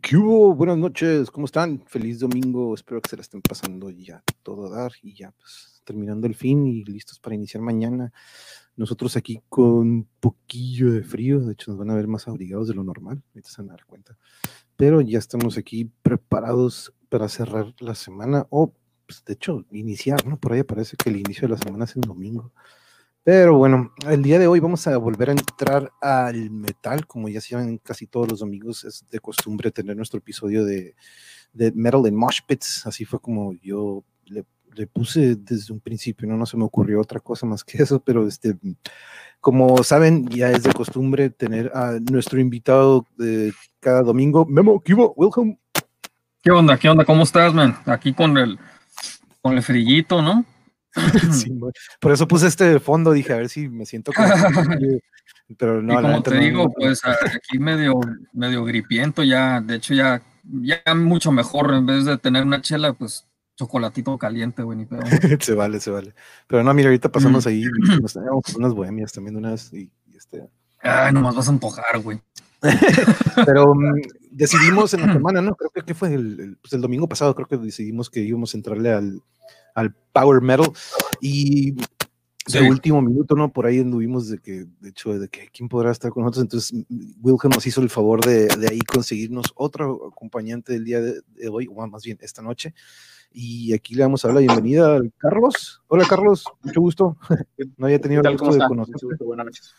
[0.00, 0.54] ¿qué hubo?
[0.54, 1.82] Buenas noches, ¿cómo están?
[1.86, 5.82] Feliz domingo, espero que se la estén pasando ya todo a dar y ya pues
[5.84, 8.12] terminando el fin y listos para iniciar mañana.
[8.76, 12.68] Nosotros aquí con un poquillo de frío, de hecho nos van a ver más abrigados
[12.68, 14.16] de lo normal, ahorita se van a dar cuenta.
[14.76, 18.72] Pero ya estamos aquí preparados para cerrar la semana o,
[19.06, 20.38] pues, de hecho, iniciar, ¿no?
[20.38, 22.52] Por ahí parece que el inicio de la semana es el domingo.
[23.24, 27.40] Pero bueno, el día de hoy vamos a volver a entrar al metal, como ya
[27.40, 30.94] saben, casi todos los domingos es de costumbre tener nuestro episodio de,
[31.54, 34.44] Metal en Mosh Pits, así fue como yo le,
[34.86, 36.36] puse desde un principio, ¿no?
[36.36, 38.58] no se me ocurrió otra cosa más que eso, pero este,
[39.40, 43.06] como saben, ya es de costumbre tener a nuestro invitado
[43.80, 45.58] cada domingo, Memo Kibo, welcome.
[46.42, 46.76] ¿Qué onda?
[46.76, 47.06] ¿Qué onda?
[47.06, 47.78] ¿Cómo estás, man?
[47.86, 48.58] Aquí con el,
[49.40, 50.44] con el frillito, ¿no?
[51.32, 51.50] sí,
[52.00, 54.28] por eso puse este fondo, dije, a ver si me siento como...
[55.58, 58.00] pero no, y como te digo, pues aquí medio,
[58.32, 62.92] medio gripiento ya, de hecho ya, ya mucho mejor, en vez de tener una chela,
[62.92, 65.02] pues chocolatito caliente, güey, ni pedo.
[65.40, 66.14] se vale, se vale.
[66.46, 67.64] Pero no, mira, ahorita pasamos ahí,
[68.00, 70.48] nos tenemos unas bohemias también unas y, y este...
[70.80, 72.20] Ay, nomás vas a empujar, güey.
[73.46, 73.94] Pero um,
[74.30, 75.54] decidimos en la semana, ¿no?
[75.54, 78.56] Creo que fue el, el, pues el, domingo pasado, creo que decidimos que íbamos a
[78.58, 79.22] entrarle al,
[79.74, 80.72] al power metal
[81.20, 81.74] y
[82.46, 83.52] de último minuto, ¿no?
[83.52, 86.42] Por ahí anduvimos de que, de hecho, de que quién podrá estar con nosotros.
[86.42, 86.86] Entonces,
[87.22, 91.48] Wilhelm nos hizo el favor de, de ahí conseguirnos otro acompañante del día de, de,
[91.48, 92.74] hoy, o más bien esta noche.
[93.32, 95.82] Y aquí le vamos a dar la bienvenida al Carlos.
[95.88, 97.16] Hola, Carlos, mucho gusto.
[97.76, 98.94] no había tenido el gusto de conocer.
[99.20, 99.74] Buenas noches.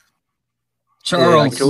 [1.05, 1.61] Charles.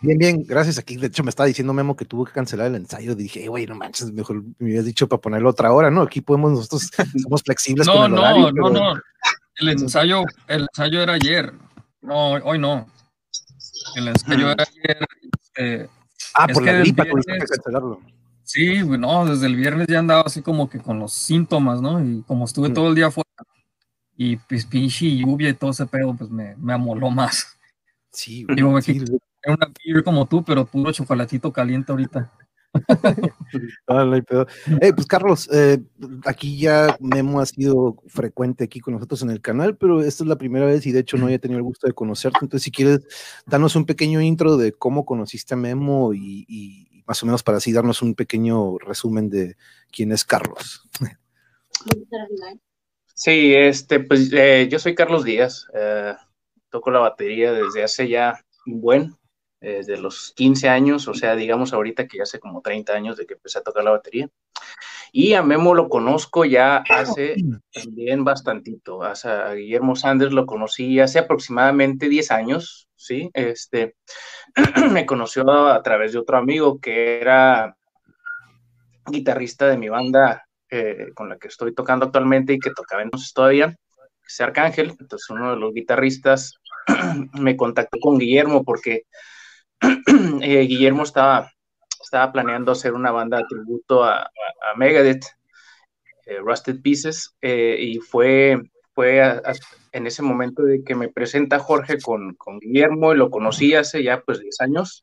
[0.00, 0.78] Bien, bien, gracias.
[0.78, 3.14] Aquí, de hecho, me estaba diciendo Memo que tuvo que cancelar el ensayo.
[3.14, 6.02] Dije, güey, no manches, mejor me hubieras dicho para ponerlo otra hora, ¿no?
[6.02, 6.90] Aquí podemos, nosotros
[7.22, 7.86] somos flexibles.
[7.86, 9.00] No, con el no, horario, no, no.
[9.56, 11.54] El ensayo, el ensayo era ayer.
[12.02, 12.86] No, hoy no.
[13.96, 15.06] El ensayo era ayer.
[15.56, 15.88] Eh,
[16.34, 18.00] ah, por la gripa tuviste que cancelarlo.
[18.42, 22.04] Sí, no, desde el viernes ya andaba así como que con los síntomas, ¿no?
[22.04, 23.30] Y como estuve todo el día afuera
[24.16, 27.53] y pues pinche lluvia y todo ese pedo, pues me, me amoló más.
[28.14, 29.02] Sí, Digo, sí.
[29.44, 32.32] una beer como tú, pero puro chocolatito caliente ahorita.
[34.26, 34.46] pedo.
[34.80, 35.78] Hey, pues Carlos, eh,
[36.24, 40.28] aquí ya Memo ha sido frecuente aquí con nosotros en el canal, pero esta es
[40.28, 42.38] la primera vez y de hecho no había tenido el gusto de conocerte.
[42.42, 43.00] Entonces, si quieres,
[43.46, 47.58] danos un pequeño intro de cómo conociste a Memo y, y más o menos para
[47.58, 49.56] así darnos un pequeño resumen de
[49.92, 50.88] quién es Carlos.
[53.14, 55.66] Sí, este, pues eh, yo soy Carlos Díaz.
[55.74, 56.14] Eh,
[56.74, 59.16] toco la batería desde hace ya un buen,
[59.60, 63.26] desde los 15 años, o sea, digamos ahorita que ya hace como 30 años de
[63.26, 64.28] que empecé a tocar la batería.
[65.12, 67.36] Y a Memo lo conozco ya hace
[67.72, 69.04] también bastantito.
[69.04, 73.30] a Guillermo Sanders lo conocí hace aproximadamente 10 años, ¿sí?
[73.34, 73.94] Este,
[74.90, 77.76] me conoció a, través de otro amigo que era
[79.06, 83.32] guitarrista de mi banda eh, con la que estoy tocando actualmente y que tocaba entonces
[83.32, 84.96] todavía, que es Arcángel.
[84.98, 86.58] Entonces uno de los guitarristas
[87.34, 89.04] me contactó con Guillermo porque
[90.40, 91.50] eh, Guillermo estaba,
[92.02, 94.30] estaba planeando hacer una banda de tributo a,
[94.76, 95.24] Megadeth,
[96.26, 98.60] eh, Rusted Pieces, y fue,
[98.94, 99.40] fue
[99.92, 104.02] en ese momento de que me presenta Jorge con, con Guillermo y lo conocí hace
[104.02, 105.02] ya pues 10 años.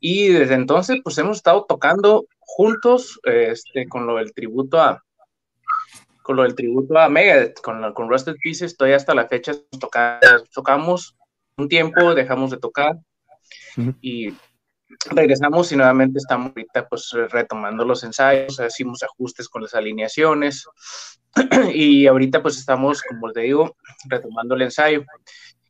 [0.00, 5.04] Y desde entonces, pues hemos estado tocando juntos este, con lo del tributo a
[6.26, 10.18] con lo del tributo a Megadeth, con, con Rusted Pieces, estoy hasta la fecha toca,
[10.52, 11.16] tocamos
[11.56, 13.96] un tiempo, dejamos de tocar uh -huh.
[14.00, 14.34] y
[15.14, 20.66] regresamos y nuevamente estamos ahorita pues retomando los ensayos, hicimos ajustes con las alineaciones
[21.72, 23.76] y ahorita pues estamos, como te digo,
[24.08, 25.04] retomando el ensayo.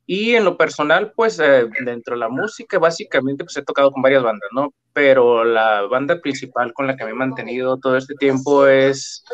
[0.08, 4.02] Y en lo personal, pues eh, dentro de la música, básicamente, pues he tocado con
[4.02, 4.72] varias bandas, ¿no?
[4.92, 9.24] Pero la banda principal con la que me he mantenido todo este tiempo es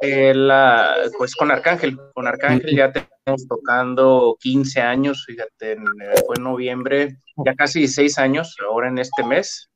[0.00, 1.98] eh, la, pues con Arcángel.
[2.14, 5.84] Con Arcángel ya tenemos tocando 15 años, fíjate, en,
[6.24, 9.70] fue en noviembre, ya casi 16 años, ahora en este mes.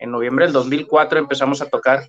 [0.00, 2.08] En noviembre del 2004 empezamos a tocar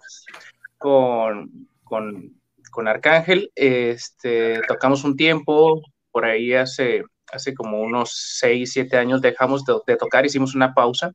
[0.79, 2.41] con, con,
[2.71, 3.51] con Arcángel.
[3.53, 5.79] Este, tocamos un tiempo,
[6.11, 7.03] por ahí hace
[7.33, 11.11] hace como unos 6, 7 años dejamos de, de, tocar, hicimos una pausa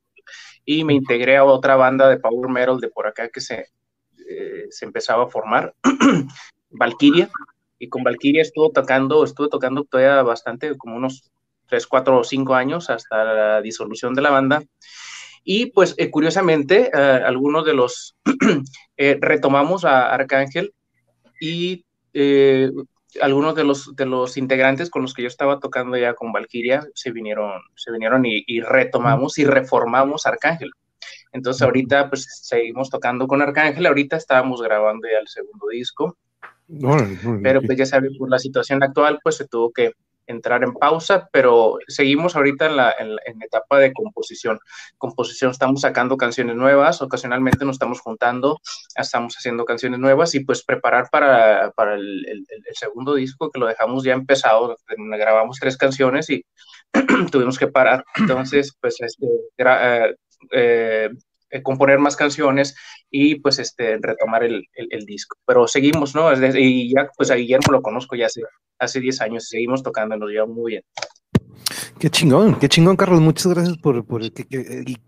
[0.64, 3.66] y me integré a otra banda de power metal de por acá que se,
[4.28, 5.74] eh, se empezaba a formar,
[6.70, 7.30] Valkyria,
[7.78, 11.30] y con Valkyria estuvo tocando, estuve tocando todavía bastante, como unos
[11.68, 14.62] 3, 4 o 5 años hasta la disolución de la banda.
[15.44, 18.16] Y pues eh, curiosamente, eh, algunos de los
[18.96, 20.74] retomamos a Arcángel
[21.40, 22.70] y eh,
[23.20, 26.86] algunos de los, de los integrantes con los que yo estaba tocando ya con Valkyria
[26.94, 30.70] se vinieron, se vinieron y, y retomamos y reformamos Arcángel.
[31.32, 36.16] Entonces ahorita pues seguimos tocando con Arcángel, ahorita estábamos grabando ya el segundo disco,
[37.42, 39.92] pero pues ya sabes, por la situación actual pues se tuvo que
[40.28, 44.60] entrar en pausa, pero seguimos ahorita en la, en, etapa de composición.
[44.98, 48.60] Composición, estamos sacando canciones nuevas, ocasionalmente nos estamos juntando,
[48.94, 53.66] estamos haciendo canciones nuevas y pues preparar para, para el, el, segundo disco que lo
[53.66, 56.44] dejamos ya empezado, grabamos tres canciones y
[57.32, 58.04] tuvimos que parar.
[58.16, 59.26] Entonces, pues este,
[60.52, 61.10] eh,
[61.50, 62.76] eh, componer más canciones
[63.10, 65.36] y pues este retomar el, el, disco.
[65.46, 66.30] Pero seguimos, ¿no?
[66.56, 68.42] Y ya pues a Guillermo lo conozco ya hace,
[68.78, 70.82] hace 10 años, seguimos tocando, nos lleva muy bien.
[71.98, 73.20] Qué chingón, qué chingón, Carlos.
[73.20, 74.32] Muchas gracias por, por el,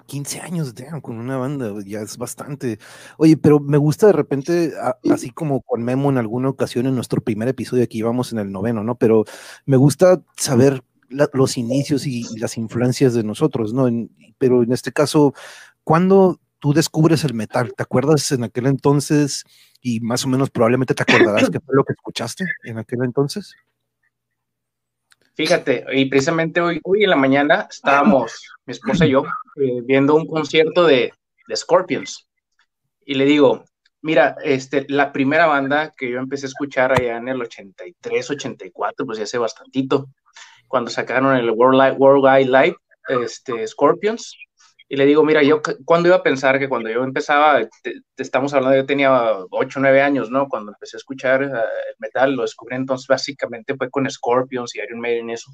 [0.06, 2.78] 15 años con una banda, ya es bastante.
[3.16, 4.72] Oye, pero me gusta de repente,
[5.08, 8.50] así como con Memo en alguna ocasión en nuestro primer episodio, aquí íbamos en el
[8.50, 8.96] noveno, ¿no?
[8.96, 9.24] Pero
[9.66, 13.88] me gusta saber los inicios y, las influencias de nosotros, ¿no?
[14.38, 15.34] pero en este caso,
[15.84, 17.74] ¿cuándo tú descubres el metal?
[17.74, 19.44] ¿Te acuerdas en aquel entonces
[19.80, 23.56] y más o menos probablemente te acordarás qué fue lo que escuchaste en aquel entonces?
[25.34, 29.24] Fíjate, y precisamente hoy, hoy en la mañana estábamos, mi esposa y yo,
[29.56, 31.12] eh, viendo un concierto de,
[31.54, 32.28] Scorpions.
[33.04, 33.64] Y le digo,
[34.02, 39.06] mira, este, la primera banda que yo empecé a escuchar allá en el 83, 84,
[39.06, 40.10] pues ya hace bastantito,
[40.68, 42.76] cuando sacaron el World, Wide Live,
[43.08, 44.36] este, Scorpions,
[44.92, 48.52] y le digo, mira, yo, ¿cuándo iba a pensar que cuando yo empezaba, te, estamos
[48.52, 50.48] hablando, yo tenía 8 o 9 años, ¿no?
[50.48, 54.80] Cuando empecé a escuchar eh, el metal, lo descubrí entonces básicamente fue con Scorpions y
[54.80, 55.48] Iron Maiden, eso.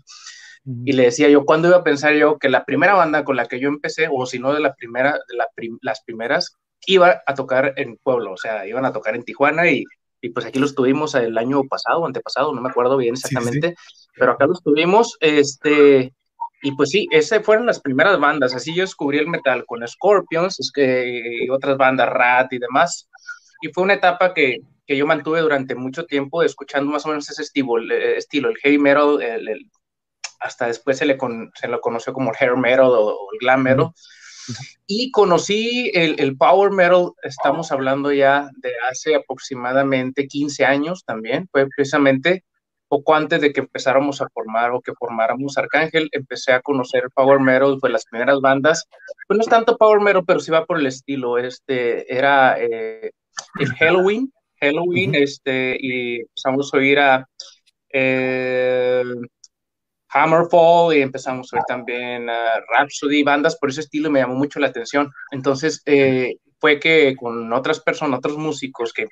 [0.87, 3.44] Y le decía yo, ¿cuándo iba a pensar yo que la primera banda con la
[3.44, 6.56] que yo empecé, o si no de la primera, de las primeras,
[6.87, 9.85] iba a tocar en Pueblo, o sea, iban a tocar en Tijuana y,
[10.23, 13.75] y pues aquí los tuvimos el año pasado, antepasado, no me acuerdo bien exactamente,
[14.14, 16.14] pero acá los tuvimos, este,
[16.66, 18.52] y pues sí, esas fueron las primeras bandas.
[18.52, 23.08] Así yo descubrí el metal con Scorpions es que, y otras bandas, Rat y demás.
[23.62, 27.30] Y fue una etapa que, que, yo mantuve durante mucho tiempo escuchando más o menos
[27.30, 29.70] ese estilo, el, estilo, el heavy metal, el,
[30.40, 31.16] hasta después se le,
[31.54, 33.90] se lo conoció como el hair metal o, el glam metal.
[34.88, 41.49] Y conocí el, el, power metal, estamos hablando ya de hace aproximadamente 15 años también,
[41.52, 42.42] fue precisamente
[42.88, 47.40] poco antes de que empezáramos a formar o que formáramos Arcángel, empecé a conocer Power
[47.40, 48.85] Metal, fue las primeras bandas,
[49.26, 53.11] pues no es tanto Power Metal, pero sí va por el estilo, este, era eh,
[53.61, 57.28] el Halloween, Halloween, este, y empezamos a oír a
[57.93, 59.02] eh,
[60.09, 64.61] Hammerfall y empezamos a oír también a Rhapsody, bandas por ese estilo me llamó mucho
[64.61, 69.07] la atención, entonces eh, fue que con otras personas, otros músicos que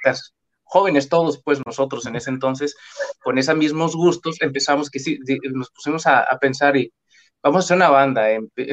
[0.64, 2.76] jóvenes todos, pues nosotros en ese entonces,
[3.22, 5.18] con esos mismos gustos, empezamos que sí,
[5.52, 6.92] nos pusimos a, pensar y
[7.42, 8.26] vamos a hacer una banda.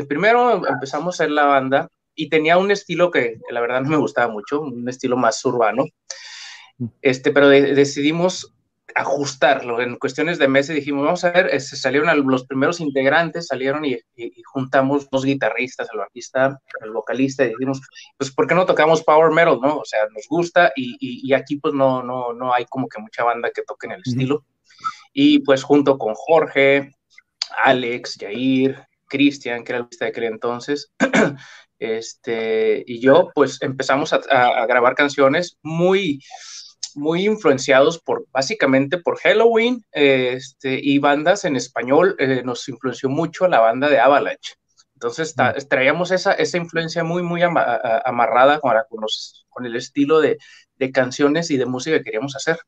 [0.08, 3.98] primero empezamos a hacer la banda y tenía un estilo que, la verdad no me
[3.98, 5.86] gustaba mucho, un estilo más urbano,
[7.02, 8.54] este, pero decidimos
[8.96, 9.82] ajustarlo.
[9.82, 13.86] En cuestiones de meses dijimos, vamos a ver, se este, salieron los primeros integrantes, salieron
[13.86, 13.98] y,
[14.46, 17.82] juntamos dos guitarristas, el bajista, el vocalista, y dijimos,
[18.18, 19.78] pues, ¿por qué no tocamos power metal, no?
[19.78, 23.24] O sea, nos gusta y, y aquí pues no, no, no hay como que mucha
[23.24, 24.46] banda que toque en el estilo.
[25.14, 26.92] Y pues junto con Jorge,
[27.64, 30.92] Alex, Jair, Cristian, que era el bajista de aquel entonces,
[31.80, 36.20] este, y yo, pues empezamos a, a grabar canciones muy
[36.96, 43.48] muy influenciados por, básicamente por Halloween este, y bandas en español, eh, nos influenció mucho
[43.48, 44.56] la banda de Avalanche.
[44.94, 45.68] Entonces mm.
[45.68, 48.74] traíamos esa, esa influencia muy, muy amarrada con,
[49.50, 50.38] con, el estilo de,
[50.76, 52.60] de, canciones y de música que queríamos hacer.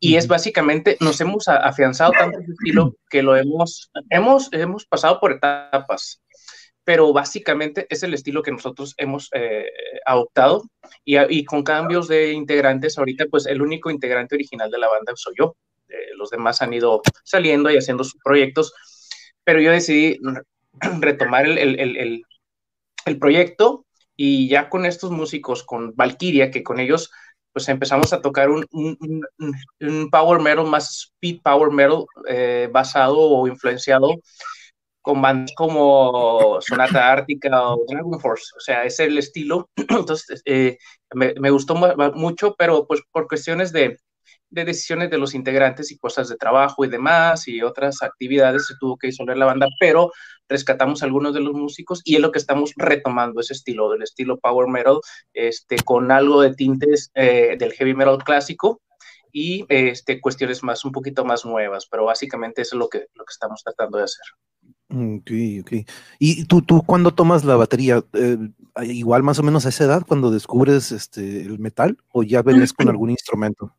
[0.00, 5.20] Y es básicamente, nos hemos afianzado tanto ese estilo que lo hemos, hemos, hemos pasado
[5.20, 6.22] por etapas
[6.90, 9.70] pero básicamente es el estilo que nosotros hemos eh,
[10.04, 10.64] adoptado
[11.04, 15.12] y, y, con cambios de integrantes, ahorita pues el único integrante original de la banda
[15.14, 15.54] soy yo,
[15.88, 18.74] eh, los demás han ido saliendo y haciendo sus proyectos,
[19.44, 20.18] pero yo decidí
[21.00, 22.22] retomar el, el, el,
[23.06, 27.12] el proyecto y ya con estos músicos, con Valkyria, que con ellos
[27.52, 29.22] pues empezamos a tocar un, un,
[29.78, 34.16] un, power metal más speed power metal eh, basado o influenciado
[35.02, 39.70] con bandas como Sonata Ártica o Dragon Force, o sea, es el estilo.
[39.76, 40.78] Entonces, eh,
[41.14, 41.74] me, me, gustó
[42.14, 43.98] mucho, pero pues por cuestiones de,
[44.50, 48.74] de, decisiones de los integrantes y cosas de trabajo y demás y otras actividades se
[48.78, 50.12] tuvo que disolver la banda, pero
[50.48, 54.38] rescatamos algunos de los músicos y es lo que estamos retomando, ese estilo, del estilo
[54.38, 55.00] power metal,
[55.32, 58.80] este, con algo de tintes eh, del heavy metal clásico
[59.32, 63.24] y este, cuestiones más, un poquito más nuevas, pero básicamente eso es lo que, lo
[63.24, 64.24] que estamos tratando de hacer.
[64.92, 65.30] Ok,
[65.60, 65.72] ok.
[66.18, 68.02] ¿Y tú, tú cuándo tomas la batería?
[68.12, 68.38] Eh,
[68.82, 72.72] igual más o menos a esa edad, cuando descubres este, el metal, o ya venís
[72.72, 73.72] con algún instrumento?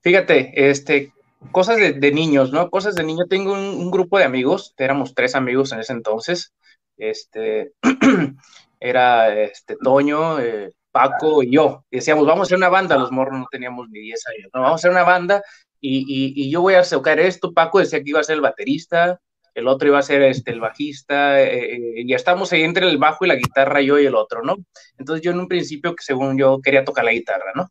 [0.00, 1.12] Fíjate, este,
[1.50, 2.70] cosas de, niños, ¿no?
[2.70, 3.24] Cosas de niño.
[3.28, 6.52] Tengo un, grupo de amigos, éramos tres amigos en ese entonces.
[6.96, 7.72] Este,
[8.80, 11.84] era este, Toño, eh, Paco y yo.
[11.90, 12.96] Y decíamos, vamos a hacer una banda.
[12.96, 14.50] Los morros no teníamos ni 10 años.
[14.54, 14.60] ¿no?
[14.60, 15.42] Vamos a hacer una banda
[15.80, 17.52] y, y, yo voy a tocar esto.
[17.52, 19.20] Paco decía que iba a ser el baterista,
[19.54, 22.98] el otro iba a ser este, el bajista, eh, eh, y estamos ahí entre el
[22.98, 24.56] bajo y la guitarra, yo y el otro, ¿no?
[24.98, 27.68] Entonces yo en un principio, que según yo, quería tocar la guitarra, ¿no?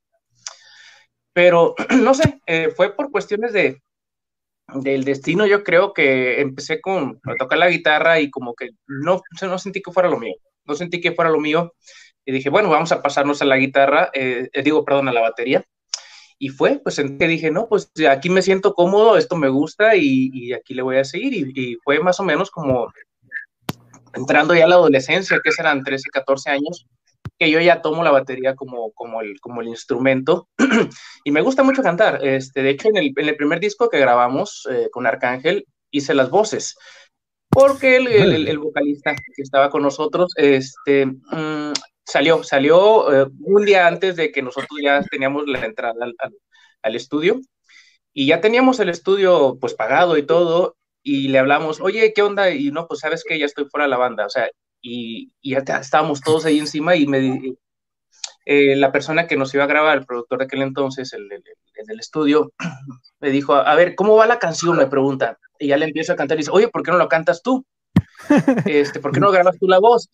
[1.34, 3.82] Pero, no sé, eh, fue por cuestiones de,
[4.76, 9.22] del destino, yo creo que empecé con, a tocar la guitarra y como que no,
[9.42, 10.36] no sentí que fuera lo mío,
[10.66, 11.74] no sentí que fuera lo mío,
[12.26, 14.10] y dije, bueno, vamos a pasarnos a la guitarra,
[14.64, 15.66] digo, perdón, a la batería,
[16.40, 20.54] y fue, pues que dije, no, pues aquí me siento cómodo, esto me gusta y,
[20.54, 21.34] aquí le voy a seguir.
[21.34, 22.92] Y, fue más o menos como
[24.14, 26.86] entrando ya a la adolescencia, que serán 13, 14 años,
[27.40, 30.48] que yo ya tomo la batería como, como, el, como el instrumento.
[31.24, 32.20] y me gusta mucho cantar.
[32.26, 36.14] Este, de hecho, en el, en el primer disco que grabamos eh, con Arcángel, hice
[36.14, 36.76] las voces.
[37.50, 41.74] Porque el, el, vocalista que estaba con nosotros, este, mm,
[42.14, 45.96] salió, salió eh, un día antes de que nosotros ya teníamos la entrada
[46.84, 47.42] al, estudio
[48.14, 52.52] y ya teníamos el estudio pues pagado y todo y le hablamos, oye, ¿qué onda?
[52.52, 54.48] Y no, pues sabes que ya estoy fuera de la banda, o sea,
[54.80, 57.56] y, ya estábamos todos ahí encima y me,
[58.46, 62.00] eh, la persona que nos iba a grabar, el productor de aquel entonces, el, del
[62.00, 62.54] estudio,
[63.22, 64.78] me dijo, a ver, ¿cómo va la canción?
[64.78, 65.40] Me pregunta.
[65.58, 67.66] Y ya le empiezo a cantar y dice, oye, ¿por qué no lo cantas tú?
[68.66, 70.10] Este, ¿Por qué no grabas tú la voz?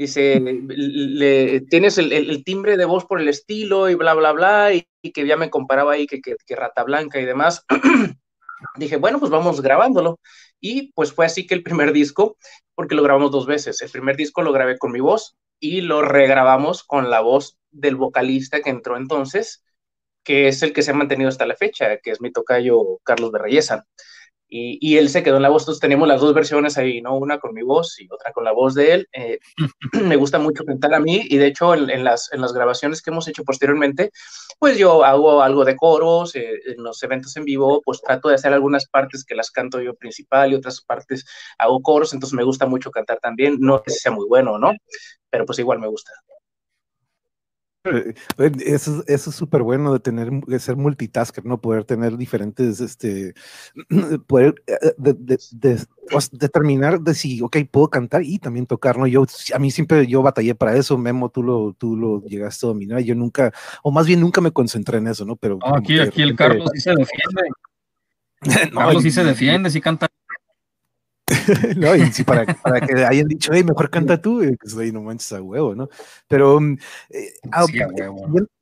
[0.00, 4.86] Dice, le, tienes el, timbre de voz por el estilo y bla, bla, bla, y,
[5.12, 7.66] que ya me comparaba ahí que, que, Rata Blanca y demás.
[8.78, 10.18] Dije, bueno, pues vamos grabándolo.
[10.58, 12.38] Y pues fue así que el primer disco,
[12.74, 13.82] porque lo grabamos dos veces.
[13.82, 17.96] El primer disco lo grabé con mi voz y lo regrabamos con la voz del
[17.96, 19.62] vocalista que entró entonces,
[20.24, 23.32] que es el que se ha mantenido hasta la fecha, que es mi tocayo Carlos
[23.32, 23.84] Berreyesa
[24.50, 25.62] y, él se quedó en la voz.
[25.62, 27.16] Entonces tenemos las dos versiones ahí, ¿no?
[27.16, 29.08] Una con mi voz y otra con la voz de él.
[29.12, 29.38] Eh,
[30.04, 33.10] me gusta mucho cantar a mí y de hecho en, las, en las grabaciones que
[33.10, 34.10] hemos hecho posteriormente,
[34.58, 38.34] pues yo hago algo de coros, eh, en los eventos en vivo, pues trato de
[38.34, 41.24] hacer algunas partes que las canto yo principal y otras partes
[41.58, 44.72] hago coros, entonces me gusta mucho cantar también, no que sea muy bueno, ¿no?
[45.30, 46.12] Pero pues igual me gusta.
[47.84, 48.14] Eh,
[48.66, 51.60] eso, eso es súper bueno de tener, de ser multitasker, ¿no?
[51.60, 53.32] Poder tener diferentes, este,
[54.26, 54.94] poder eh,
[56.32, 59.06] determinar de si, ok, puedo cantar y también tocar, ¿no?
[59.06, 62.68] Yo, a mí siempre, yo batallé para eso, Memo, tú lo, tú lo llegaste a
[62.68, 63.50] dominar, yo nunca,
[63.82, 65.36] o más bien nunca me concentré en eso, ¿no?
[65.36, 67.42] Pero aquí, aquí el Carlos sí se defiende.
[68.74, 70.06] Carlos sí se defiende, sí canta
[71.76, 75.02] no, y si para, para, que hayan dicho, hey, mejor canta tú, pues ahí no
[75.02, 75.88] manches a huevo, ¿no?
[76.28, 76.78] Pero mm,
[77.10, 77.66] eh, ah,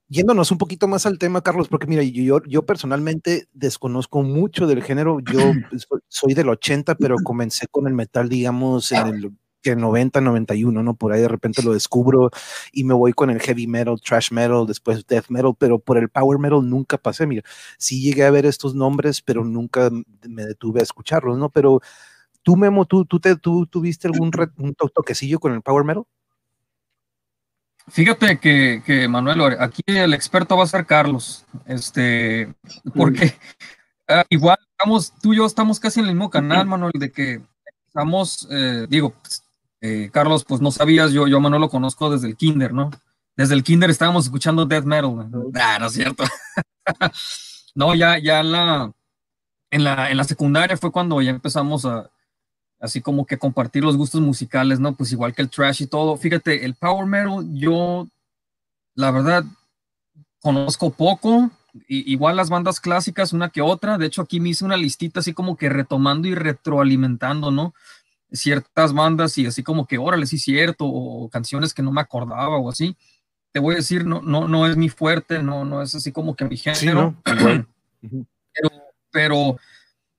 [0.09, 4.83] yéndonos un poquito más al tema, Carlos, porque mira, yo, yo personalmente desconozco mucho del
[4.83, 5.39] género, yo
[6.09, 9.33] soy del 80, pero comencé con el metal, digamos, en el
[9.63, 10.95] que 90, 91, ¿no?
[10.95, 12.31] Por ahí de repente lo descubro
[12.73, 16.09] y me voy con el heavy metal, trash metal, después death metal, pero por el
[16.09, 17.27] power metal nunca pasé.
[17.27, 17.43] Mira,
[17.77, 19.91] sí llegué a ver estos nombres, pero nunca
[20.29, 21.51] me detuve a escucharlos, ¿no?
[21.51, 21.81] Pero
[22.49, 26.05] ¿Tú, Memo, tú, tú, te, tú tuviste algún un toquecillo con el Power Metal?
[27.89, 32.55] Fíjate que, Manuel, aquí el experto va a ser Carlos, este,
[32.95, 33.35] porque
[34.09, 37.43] ah, igual estamos, tú y yo estamos casi en el mismo canal, Manuel, de que
[37.87, 39.45] estamos, eh, digo, pues,
[39.83, 42.91] eh, Carlos, pues no sabías, yo, yo Manuel lo conozco desde el kinder, ¿no?
[43.37, 45.29] Desde el kinder estábamos escuchando death metal.
[45.55, 46.25] Ah, no es cierto.
[47.75, 48.91] no, ya, ya la,
[49.71, 52.11] en la, en la secundaria fue cuando ya empezamos a,
[52.81, 54.95] así como que compartir los gustos musicales, ¿no?
[54.95, 56.17] Pues igual que el trash y todo.
[56.17, 58.07] Fíjate, el power metal, yo,
[58.95, 59.45] la verdad,
[60.41, 61.51] conozco poco,
[61.89, 63.99] igual las bandas clásicas, una que otra.
[63.99, 67.75] De hecho, aquí me hice una listita así como que retomando y retroalimentando, ¿no?
[68.31, 72.57] Ciertas bandas y así como que, órale, sí, cierto, o canciones que no me acordaba
[72.59, 72.97] o así.
[73.53, 76.37] Te voy a decir, no, no, no es mi fuerte, no, no es así como
[76.37, 77.17] que mi género.
[77.25, 78.71] pero,
[79.11, 79.57] pero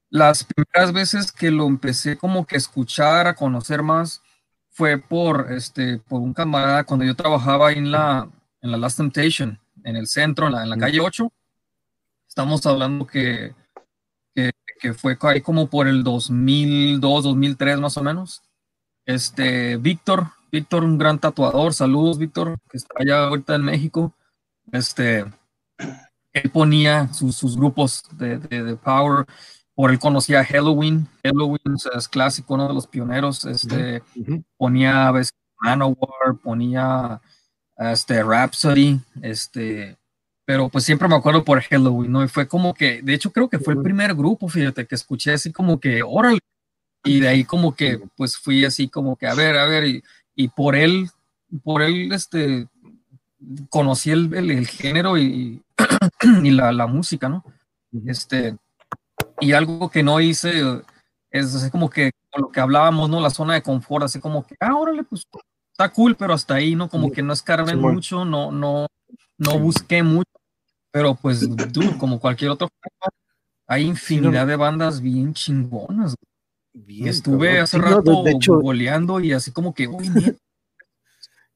[0.10, 4.22] las primeras veces que lo empecé como que a escuchar, a conocer más,
[4.70, 8.30] fue por, este, por un camarada cuando yo trabajaba en la,
[8.62, 11.32] en la Last Temptation, en el centro, en la, en la calle 8.
[12.28, 13.54] Estamos hablando que,
[14.34, 18.42] que, que, fue ahí como por el 2002, 2003 más o menos.
[19.06, 24.16] Este, Víctor, Víctor, un gran tatuador, saludos Víctor, que está allá ahorita en México.
[24.72, 25.26] Este,
[26.32, 29.26] él ponía sus, sus grupos de, de, de Power
[29.80, 31.08] por él conocía Halloween.
[31.24, 33.46] Halloween es clásico, uno de los pioneros.
[33.46, 34.04] Este,
[34.58, 35.32] Ponía a veces
[35.62, 37.22] Manowar, ponía
[37.78, 39.96] este, Rhapsody, este,
[40.44, 42.26] pero pues siempre me acuerdo por Halloween, ¿no?
[42.26, 45.32] Y fue como que, de hecho creo que fue el primer grupo, fíjate, que escuché
[45.32, 46.40] así como que, órale,
[47.06, 50.04] y de ahí como que, pues fui así como que, a ver, a ver, y,
[50.36, 51.10] y por él,
[51.64, 52.68] por él, este,
[53.70, 55.64] conocí el, el, género y,
[56.44, 57.46] y la, la, música, ¿no?
[58.06, 58.58] Este,
[59.42, 60.82] y algo que no hice
[61.32, 63.22] es así como que con lo que hablábamos, ¿no?
[63.22, 65.26] La zona de confort, así como que, ah, órale, pues
[65.72, 66.90] está cool, pero hasta ahí, ¿no?
[66.90, 68.88] Como que no escarben mucho, no, no,
[69.38, 70.32] no busqué mucho,
[70.92, 72.70] pero pues, tú, como cualquier otro,
[73.68, 76.16] hay infinidad de bandas bien chingonas.
[76.72, 78.24] Bien, estuve hace rato
[78.62, 80.10] goleando y así como que, uy,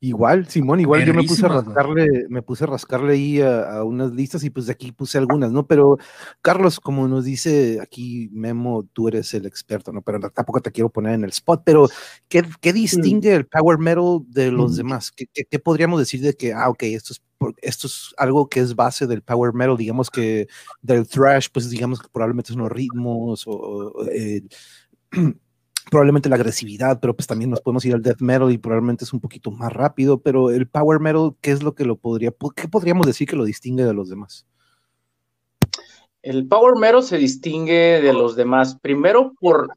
[0.03, 4.11] Igual, Simón, igual yo me puse a rascarle, me puse a rascarle ahí a, unas
[4.11, 5.65] listas y pues de aquí puse algunas, ¿no?
[5.65, 5.97] Pero
[6.41, 10.01] Carlos, como nos dice aquí Memo, tú eres el experto, ¿no?
[10.01, 11.87] Pero tampoco te quiero poner en el spot, pero
[12.27, 15.09] ¿qué, qué distingue el power metal de los demás?
[15.09, 17.21] ¿Qué, ¿Qué, podríamos decir de que, ah, ok, esto es,
[17.61, 20.49] esto es algo que es base del power metal, digamos que
[20.81, 24.05] del thrash, pues digamos que probablemente son los ritmos o...
[24.11, 24.41] Eh,
[25.89, 29.13] probablemente la agresividad, pero pues también nos podemos ir al death metal y probablemente es
[29.13, 32.67] un poquito más rápido, pero el power metal, ¿qué es lo que lo podría, qué
[32.67, 34.45] podríamos decir que lo distingue de los demás?
[36.21, 39.75] El power metal se distingue de los demás, primero por,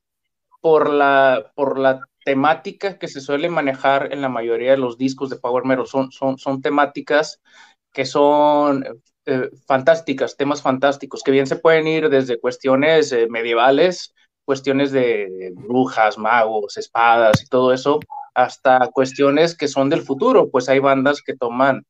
[0.60, 5.30] por, la, por la temática que se suele manejar en la mayoría de los discos
[5.30, 7.40] de power metal, son, son, son temáticas
[7.92, 8.84] que son
[9.24, 14.14] eh, fantásticas, temas fantásticos, que bien se pueden ir desde cuestiones eh, medievales,
[14.46, 18.00] cuestiones de brujas, magos, espadas y todo eso,
[18.34, 21.84] hasta cuestiones que son del futuro, pues hay bandas que toman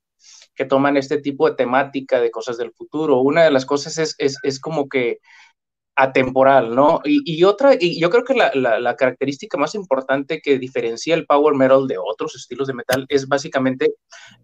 [0.56, 3.20] que toman este tipo de temática de cosas del futuro.
[3.20, 5.18] Una de las cosas es, es, es como que
[5.96, 7.00] atemporal, ¿no?
[7.04, 11.26] Y, y, otra, y yo creo que la, la, característica más importante que diferencia el
[11.26, 13.94] power metal de otros estilos de metal es básicamente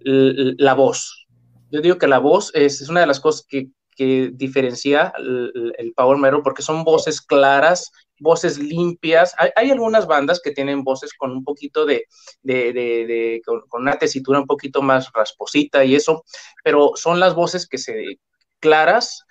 [0.00, 1.26] la voz.
[1.70, 5.92] Yo digo que la voz es, es una de las cosas que, que diferencia el,
[5.94, 9.34] power metal porque son voces claras, voces limpias.
[9.56, 12.06] Hay, algunas bandas que tienen voces con un poquito de,
[12.42, 16.24] de, de, con, una tesitura un poquito más rasposita y eso,
[16.64, 18.18] pero son las voces que se
[18.62, 19.24] claras,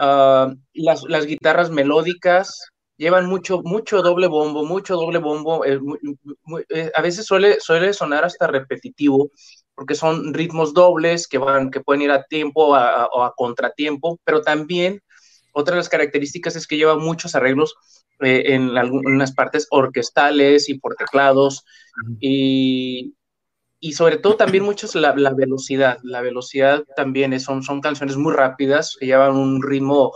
[0.00, 2.70] uh, las, las, guitarras melódicas.
[2.96, 5.66] Llevan mucho, mucho doble bombo, mucho doble bombo.
[5.66, 5.78] Eh,
[6.70, 9.30] eh, a veces suele, suele sonar hasta repetitivo,
[9.76, 14.40] porque son ritmos dobles que, van, que pueden ir a tiempo o a, contratiempo, pero
[14.40, 15.02] también
[15.52, 17.76] otra de las características es que lleva muchos arreglos
[18.20, 21.64] eh, en algunas partes orquestales y por teclados
[22.20, 23.14] y,
[23.78, 25.98] y, sobre todo también muchos la, la, velocidad.
[26.02, 30.12] La velocidad también es, son, son canciones muy rápidas que llevan un ritmo,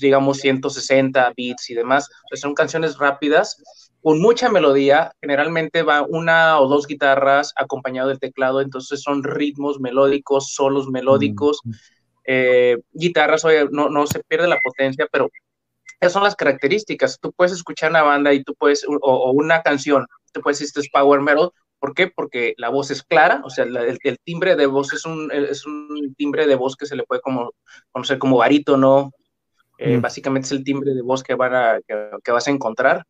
[0.00, 2.08] digamos, 160 beats y demás.
[2.34, 3.56] son canciones rápidas
[4.02, 9.78] con mucha melodía, generalmente va una o dos guitarras acompañado del teclado, entonces son ritmos
[9.78, 11.70] melódicos, solos melódicos, mm,
[12.24, 15.28] eh, guitarras, oye, no, no se pierde la potencia, pero
[16.00, 17.18] esas son las características.
[17.20, 20.80] Tú puedes escuchar una banda y tú puedes, o, una canción, tú puedes decir esto
[20.80, 22.08] es power metal, ¿por qué?
[22.08, 26.14] Porque la voz es clara, o sea, el, timbre de voz es un, es un
[26.16, 27.52] timbre de voz que se le puede como,
[27.92, 29.12] conocer como barítono,
[29.78, 30.00] eh, mm.
[30.00, 33.04] básicamente es el timbre de voz que, van a, que vas a encontrar.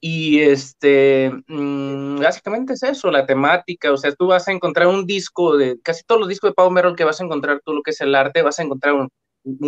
[0.00, 5.06] Y este, mm, básicamente es eso, la temática, o sea, tú vas a encontrar un
[5.06, 7.82] disco de, casi todos los discos de Pau Merrill que vas a encontrar tú lo
[7.82, 9.08] que es el arte, vas a encontrar un,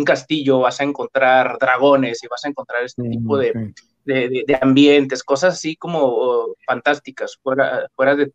[0.05, 5.53] castillo, vas a encontrar dragones y vas a encontrar este tipo de, de, ambientes, cosas
[5.53, 8.31] así como fantásticas, fuera, fuera de,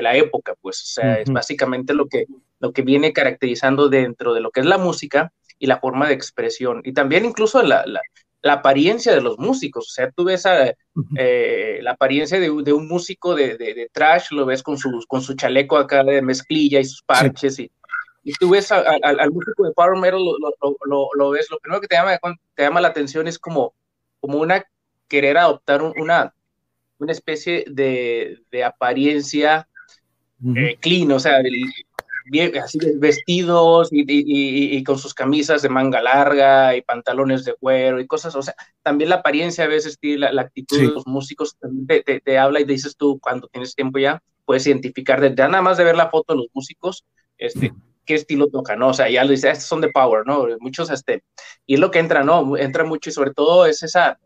[0.00, 2.26] la época, pues, o sea, es básicamente lo que,
[2.60, 6.14] lo que viene caracterizando dentro de lo que es la música y la forma de
[6.14, 6.80] expresión.
[6.84, 8.00] Y también incluso la, la
[8.44, 9.86] apariencia de los músicos.
[9.88, 10.44] O sea, tú ves
[11.16, 15.76] eh, la apariencia de, un músico de, trash, lo ves con su, con su chaleco
[15.76, 17.58] acá de mezclilla y sus parches.
[17.58, 17.70] Y,
[18.24, 21.50] y, tú ves al músico de power metal, lo, lo, ves.
[21.50, 22.18] Lo primero que te llama,
[22.54, 23.74] te llama la atención es como,
[24.20, 24.64] como una
[25.08, 26.34] querer adoptar una,
[26.98, 29.68] una especie de, apariencia
[30.56, 31.40] eh, clean, o sea,
[32.62, 38.34] así vestidos y, con sus camisas de manga larga y pantalones de cuero y cosas,
[38.34, 42.38] o sea, también la apariencia a veces, la, la actitud de los músicos te, te,
[42.38, 45.96] habla y dices tú cuando tienes tiempo ya, puedes identificar, de, nada más de ver
[45.96, 47.04] la foto de los músicos,
[47.36, 47.72] este,
[48.04, 48.88] qué estilo toca, ¿no?
[48.88, 50.46] O sea, ya lo dices, estos son de power, ¿no?
[50.60, 51.22] Muchos, este,
[51.66, 52.56] y es lo que entra, ¿no?
[52.56, 54.18] Entra mucho y sobre todo es esa,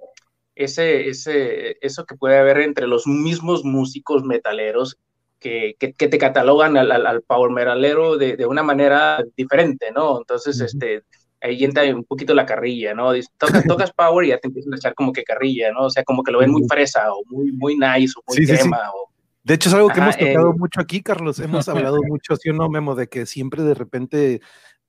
[0.55, 4.99] ese, ese, eso que puede haber entre los mismos músicos metaleros
[5.43, 10.19] que, te catalogan al, al, power metalero de, de, una manera diferente, ¿no?
[10.19, 11.03] Entonces, este,
[11.43, 13.13] ahí entra un poquito la carrilla, ¿no?
[13.37, 15.87] Tocas, tocas power y ya te empiezan a echar como que carrilla, ¿no?
[15.87, 18.79] O sea, como que lo ven muy fresa o muy, muy nice o muy crema
[19.43, 21.39] De hecho, es algo que hemos tocado mucho aquí, Carlos.
[21.41, 22.95] Hemos hablado mucho, ¿sí o no, Memo?
[22.95, 24.41] De que siempre de repente,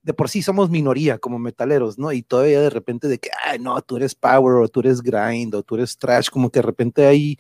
[0.04, 2.12] de por sí somos minoría como metaleros, ¿no?
[2.12, 5.56] Y todavía de repente de que, ay, no, tú eres power o tú eres grind
[5.56, 7.38] o tú eres trash, como que de repente hay,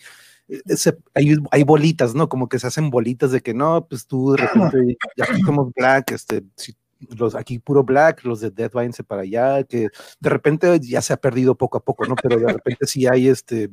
[1.14, 2.30] hay, hay bolitas, ¿no?
[2.30, 6.12] Como que se hacen bolitas de que no, pues tú de repente ya somos black,
[6.12, 6.76] este, si
[7.10, 11.14] los aquí puro black, los de Death váyanse para allá, que de repente ya se
[11.14, 12.16] ha perdido poco a poco, ¿no?
[12.16, 13.70] Pero de repente sí hay este,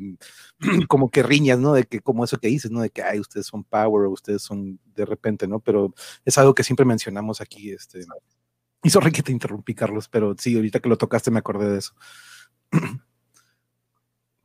[0.88, 1.72] como que riñas, ¿no?
[1.72, 2.80] De que, como eso que dices, ¿no?
[2.80, 5.60] De que, ay, ustedes son power, ustedes son de repente, ¿no?
[5.60, 8.04] Pero es algo que siempre mencionamos aquí, este.
[8.82, 11.78] Y sorry que te interrumpí, Carlos, pero sí, ahorita que lo tocaste me acordé de
[11.78, 11.94] eso.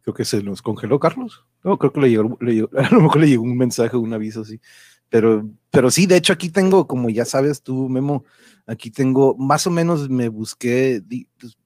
[0.06, 1.46] Creo que se nos congeló, Carlos.
[1.64, 4.14] No, creo que le llegó, le llegó a lo mejor le llegó un mensaje, un
[4.14, 4.62] aviso así.
[5.10, 8.24] Pero, pero sí, de hecho aquí tengo, como ya sabes tú, Memo,
[8.68, 11.02] aquí tengo, más o menos me busqué,
[11.40, 11.58] pues,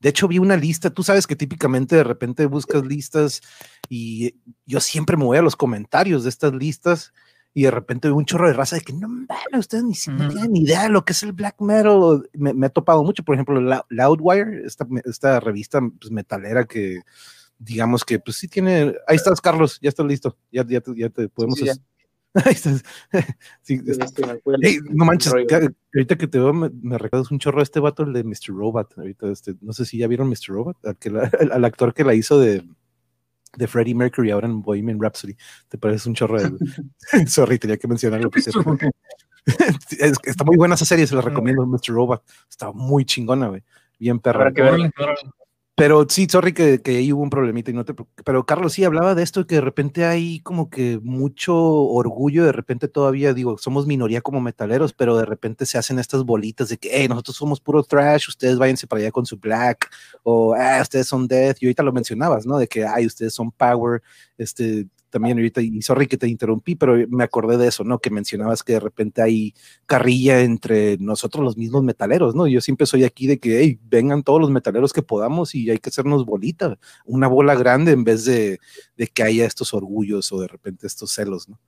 [0.00, 3.40] de hecho vi una lista, tú sabes que típicamente de repente buscas listas
[3.88, 4.34] y
[4.66, 7.14] yo siempre me voy a los comentarios de estas listas
[7.54, 10.52] y de repente veo un chorro de raza de que no mames, ustedes ni, tienen
[10.52, 12.28] ni idea de lo que es el black metal.
[12.34, 17.00] Me, me he topado mucho, por ejemplo, Loudwire, esta, esta revista pues, metalera que
[17.58, 21.28] digamos que pues sí tiene, ahí estás Carlos, ya estás listo, ya, ya, ya te
[21.28, 21.58] podemos...
[23.62, 23.80] sí,
[24.90, 28.22] no manches, ahorita que te veo, me, recuerdas un chorro a este vato, el de
[28.22, 28.54] Mr.
[28.54, 28.98] Robot.
[28.98, 30.48] Ahorita, este, no sé si ya vieron Mr.
[30.48, 30.76] Robot,
[31.52, 32.62] al, actor que la hizo de,
[33.56, 35.36] de Freddie Mercury ahora en Bohemian Rhapsody.
[35.68, 36.40] ¿Te parece un chorro?
[36.40, 36.50] De,
[37.26, 38.30] sorry, tenía que mencionarlo.
[40.22, 41.88] está muy buena esa serie, se la recomiendo, Mr.
[41.88, 42.22] Robot.
[42.48, 43.64] Está muy chingona, güey.
[43.98, 44.52] Bien perra.
[45.78, 48.82] Pero sí, sorry que, que, ahí hubo un problemita y no te Pero Carlos sí
[48.82, 53.58] hablaba de esto que de repente hay como que mucho orgullo, de repente todavía digo,
[53.58, 57.60] somos minoría como metaleros, pero de repente se hacen estas bolitas de que nosotros somos
[57.60, 59.88] puro trash, ustedes váyanse para allá con su black,
[60.24, 62.58] o ah, ustedes son death, y ahorita lo mencionabas, ¿no?
[62.58, 64.02] De que ay, ustedes son power,
[64.36, 67.98] este, también ahorita, y sorry que te interrumpí, pero me acordé de eso, ¿no?
[67.98, 69.54] Que mencionabas que de repente hay
[69.86, 72.46] carrilla entre nosotros los mismos metaleros, ¿no?
[72.46, 75.90] Yo siempre soy aquí de que, vengan todos los metaleros que podamos y hay que
[75.90, 78.58] hacernos bolita, una bola grande en vez de,
[78.96, 81.58] de que haya estos orgullos o de repente estos celos, ¿no?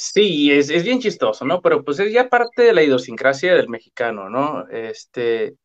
[0.00, 1.60] Sí, es, es, bien chistoso, ¿no?
[1.60, 4.64] Pero pues es ya parte de la idiosincrasia del mexicano, ¿no?
[4.68, 5.56] Este,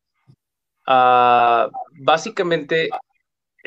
[0.88, 2.90] uh, básicamente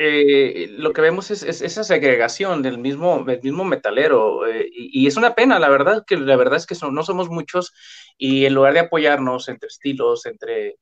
[0.00, 5.16] eh, lo que vemos es, esa segregación del mismo, del mismo metalero eh, y, es
[5.16, 7.74] una pena, la verdad, que la verdad es que no somos muchos
[8.16, 10.76] y en lugar de apoyarnos entre estilos, entre,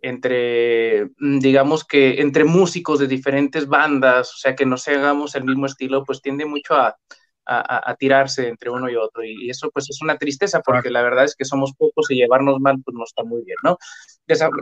[0.00, 5.44] entre, mm, digamos que entre músicos de diferentes bandas, o sea, que no hagamos el
[5.44, 6.96] mismo estilo, pues tiende mucho a,
[7.44, 11.24] a, tirarse entre uno y otro y, eso pues es una tristeza porque la verdad
[11.24, 13.76] es que somos pocos y llevarnos mal pues no está muy bien, ¿no?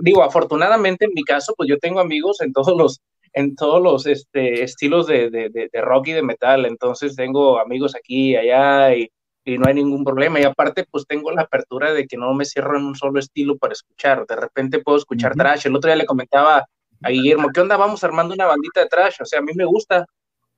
[0.01, 4.07] digo, afortunadamente en mi caso, pues yo tengo amigos en todos los en todos los
[4.07, 6.67] este, estilos de, de, de, rock y de metal.
[6.67, 9.11] Entonces tengo amigos aquí y allá y,
[9.45, 10.41] y, no hay ningún problema.
[10.41, 13.57] Y aparte, pues tengo la apertura de que no me cierro en un solo estilo
[13.57, 14.27] para escuchar.
[14.27, 15.67] De repente puedo escuchar trash.
[15.67, 16.67] El otro día le comentaba
[17.03, 17.77] a Guillermo, ¿qué onda?
[17.77, 19.17] Vamos armando una bandita de trash.
[19.21, 20.05] O sea, a mí me gusta.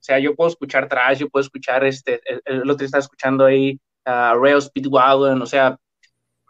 [0.00, 3.44] O sea, yo puedo escuchar trash, yo puedo escuchar este, el, otro día estaba escuchando
[3.44, 5.76] ahí a uh, Rail Speedwagon, o sea,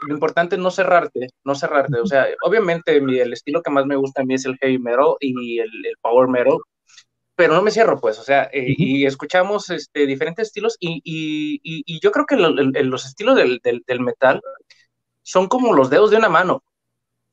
[0.06, 2.00] lo importante es no cerrarte, no cerrarte.
[2.00, 5.14] O sea, obviamente el estilo que más me gusta a mí es el heavy metal
[5.20, 6.58] y el, power metal,
[7.34, 11.60] pero no me cierro, pues, o sea, eh, y escuchamos este, diferentes estilos y, y,
[11.62, 14.42] y, yo creo que los estilos del, del, metal
[15.22, 16.62] son como los dedos de una mano.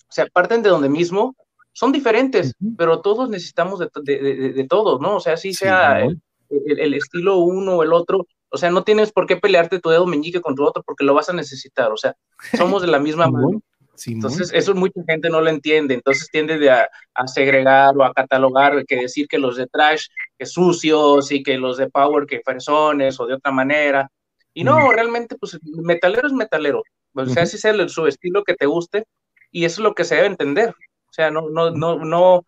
[0.10, 1.36] O sea, parten de donde mismo,
[1.74, 5.18] son diferentes, pero todos necesitamos de, de, de, todos, ¿no?
[5.18, 9.12] O sea, si sea el, el, estilo uno o el otro, o sea, no tienes
[9.12, 11.92] por qué pelearte tu dedo meñique con tu otro porque lo vas a necesitar.
[11.92, 12.16] O sea,
[12.58, 13.62] somos de la misma mano.
[14.06, 15.96] Entonces, eso mucha gente no lo entiende.
[15.96, 16.88] Entonces, tiende a,
[17.26, 20.08] segregar o a catalogar, que decir que los de trash
[20.38, 24.10] que sucios y que los de power que personas o de otra manera.
[24.54, 26.84] Y no, realmente, pues, metalero es metalero.
[27.14, 29.06] O sea, si es el, su estilo que te guste
[29.52, 30.70] y eso es lo que se debe entender.
[30.70, 32.46] O sea, no, no, no, no,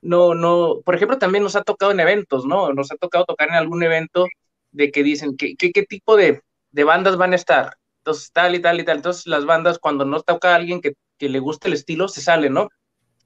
[0.00, 0.80] no, no.
[0.84, 2.72] Por ejemplo, también nos ha tocado en eventos, ¿no?
[2.72, 4.26] Nos ha tocado tocar en algún evento
[4.70, 7.74] de que dicen qué, qué, qué tipo de, de, bandas van a estar.
[7.98, 8.96] Entonces, tal y tal y tal.
[8.96, 12.20] Entonces, las bandas, cuando no toca a alguien que, que le guste el estilo, se
[12.20, 12.68] salen, ¿no?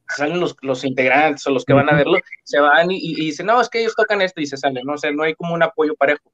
[0.09, 3.47] salen los, los, integrantes o los que van a verlo, se van y, y, dicen,
[3.47, 4.95] no, es que ellos tocan esto y se salen, ¿no?
[4.95, 6.33] O sea, no hay como un apoyo parejo.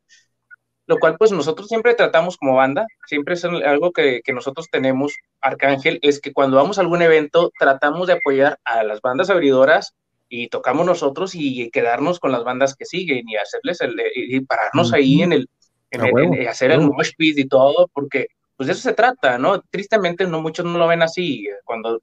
[0.86, 5.12] Lo cual, pues nosotros siempre tratamos como banda, siempre es algo que, que nosotros tenemos,
[5.40, 9.94] Arcángel, es que cuando vamos a algún evento, tratamos de apoyar a las bandas abridoras
[10.28, 14.92] y tocamos nosotros y quedarnos con las bandas que siguen y hacerles el, y pararnos
[14.92, 15.48] ahí en el,
[15.90, 19.60] en, hacer el mosh pit y todo, porque pues de eso se trata, ¿no?
[19.62, 22.00] Tristemente no muchos no lo ven así, cuando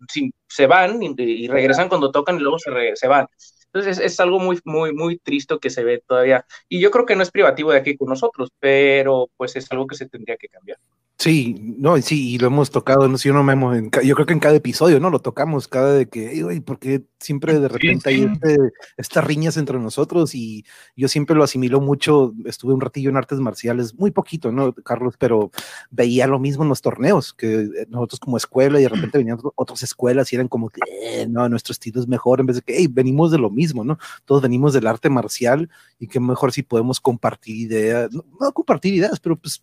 [0.47, 3.27] se van y, regresan cuando tocan y luego se, se van.
[3.75, 6.45] Entonces es, algo muy, muy, muy triste que se ve todavía.
[6.69, 9.85] Y yo creo que no es privativo de aquí con nosotros, pero pues es algo
[9.85, 10.77] que se tendría que cambiar.
[11.17, 13.55] Sí, no, sí, y lo hemos tocado, no sé, yo no me
[14.03, 15.09] yo creo que en cada episodio, ¿no?
[15.09, 18.57] Lo tocamos cada de que, ¿por porque siempre de repente hay este,
[18.97, 23.39] estas riñas entre nosotros y yo siempre lo asimilo mucho, estuve un ratillo en artes
[23.39, 25.15] marciales, muy poquito, ¿no, Carlos?
[25.17, 25.51] Pero
[25.89, 29.39] veía lo mismo en los torneos, que eh, nosotros como escuela y de repente venían
[29.55, 32.61] otras escuelas y eran como que, eh, no, nuestro estilo es mejor, en vez de
[32.61, 33.97] que, hey, venimos de lo mismo, ¿no?
[34.25, 39.19] Todos venimos del arte marcial y que mejor si podemos compartir ideas, no compartir ideas,
[39.19, 39.61] pero pues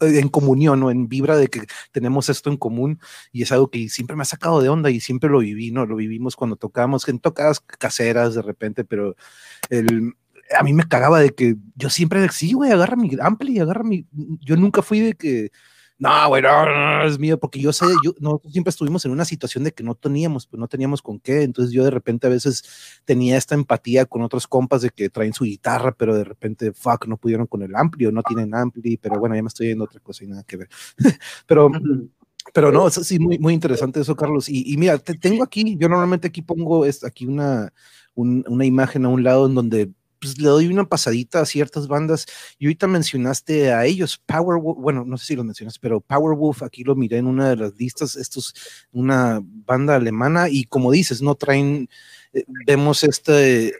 [0.00, 3.00] en comunión o en vibra de que tenemos esto en común
[3.32, 5.86] y es algo que siempre me ha sacado de onda y siempre lo viví, ¿no?
[5.86, 9.16] Lo vivimos cuando tocábamos, en tocadas caseras de repente, pero
[9.70, 10.14] el,
[10.58, 14.06] a mí me cagaba de que yo siempre, sí, güey, agarra mi ampli, agarra mi,
[14.12, 15.50] yo nunca fui de que
[16.02, 19.62] no, güey, no, es mío, porque yo sé, yo, nosotros siempre estuvimos en una situación
[19.62, 22.64] de que no teníamos, pues no teníamos con qué, entonces yo de repente a veces
[23.04, 27.06] tenía esta empatía con otros compas de que traen su guitarra, pero de repente, fuck,
[27.06, 30.00] no pudieron con el amplio, no tienen ampli, pero bueno, ya me estoy yendo otra
[30.00, 30.68] cosa y nada que ver.
[31.46, 31.70] pero...
[32.52, 34.48] Pero no, sí, muy, muy interesante eso, Carlos.
[34.48, 37.72] Y, mira, te, tengo aquí, yo normalmente aquí pongo es, aquí una,
[38.16, 42.26] una imagen a un lado en donde pues le doy una pasadita a ciertas bandas.
[42.58, 46.84] Y ahorita mencionaste a ellos, Powerwolf, bueno, no sé si lo mencionas, pero Powerwolf, aquí
[46.84, 48.54] lo miré en una de las listas, esto es
[48.92, 51.88] una banda alemana y como dices, no traen,
[52.32, 53.74] eh, vemos este,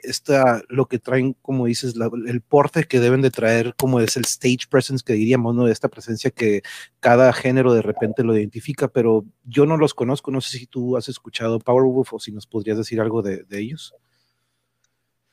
[0.67, 1.95] lo que traen, como dices,
[2.27, 5.69] el porte que deben de traer, como es el stage presence que diríamos, ¿no?
[5.69, 6.61] Esta presencia que
[6.99, 10.97] cada género de repente lo identifica, pero yo no los conozco, no sé si tú
[10.97, 13.95] has escuchado Powerwolf o si nos podrías decir algo de ellos.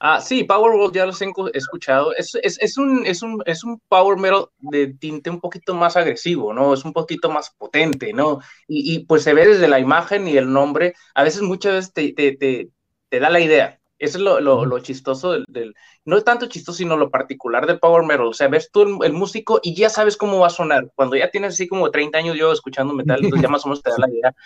[0.02, 2.14] Ah, sí, Power ya los he escuchado.
[2.16, 5.94] Es, es, es, un, es, un, es un Power Metal de tinte un poquito más
[5.94, 6.72] agresivo, ¿no?
[6.72, 8.40] Es un poquito más potente, ¿no?
[8.66, 10.94] Y, y pues se ve desde la imagen y el nombre.
[11.14, 12.70] A veces, muchas veces te, te, te,
[13.10, 13.78] te da la idea.
[13.98, 15.74] Eso es lo, lo, lo chistoso del, del,
[16.06, 18.26] No es tanto chistoso, sino lo particular del Power Metal.
[18.26, 20.90] O sea, ves tú el, el, músico y ya sabes cómo va a sonar.
[20.94, 23.82] Cuando ya tienes así como 30 años yo escuchando metal, entonces ya más o menos
[23.82, 24.34] te da la idea.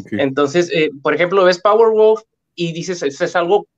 [0.00, 0.20] Okay.
[0.20, 2.22] Entonces, eh, por ejemplo, ves Power Wolf
[2.56, 3.68] y dices, es, es algo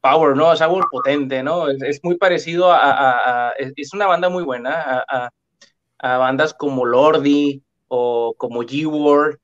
[0.00, 0.52] power, ¿no?
[0.52, 1.68] Es algo potente, ¿no?
[1.68, 5.30] Es, es muy parecido a, a, a, es una banda muy buena a,
[6.18, 9.38] bandas como Lordi o como G-Word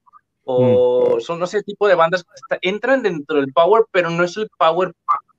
[0.45, 1.21] o mm.
[1.21, 4.49] son, no sé, tipo de bandas que entran dentro del power, pero no es el
[4.59, 4.93] power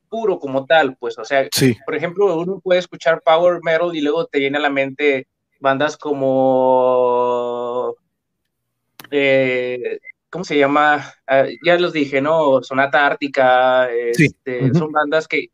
[0.10, 1.76] puro como tal, pues, o sea, sí.
[1.86, 5.28] por ejemplo, uno puede escuchar power metal y luego te viene a la mente
[5.60, 7.96] bandas como
[9.12, 10.00] eh,
[10.30, 11.14] ¿cómo se llama?
[11.30, 12.62] Uh, ya los dije, ¿no?
[12.64, 14.66] Sonata Ártica, este, sí.
[14.66, 14.78] uh -huh.
[14.78, 15.48] son bandas que,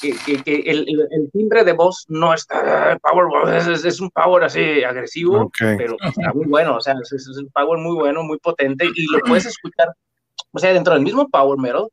[0.00, 4.44] que, que, que el, el, timbre de voz no está power, es, es un power
[4.44, 5.76] así agresivo, okay.
[5.76, 9.06] pero está muy bueno, o sea, es, es, un power muy bueno, muy potente y
[9.10, 9.88] lo puedes escuchar,
[10.52, 11.88] o sea, dentro del mismo power metal,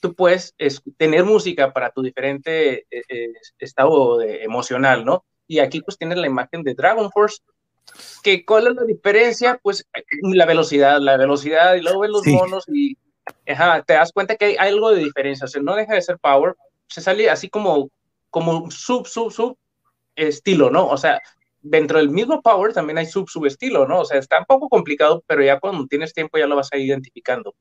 [0.00, 5.24] tú puedes es, tener música para tu diferente eh, eh, estado de, emocional, ¿no?
[5.46, 7.38] Y aquí pues tienes la imagen de Dragon Force,
[8.22, 9.86] que cuál es la diferencia, pues
[10.22, 12.32] la velocidad, la velocidad, y luego ves los sí.
[12.32, 12.96] monos y
[13.46, 16.18] ajá, te das cuenta que hay algo de diferencia, o sea, no deja de ser
[16.18, 16.54] power,
[16.88, 17.90] se sale así como,
[18.30, 19.56] como sub, sub, sub
[20.16, 20.88] estilo, ¿no?
[20.88, 21.20] O sea,
[21.62, 24.00] dentro del mismo power también hay sub, sub estilo, ¿no?
[24.00, 26.76] O sea, está un poco complicado, pero ya cuando tienes tiempo ya lo vas a
[26.76, 27.54] ir identificando.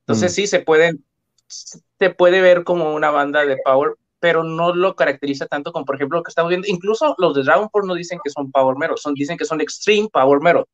[0.00, 0.34] Entonces mm.
[0.34, 1.04] sí, se pueden,
[1.46, 5.96] se puede ver como una banda de power, pero no lo caracteriza tanto como, por
[5.96, 6.66] ejemplo, lo que estamos viendo.
[6.68, 9.60] Incluso los de Dragon Force no dicen que son Power Metal, son, dicen que son
[9.60, 10.64] Extreme Power Metal.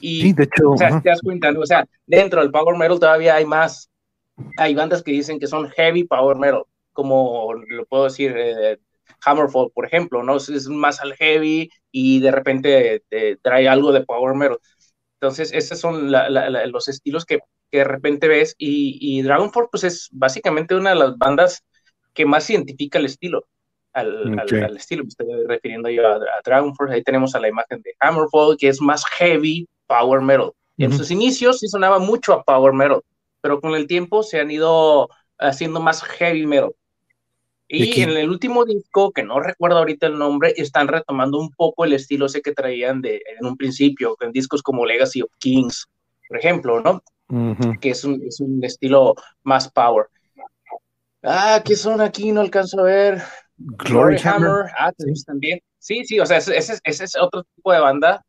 [0.00, 1.60] Y, sí, de hecho, o sea, te das cuenta, ¿no?
[1.60, 3.90] o sea, dentro del Power Metal todavía hay más,
[4.56, 8.78] hay bandas que dicen que son Heavy Power Metal, como lo puedo decir, eh,
[9.24, 10.36] Hammerfall, por ejemplo, ¿no?
[10.36, 14.58] Es más al heavy y de repente te trae algo de Power Metal.
[15.20, 19.22] Entonces, esos son la, la, la, los estilos que, que, de repente ves y, y
[19.22, 21.64] Dragon Force, pues es básicamente una de las bandas
[22.18, 23.46] que más identifica el estilo,
[23.92, 24.58] al, okay.
[24.58, 25.04] al, al estilo.
[25.04, 26.92] Me estoy refiriendo yo a, a, Dragon Force.
[26.92, 30.50] Ahí tenemos a la imagen de Hammerfall, que es más heavy power metal.
[30.76, 30.98] Y en uh -huh.
[30.98, 33.02] sus inicios sí sonaba mucho a power metal,
[33.40, 36.72] pero con el tiempo se han ido haciendo más heavy metal.
[37.68, 41.84] Y en el último disco, que no recuerdo ahorita el nombre, están retomando un poco
[41.84, 45.86] el estilo ese que traían de, en un principio, en discos como Legacy of Kings,
[46.26, 47.00] por ejemplo, ¿no?
[47.28, 47.78] Uh -huh.
[47.78, 50.06] Que es un, es un estilo más power.
[51.22, 52.32] Ah, ¿qué son aquí?
[52.32, 53.22] No alcanzo a ver.
[53.56, 54.48] Glory, Glory Hammer.
[54.48, 54.72] Hammer.
[54.78, 55.24] Ah, sí.
[55.24, 55.60] también.
[55.78, 58.24] Sí, sí, o sea, ese, ese, ese, es otro tipo de banda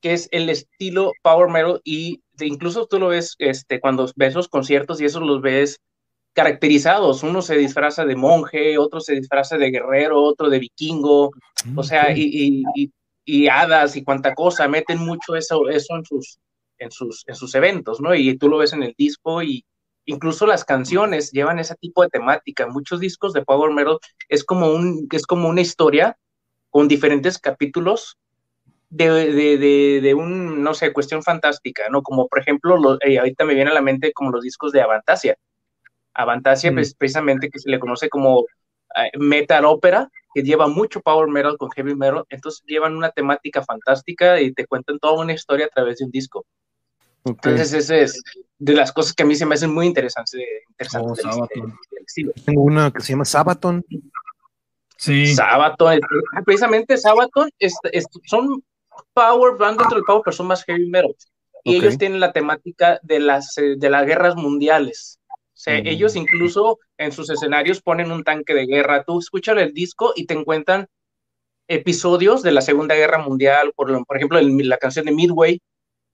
[0.00, 4.34] que es el estilo power metal y de, incluso tú lo ves este, cuando ves
[4.34, 5.78] los conciertos y esos los ves
[6.32, 7.22] caracterizados.
[7.22, 11.32] Uno se disfraza de monje, otro se disfraza de guerrero, otro de vikingo.
[11.76, 12.92] O sea, y, y, y,
[13.24, 16.38] y hadas y cuánta cosa, meten mucho eso, eso en, sus,
[16.78, 18.14] en, sus, en sus eventos, ¿no?
[18.14, 19.64] Y tú lo ves en el disco y
[20.10, 22.66] incluso las canciones llevan ese tipo de temática.
[22.66, 26.16] Muchos discos de Power Metal es como, un, es como una historia
[26.70, 28.18] con diferentes capítulos
[28.88, 32.02] de, de, de, un, no sé, cuestión fantástica, ¿no?
[32.02, 34.82] Como por ejemplo, lo, eh, ahorita me viene a la mente como los discos de
[34.82, 35.36] Avantasia.
[36.12, 38.46] Avantasia, pues, precisamente que se le conoce como
[38.96, 43.62] eh, metal ópera, que lleva mucho power metal con heavy metal, entonces llevan una temática
[43.62, 46.44] fantástica y te cuentan toda una historia a través de un disco.
[47.24, 48.22] Entonces, ese es
[48.60, 50.38] de las cosas que a mí se me hacen muy interesantes.
[50.68, 51.48] interesantes oh,
[52.44, 53.82] Tengo una que se llama Sabaton.
[54.96, 55.34] Sí.
[55.34, 55.98] Sabaton,
[56.36, 57.48] ah, precisamente Sabaton
[58.26, 58.62] son
[59.14, 61.16] power, van dentro del power, pero son más heavy metal.
[61.64, 65.18] Y ellos tienen la temática de las, eh, de las guerras mundiales.
[65.32, 69.04] O sea, ellos incluso en sus escenarios ponen un tanque de guerra.
[69.04, 70.86] Tú escuchas el disco y te encuentran
[71.68, 75.60] episodios de la Segunda Guerra Mundial, por, por ejemplo, la canción de Midway,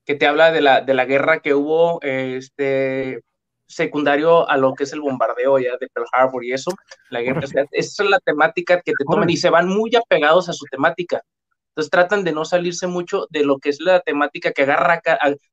[0.07, 3.23] que te habla de la, de la guerra que hubo este,
[3.67, 6.71] secundario a lo que es el bombardeo ya de Pearl Harbor y eso.
[7.11, 7.41] La guerra,
[7.73, 11.23] esa es la temática que te toman y se van muy apegados a su temática.
[11.71, 15.03] Entonces tratan de no salirse mucho de lo que es la temática que agarra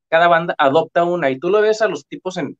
[0.08, 1.30] cada banda, adopta una.
[1.30, 2.56] Y tú lo ves a los tipos en,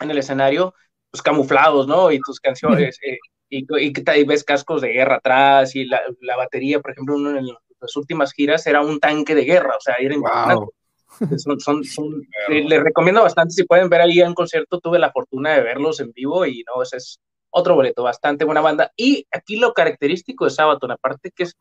[0.00, 0.72] en el escenario,
[1.10, 2.12] pues camuflados, ¿no?
[2.12, 3.18] Y tus canciones, eh,
[3.50, 7.46] y, y, ves cascos de guerra atrás, y la, la batería, por ejemplo, uno en
[7.80, 10.72] las últimas giras era un tanque de guerra, o sea, era wow.
[11.38, 15.54] Son, son, son les, recomiendo bastante, si pueden ver ahí en concierto, tuve la fortuna
[15.54, 18.92] de verlos en vivo y no, ese es otro boleto, bastante buena banda.
[18.96, 21.54] Y aquí lo característico de Sabaton, aparte que es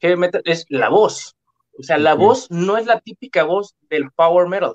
[0.00, 1.34] heavy metal, es la voz.
[1.78, 4.74] O sea, la voz no es la típica voz del power metal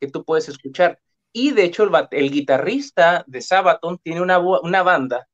[0.00, 0.98] que tú puedes escuchar.
[1.32, 5.26] Y de hecho, el, guitarrista de Sabaton tiene una, una banda,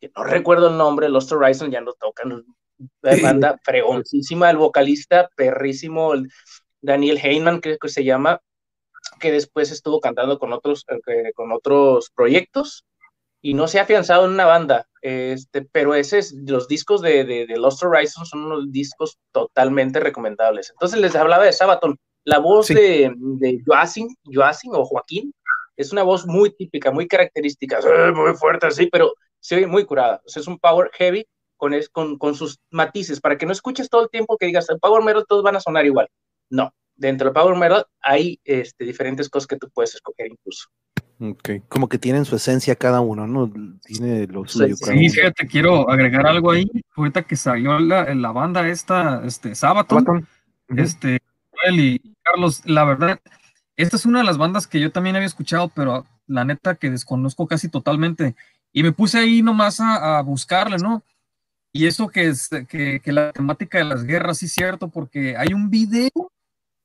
[0.00, 2.44] que no recuerdo el nombre, Lost Horizon ya no tocan,
[3.42, 6.12] banda fregoncísima, el vocalista perrísimo,
[6.86, 8.40] Daniel Heyman, creo que se llama,
[9.20, 12.84] que después estuvo cantando con otros, eh, con otros proyectos
[13.42, 17.24] y no se ha afianzado en una banda, este, pero ese es, los discos de,
[17.24, 20.70] de, Lost Horizon son unos discos totalmente recomendables.
[20.70, 24.08] Entonces les hablaba de Sabaton, la voz de, de Joacin,
[24.72, 25.32] o Joaquín
[25.76, 27.78] es una voz muy típica, muy característica,
[28.14, 30.20] muy fuerte así, pero se ve muy curada.
[30.26, 33.88] O sea, es un power heavy con, con, con, sus matices, para que no escuches
[33.88, 36.08] todo el tiempo que digas, el power metal todos van a sonar igual.
[36.50, 40.68] No, dentro del power metal hay este, diferentes cosas que tú puedes escoger incluso.
[41.18, 43.50] Ok, como que tienen su esencia cada uno, ¿no?
[43.84, 44.76] Tiene lo suyo.
[44.76, 46.70] Sí, fíjate, quiero agregar algo ahí.
[46.94, 50.28] Ahorita que salió la, la banda esta, este, Sabaton,
[50.68, 51.18] este,
[51.72, 53.20] y Carlos, la verdad,
[53.76, 56.90] esta es una de las bandas que yo también había escuchado, pero la neta que
[56.90, 58.34] desconozco casi totalmente.
[58.72, 61.02] Y me puse ahí nomás a, buscarle, ¿no?
[61.72, 65.54] Y eso que es que, la temática de las guerras, sí es cierto, porque hay
[65.54, 66.10] un video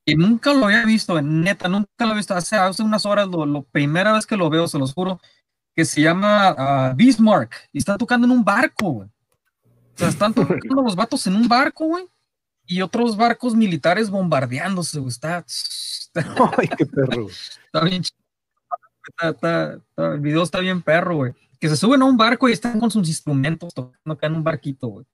[0.04, 2.34] que nunca lo había visto, neta, nunca lo he visto.
[2.34, 5.20] Hace, hace unas horas, lo, primera vez que lo veo, se los juro,
[5.74, 9.08] que se llama uh, Bismarck y está tocando en un barco, güey.
[9.08, 12.06] O sea, están tocando los vatos en un barco, güey
[12.66, 15.44] y otros barcos militares bombardeándose, Está,
[16.58, 17.28] Ay, qué perro.
[17.28, 18.02] Está bien
[19.30, 21.32] está, el video está bien perro, güey.
[21.58, 24.44] Que se suben a un barco y están con sus instrumentos tocando acá en un
[24.44, 25.06] barquito, güey.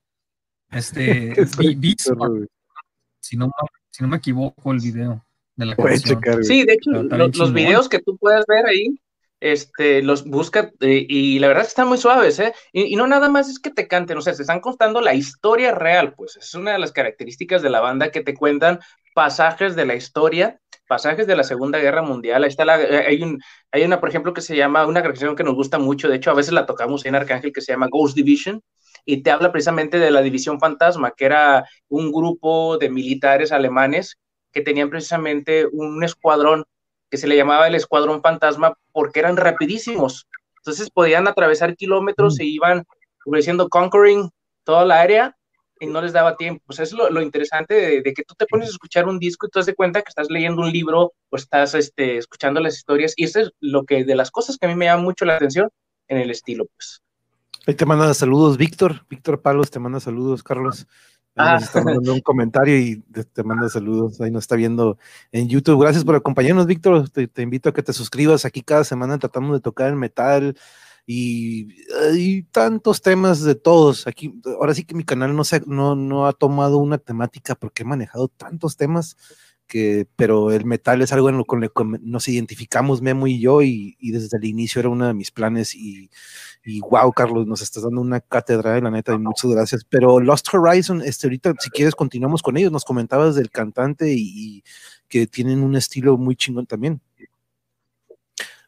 [0.71, 1.35] Este,
[3.21, 3.51] si, no,
[3.91, 5.25] si no me equivoco, el video
[5.57, 6.45] de la canción.
[6.45, 8.99] sí, de hecho, los videos que tú puedes ver ahí
[9.41, 12.53] este, los busca eh, y la verdad es que están muy suaves, ¿eh?
[12.73, 15.75] Y, no nada más es que te canten, o sea, se están contando la historia
[15.75, 18.81] real, pues es una de las características de la banda que te cuentan
[19.15, 22.43] pasajes de la historia, pasajes de la Segunda Guerra Mundial.
[22.43, 25.37] Ahí está la, eh, hay, un, hay una, por ejemplo, que se llama, una canción
[25.37, 27.89] que nos gusta mucho, de hecho a veces la tocamos en Arcángel, que se llama
[27.91, 28.63] Ghost Division,
[29.09, 34.19] y te habla precisamente de la División Fantasma, que era un grupo de militares alemanes
[34.53, 36.67] que tenían precisamente un escuadrón
[37.09, 40.29] que se le llamaba el Escuadrón Fantasma porque eran rapidísimos.
[40.59, 42.43] Entonces podían atravesar kilómetros mm.
[42.43, 42.85] e iban
[43.25, 44.29] ofreciendo conquering
[44.63, 45.35] toda la área
[45.81, 46.63] y no les daba tiempo.
[46.67, 49.59] Pues es lo, interesante de, que tú te pones a escuchar un disco y te
[49.59, 53.15] das cuenta que estás leyendo un libro o estás este, escuchando las historias.
[53.17, 55.37] Y eso es lo que de las cosas que a mí me llama mucho la
[55.37, 55.71] atención
[56.09, 57.01] en el estilo, pues.
[57.69, 59.05] Ahí te manda saludos, Víctor.
[59.11, 60.87] Víctor Palos te manda saludos, Carlos.
[61.37, 61.59] Ah.
[61.61, 63.03] está mandando un comentario y
[63.35, 64.19] te, manda saludos.
[64.23, 64.97] Ahí nos está viendo
[65.33, 65.83] en YouTube.
[65.83, 67.11] Gracias por acompañarnos, Víctor.
[67.11, 68.47] Te, invito a que te suscribas.
[68.47, 70.57] Aquí cada semana tratamos de tocar el metal
[71.05, 71.69] y,
[72.11, 74.07] hay tantos temas de todos.
[74.07, 77.83] Aquí, ahora sí que mi canal no, se, no, no ha tomado una temática porque
[77.83, 79.19] he manejado tantos temas
[79.69, 83.39] que, pero el metal es algo en lo con lo que nos identificamos Memo y
[83.41, 86.11] yo y, desde el inicio era uno de mis planes y,
[86.65, 89.85] y, wow, Carlos, nos estás dando una cátedra, la neta, y muchas gracias.
[89.85, 94.65] Pero Lost Horizon, este, ahorita si quieres continuamos con ellos, nos comentabas del cantante y,
[95.09, 97.01] que tienen un estilo muy chingón también.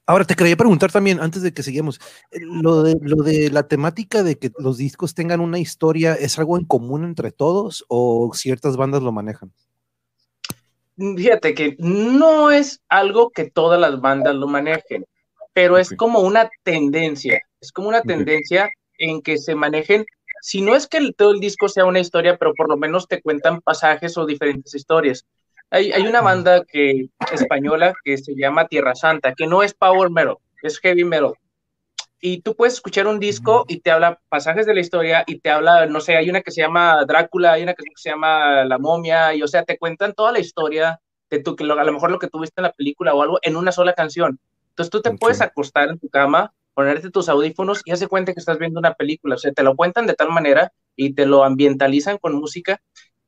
[0.07, 2.01] Ahora, te quería preguntar también, antes de que sigamos,
[2.32, 6.38] eh, lo de, lo de la temática de que los discos tengan una historia, ¿es
[6.38, 9.53] algo en común entre todos o ciertas bandas lo manejan?
[11.16, 15.07] Fíjate que no es algo que todas las bandas lo manejen,
[15.55, 20.05] pero es como una tendencia, es como una tendencia en que se manejen,
[20.42, 23.22] si no es que todo el disco sea una historia, pero por lo menos te
[23.22, 25.24] cuentan pasajes o diferentes historias.
[25.70, 30.11] Hay, hay una banda que, española que se llama Tierra Santa, que no es power
[30.11, 31.32] metal, es heavy metal
[32.21, 35.51] y tú puedes escuchar un disco y te habla pasajes de la historia y te
[35.51, 38.79] habla, no sé, hay una que se llama Drácula, hay una que se llama La
[38.79, 41.01] momia, y o sea, te cuentan toda la historia
[41.31, 43.57] de tu, que a lo mejor lo que tuviste en la película o algo en
[43.57, 44.39] una sola canción.
[44.71, 48.41] Entonces tú te puedes acostar en tu cama, ponerte tus audífonos y hace cuenta que
[48.41, 51.45] estás viendo una película, o sea, te lo cuentan de tal manera y te lo
[51.45, 52.81] ambientalizan con música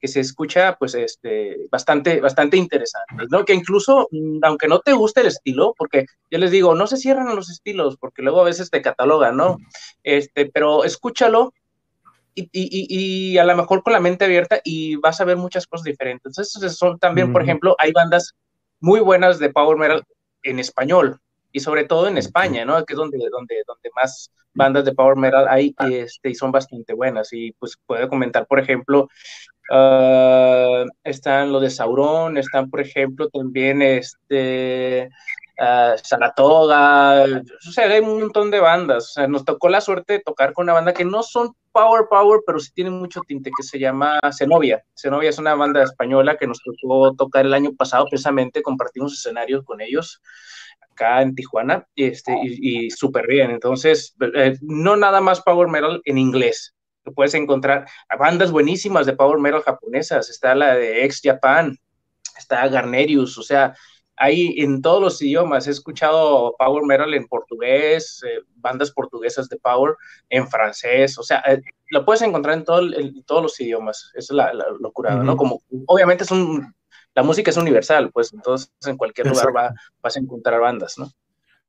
[0.02, 3.44] que se escucha pues este, bastante, bastante interesante, ¿no?
[3.44, 6.96] Que incluso, mm, aunque no te guste el estilo, porque yo les digo, no se
[6.96, 9.58] cierran los estilos, porque luego a veces te catalogan, ¿no?
[10.02, 11.54] Este, pero escúchalo
[12.34, 15.68] y, y, y, a lo mejor con la mente abierta y vas a ver muchas
[15.68, 16.36] cosas diferentes.
[16.36, 18.34] Entonces, son también, por ejemplo, hay bandas
[18.80, 20.02] muy buenas de Power Metal
[20.42, 21.20] en español
[21.52, 22.84] y sobre todo en España, ¿no?
[22.84, 26.94] Que es donde, donde, donde más bandas de Power Metal hay este, y son bastante
[26.94, 27.32] buenas.
[27.32, 29.08] Y pues puedo comentar, por ejemplo,
[29.70, 35.08] Uh, están los de Sauron, están, por ejemplo, también este,
[35.62, 39.10] uh, Saratoga, o sea, hay un montón de bandas.
[39.10, 42.06] O sea, nos tocó la suerte de tocar con una banda que no son Power
[42.10, 44.84] Power, pero sí tienen mucho tinte, que se llama Zenobia.
[44.94, 49.64] Zenobia es una banda española que nos tocó tocar el año pasado, precisamente compartimos escenarios
[49.64, 50.20] con ellos
[50.90, 53.50] acá en Tijuana, este, y, y súper bien.
[53.50, 56.74] Entonces, eh, no nada más Power Metal en inglés,
[57.14, 57.86] puedes encontrar
[58.18, 61.76] bandas buenísimas de power metal japonesas, está la de Ex Japan,
[62.36, 63.74] está Garnerius, o sea,
[64.16, 69.56] hay en todos los idiomas, he escuchado power metal en portugués, eh, bandas portuguesas de
[69.58, 69.94] power,
[70.28, 72.82] en francés, o sea, eh, lo puedes encontrar en, todo,
[73.26, 75.36] todos los idiomas, esa es la, locura, ¿no?
[75.36, 76.74] Como, obviamente es un,
[77.14, 81.10] la música es universal, pues entonces en cualquier lugar va, vas a encontrar bandas, ¿no?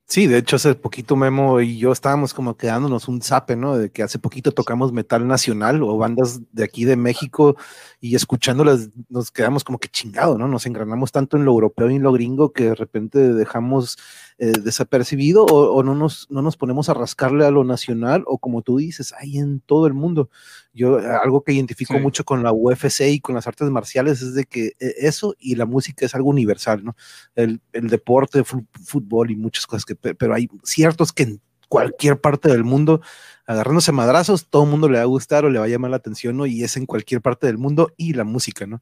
[0.08, 3.78] Sí, de hecho hace poquito Memo y yo estábamos como quedándonos un zape, ¿no?
[3.78, 7.56] De que hace poquito tocamos metal nacional o bandas de aquí de México
[8.00, 10.48] y escuchándolas nos quedamos como que chingado, ¿no?
[10.48, 13.98] Nos engranamos tanto en lo europeo y en lo gringo que de repente dejamos
[14.38, 18.62] eh, desapercibido o, no, nos, no nos ponemos a rascarle a lo nacional o como
[18.62, 20.30] tú dices, hay en todo el mundo.
[20.74, 24.46] Yo algo que identifico mucho con la UFC y con las artes marciales es de
[24.46, 26.96] que eh, eso y la música es algo universal, ¿no?
[27.36, 32.50] El, el deporte, fútbol y muchas cosas que, pero hay ciertos que en cualquier parte
[32.50, 33.02] del mundo,
[33.48, 35.98] agarrándose madrazos, todo el mundo le va a gustar o le va a llamar la
[35.98, 36.46] atención, ¿no?
[36.46, 38.82] Y es en cualquier parte del mundo y la música, ¿no?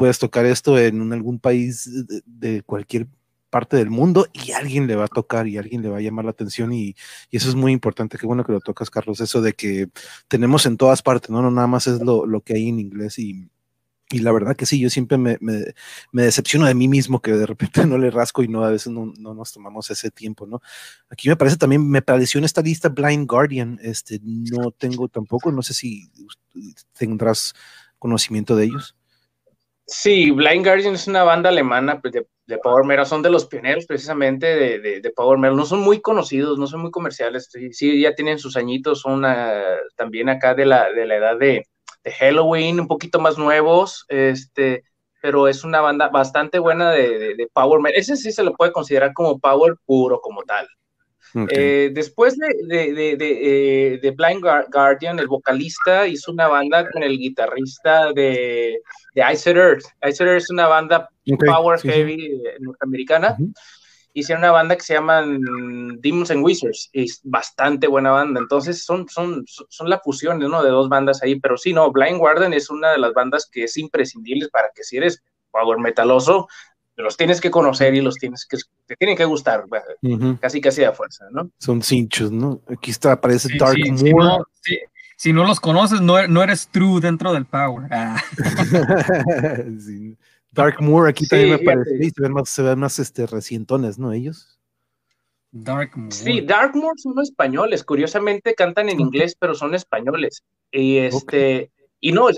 [0.00, 3.06] puedes tocar esto en algún país de, de cualquier
[3.50, 6.24] parte del mundo y alguien le va a tocar y alguien le va a llamar
[6.24, 6.94] la atención y,
[7.30, 9.88] eso es muy importante, qué bueno que lo tocas, Carlos, eso de que
[10.28, 13.50] tenemos en todas partes, no, no nada más es lo, que hay en inglés y,
[14.12, 15.38] la verdad que sí, yo siempre me,
[16.12, 19.12] decepciono de mí mismo que de repente no le rasco y no, a veces no,
[19.16, 20.60] nos tomamos ese tiempo, ¿no?
[21.10, 25.52] Aquí me parece también, me pareció en esta lista Blind Guardian, este, no tengo tampoco,
[25.52, 26.10] no sé si
[26.98, 27.54] tendrás
[27.98, 28.96] conocimiento de ellos.
[29.86, 33.46] Sí, Blind Guardian es una banda alemana pues, de de Power Metal, son de los
[33.46, 38.00] pioneros precisamente de, de, Power Metal, no son muy conocidos, no son muy comerciales, sí,
[38.00, 41.66] ya tienen sus añitos, son ah, también acá de la, de la edad de,
[42.18, 44.84] Halloween, un poquito más nuevos, este,
[45.20, 49.12] pero es una banda bastante buena de, Power Metal, ese sí se lo puede considerar
[49.14, 50.66] como Power puro como tal.
[51.50, 57.18] Eh, después de, de, de, eh, Blind Guardian, el vocalista hizo una banda con el
[57.18, 58.80] guitarrista de,
[59.14, 59.84] de Ice Earth.
[60.08, 61.08] Ice Earth es una banda
[61.46, 63.36] power heavy norteamericana.
[64.12, 66.90] Hicieron una banda que se llama Demons and Wizards.
[66.92, 68.40] Es bastante buena banda.
[68.40, 71.38] Entonces son, son, son la fusión de dos bandas ahí.
[71.38, 74.82] Pero sí, no, Blind Guardian es una de las bandas que es imprescindible para que
[74.82, 76.48] si eres power metaloso,
[77.00, 79.64] los tienes que conocer y los tienes que, te tienen que gustar,
[80.40, 81.50] casi casi a fuerza, ¿no?
[81.58, 82.60] Son cinchos, ¿no?
[82.68, 83.78] Aquí está, aparece Dark
[84.12, 84.46] Moor.
[85.16, 87.88] Si no, los conoces, no, no, eres true dentro del Power.
[87.90, 88.22] Ah.
[90.50, 94.12] Dark Moor aquí también me parece, se ven más, se ven más este, recientones, ¿no?
[94.12, 94.58] Ellos.
[95.52, 96.12] Dark Moor.
[96.12, 100.42] Sí, Dark Moor son españoles, curiosamente cantan en inglés, pero son españoles.
[100.72, 101.70] Y este,
[102.00, 102.28] y no,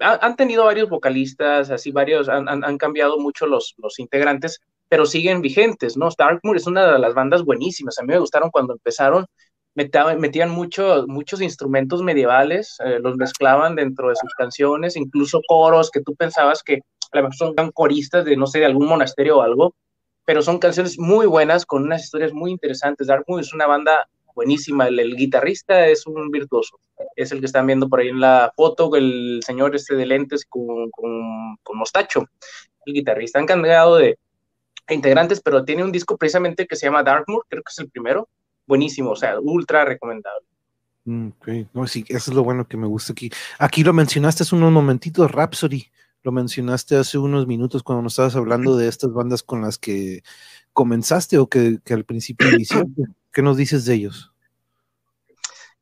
[0.00, 6.08] han tenido varios vocalistas, así varios, han, cambiado mucho los, integrantes, pero siguen vigentes, ¿no?
[6.16, 9.26] Darkmoor es una de las bandas buenísimas, a mí me gustaron cuando empezaron,
[9.74, 15.90] metían, metían mucho, muchos instrumentos medievales, eh, los mezclaban dentro de sus canciones, incluso coros
[15.90, 16.80] que tú pensabas que
[17.12, 19.74] a son coristas de, no sé, de algún monasterio o algo,
[20.24, 23.06] pero son canciones muy buenas, con unas historias muy interesantes.
[23.06, 26.78] Darkmoor es una banda buenísima, el, guitarrista es un virtuoso,
[27.14, 30.44] es el que están viendo por ahí en la foto, el señor este de lentes
[30.48, 32.26] con, con, con mostacho,
[32.84, 34.18] el guitarrista encargado de
[34.88, 38.28] integrantes, pero tiene un disco precisamente que se llama Darkmoor, creo que es el primero,
[38.66, 40.46] buenísimo, o sea, ultra recomendable.
[41.04, 41.28] Mm,
[41.72, 43.30] no, sí, eso es lo bueno que me gusta aquí.
[43.58, 45.86] Aquí lo mencionaste hace unos momentitos, Rhapsody,
[46.22, 50.22] lo mencionaste hace unos minutos cuando nos estabas hablando de estas bandas con las que
[50.72, 53.04] comenzaste o que, al principio iniciaste.
[53.32, 54.32] ¿Qué nos dices de ellos?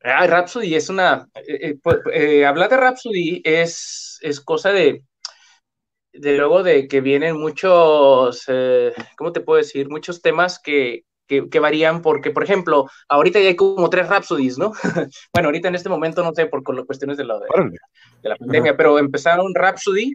[0.07, 1.27] Ah, Rhapsody es una.
[1.33, 5.03] Eh, eh, pues, eh, hablar de Rhapsody es, es cosa de,
[6.13, 9.89] de luego de que vienen muchos, eh, ¿cómo te puedo decir?
[9.89, 14.73] Muchos temas que, que, varían porque, por ejemplo, ahorita ya hay como tres Rhapsodies, ¿no?
[15.33, 18.77] bueno, ahorita en este momento no sé por las cuestiones de la, de, la pandemia,
[18.77, 20.13] pero empezaron Rhapsody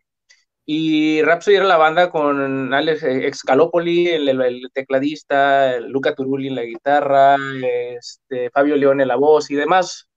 [0.66, 6.62] y Rhapsody era la banda con Alex Excalopoli, el, el, tecladista, Luca Turulli en la
[6.62, 7.36] guitarra,
[7.98, 10.08] este, Fabio León en la voz y demás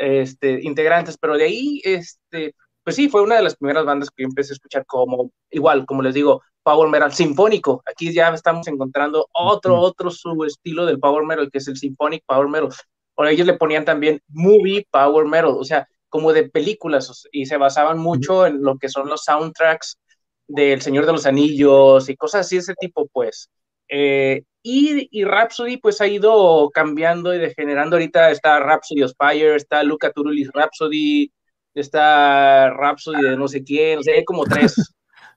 [0.00, 4.22] este, integrantes, pero de ahí, este, pues sí, fue una de las primeras bandas que
[4.22, 7.82] yo empecé a escuchar como, igual, como les digo, power metal sinfónico.
[7.86, 12.48] Aquí ya estamos encontrando otro, otro subestilo del power metal, que es el symphonic power
[12.48, 12.70] metal.
[13.14, 17.56] Por ellos le ponían también movie power metal, o sea, como de películas, y se
[17.56, 19.98] basaban mucho en lo que son los soundtracks
[20.46, 23.48] del Señor de los Anillos y cosas así, ese tipo, pues.
[23.88, 27.96] Eh, y, y, Rhapsody pues ha ido cambiando y degenerando.
[27.96, 31.32] Ahorita está Rhapsody of Fire, está Luca Turulis Rhapsody,
[31.74, 34.74] está Rhapsody de no sé quién, o sea, hay como tres.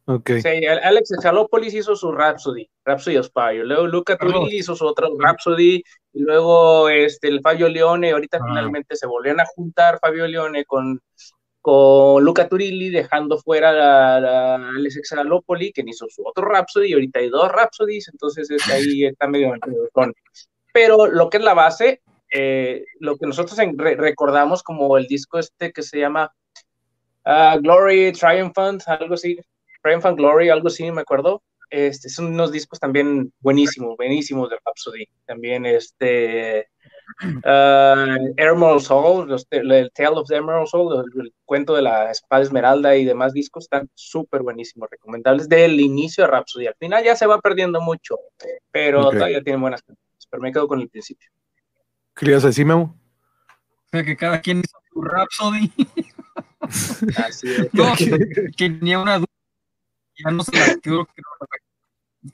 [0.06, 0.41] Okay.
[0.66, 3.66] Alex Echalopolis hizo su Rhapsody, Rhapsody of Fire.
[3.66, 5.82] Luego Luca Turilli hizo su otro Rhapsody.
[6.14, 8.12] Y luego este, el Fabio Leone.
[8.12, 8.45] Ahorita ah.
[8.45, 10.99] finalmente se volvieron a juntar Fabio Leone con,
[11.62, 16.89] con Luca Turilli, dejando fuera a, Alex Echalopolis, que hizo su otro Rhapsody.
[16.89, 18.10] Y ahorita hay dos Rhapsodies.
[18.10, 19.54] Entonces es ahí está medio
[19.93, 20.14] con.
[20.74, 22.01] Pero lo que es la base
[22.36, 26.34] eh, lo que nosotros recordamos como el disco este que se llama
[27.26, 29.38] uh, Glory Triumphant, algo así,
[29.84, 31.44] Triumphant Glory, algo así, me acuerdo.
[31.70, 35.08] Este, son unos discos también buenísimos, buenísimos de Rhapsody.
[35.26, 36.70] También este
[37.24, 42.96] uh, Emerald Soul, el Tale of the Emerald Soul, el, cuento de la espada esmeralda
[42.96, 46.68] y demás discos están súper buenísimos, recomendables del inicio de Rhapsody.
[46.68, 48.18] Al final ya se va perdiendo mucho,
[48.72, 50.28] pero todavía tienen buenas canciones.
[50.30, 51.30] Pero me quedo con el principio.
[52.16, 52.96] ¿Qué le ibas a decir, Memo?
[53.86, 55.72] O sea, que cada quien hizo su Rhapsody.
[57.74, 57.84] no,
[58.58, 59.28] que, tenía una duda.
[60.18, 60.30] Ya
[60.82, 61.07] creo,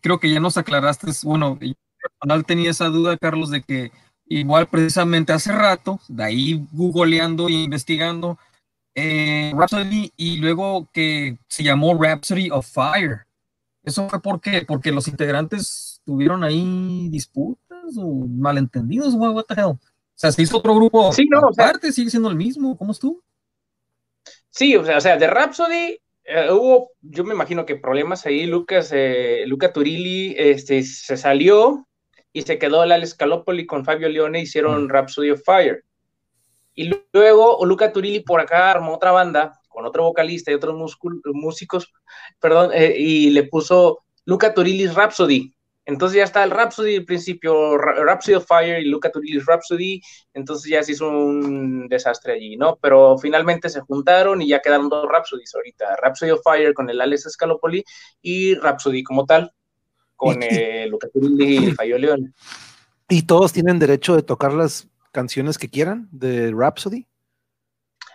[0.01, 1.07] creo, que ya nos aclaraste.
[1.23, 3.91] Bueno, yo personal tenía esa duda, Carlos, de que
[4.25, 8.37] igual precisamente hace rato, de ahí googleando e investigando,
[8.95, 13.25] eh, Rhapsody y luego que se llamó Rhapsody of Fire.
[13.83, 14.63] ¿Eso fue por qué?
[14.67, 19.67] Porque los integrantes tuvieron ahí disputas o malentendidos, what the hell.
[19.71, 19.79] O
[20.15, 23.23] sea, se hizo otro grupo sí, no, aparte, sigue siendo el mismo, ¿cómo estuvo?
[24.49, 25.99] Sí, o sea, o sea de Rhapsody
[26.29, 31.87] eh, hubo, yo me imagino que problemas ahí, Lucas, eh, Luca Turilli, este, se salió
[32.31, 34.89] y se quedó el Alex Calopoli con Fabio Leone, hicieron mm.
[34.89, 35.83] Rhapsody of Fire.
[36.75, 40.75] Y luego Luca Turilli por acá armó otra banda con otro vocalista y otros
[41.25, 41.91] músicos,
[42.39, 45.51] perdón, eh, y le puso Luca Turilli's Rhapsody.
[45.89, 49.99] Entonces ya está el Rhapsody al principio, Rhapsody of Fire y Luca Turilli's Rhapsody,
[50.35, 52.77] entonces ya se hizo un desastre allí, ¿no?
[52.79, 57.01] Pero finalmente se juntaron y ya quedaron dos Rhapsodies ahorita, Rhapsody of Fire con el
[57.01, 57.83] Alex Scalopoli
[58.21, 59.51] y Rhapsody como tal,
[60.15, 62.35] con el Luca Turilli y Fabio León.
[63.09, 67.07] ¿Y todos tienen derecho de tocar las canciones que quieran de Rhapsody?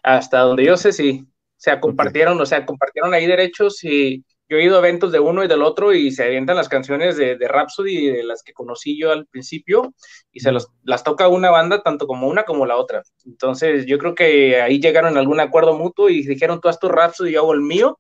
[0.05, 1.27] Hasta donde yo sé, sí.
[1.27, 5.21] O sea, compartieron, o sea, compartieron ahí derechos y yo he ido a eventos de
[5.21, 8.53] uno y del otro y se avientan las canciones de, de Rhapsody, de las que
[8.53, 9.95] conocí yo al principio,
[10.33, 13.03] y se las toca una banda, tanto como una como la otra.
[13.25, 16.89] Entonces, yo creo que ahí llegaron a algún acuerdo mutuo y dijeron, tú haz tu
[16.89, 17.99] Rhapsody, yo hago el mío,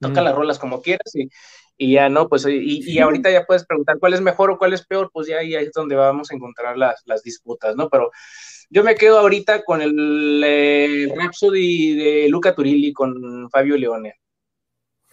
[0.00, 1.28] toca las rolas como quieras y,
[1.78, 4.74] y, ya no, pues, y, y, ahorita ya puedes preguntar cuál es mejor o cuál
[4.74, 7.88] es peor, pues ya ahí es donde vamos a encontrar las, las disputas, ¿no?
[7.88, 8.10] Pero
[8.68, 14.14] yo me quedo ahorita con el eh, Rhapsody de Luca Turilli, con Fabio Leone.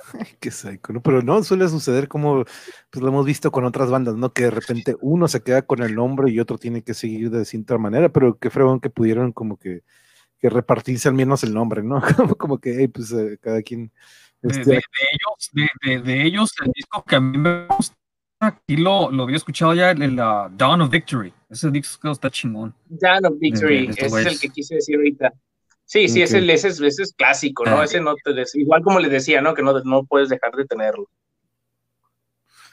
[0.40, 1.02] Qué psycho, ¿no?
[1.02, 2.44] Pero no, suele suceder como
[2.90, 4.34] pues lo hemos visto con otras bandas, ¿no?
[4.34, 7.46] Que de repente uno se queda con el nombre y otro tiene que seguir de
[7.46, 9.84] cierta manera, pero qué fregón que pudieron como que,
[10.40, 12.02] que repartirse al menos el nombre, ¿no?
[12.38, 13.92] como que, pues, eh, cada quien...
[14.42, 14.72] Este...
[14.72, 14.82] De,
[15.12, 17.96] ellos, de, ellos, el disco que a mí me gusta,
[18.40, 21.32] aquí lo, lo había escuchado ya, el, la Dawn of Victory.
[21.48, 22.74] Ese disco está chingón.
[22.90, 25.32] Dawn of Victory, ese es el que quise decir ahorita.
[25.92, 27.82] Sí, sí, ese, ese, ese, es clásico, ¿no?
[27.82, 27.84] Ah.
[27.84, 29.54] Ese no te igual como les decía, ¿no?
[29.54, 31.10] Que no, no puedes dejar de tenerlo.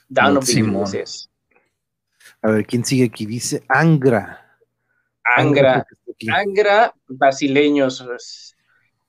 [0.09, 1.29] Dawn of es.
[2.43, 3.27] A ver, ¿quién sigue aquí?
[3.27, 4.57] Dice Angra.
[5.25, 5.85] Angra.
[6.33, 8.07] Angra, brasileños.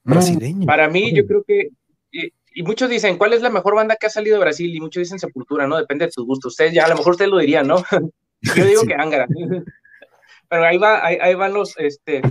[0.03, 0.65] Brasileños.
[0.65, 1.69] Para mí, yo creo que.
[2.11, 4.75] Y, muchos dicen, ¿cuál es la mejor banda que ha salido de Brasil?
[4.75, 5.77] Y muchos dicen Sepultura, ¿no?
[5.77, 6.53] Depende de sus gustos.
[6.53, 7.75] Ustedes ya, a lo mejor ustedes lo dirían, ¿no?
[8.41, 9.27] yo digo que Angra.
[10.49, 12.23] Pero ahí va, ahí, van los, este,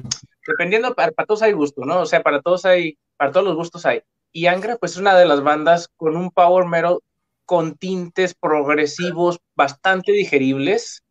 [0.48, 2.00] dependiendo, para, para, todos hay gusto, ¿no?
[2.00, 4.00] O sea, para todos hay, para todos los gustos hay.
[4.32, 6.98] Y Angra, pues es una de las bandas con un power metal
[7.44, 11.02] con tintes progresivos bastante digeribles.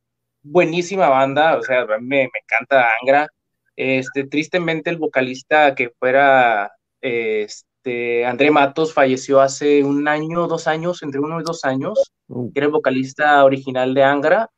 [0.43, 3.27] Buenísima banda, o sea, me, me encanta Angra.
[3.75, 6.71] Este, tristemente el vocalista que fuera
[7.01, 12.51] este, André Matos falleció hace un año, dos años, entre uno y dos años, uh.
[12.51, 14.49] que era el vocalista original de Angra.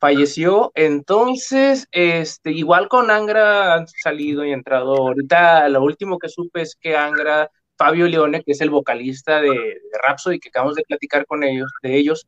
[0.00, 4.96] Falleció, entonces, este, igual con Angra han salido y entrado.
[4.96, 9.50] Ahorita lo último que supe es que Angra Fabio Leone, que es el vocalista de,
[9.50, 12.26] de Rhapsody, que acabamos de platicar con ellos, de ellos,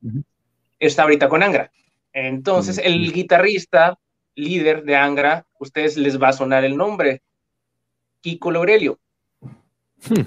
[0.78, 1.70] está ahorita con Angra.
[2.12, 3.98] Entonces, el guitarrista
[4.34, 7.22] líder de Angra, ustedes les va a sonar el nombre,
[8.20, 8.98] Kiko Laurelio.
[9.40, 10.24] Hmm.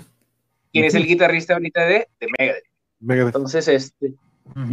[0.71, 3.27] ¿Quién es el guitarrista ahorita de, de Megadeth?
[3.35, 4.13] Entonces, este,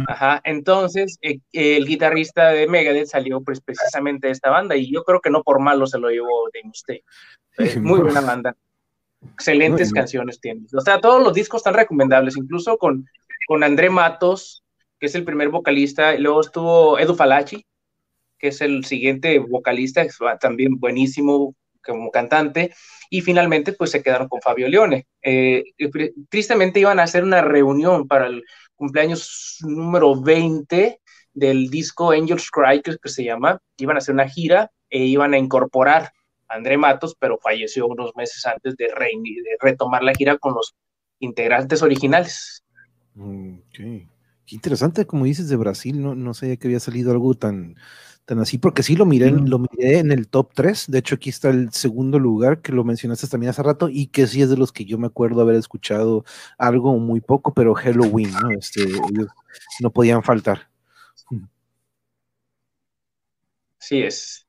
[0.07, 5.03] ajá, entonces eh, el guitarrista de Megadeth salió pues precisamente de esta banda y yo
[5.03, 6.99] creo que no por malo se lo llevó de usted.
[7.81, 8.55] muy buena banda.
[9.33, 10.65] Excelentes canciones tiene.
[10.75, 13.05] O sea, todos los discos están recomendables, incluso con,
[13.47, 14.63] con André Matos,
[14.99, 17.65] que es el primer vocalista, y luego estuvo Edu Falachi,
[18.37, 20.05] que es el siguiente vocalista,
[20.39, 21.55] también buenísimo
[21.85, 22.73] como cantante,
[23.09, 25.07] y finalmente pues se quedaron con Fabio Leone.
[25.21, 25.63] Eh,
[26.29, 28.43] tristemente iban a hacer una reunión para el
[28.83, 30.99] cumpleaños número 20
[31.33, 35.37] del disco Angels Cry, que, se llama, iban a hacer una gira e iban a
[35.37, 36.11] incorporar
[36.49, 38.89] André Matos, pero falleció unos meses antes de,
[39.61, 40.75] retomar la gira con los
[41.19, 42.65] integrantes originales.
[43.71, 44.05] Qué
[44.47, 47.77] interesante, como dices, de Brasil, no, no sabía que había salido algo tan,
[48.25, 51.29] tan así, porque sí lo miré, lo miré en el top 3, de hecho aquí
[51.29, 54.57] está el segundo lugar, que lo mencionaste también hace rato, y que sí es de
[54.57, 56.23] los que yo me acuerdo haber escuchado
[56.57, 58.51] algo muy poco, pero Halloween, ¿no?
[58.51, 58.85] Este,
[59.79, 60.69] no podían faltar.
[63.77, 64.47] Sí es.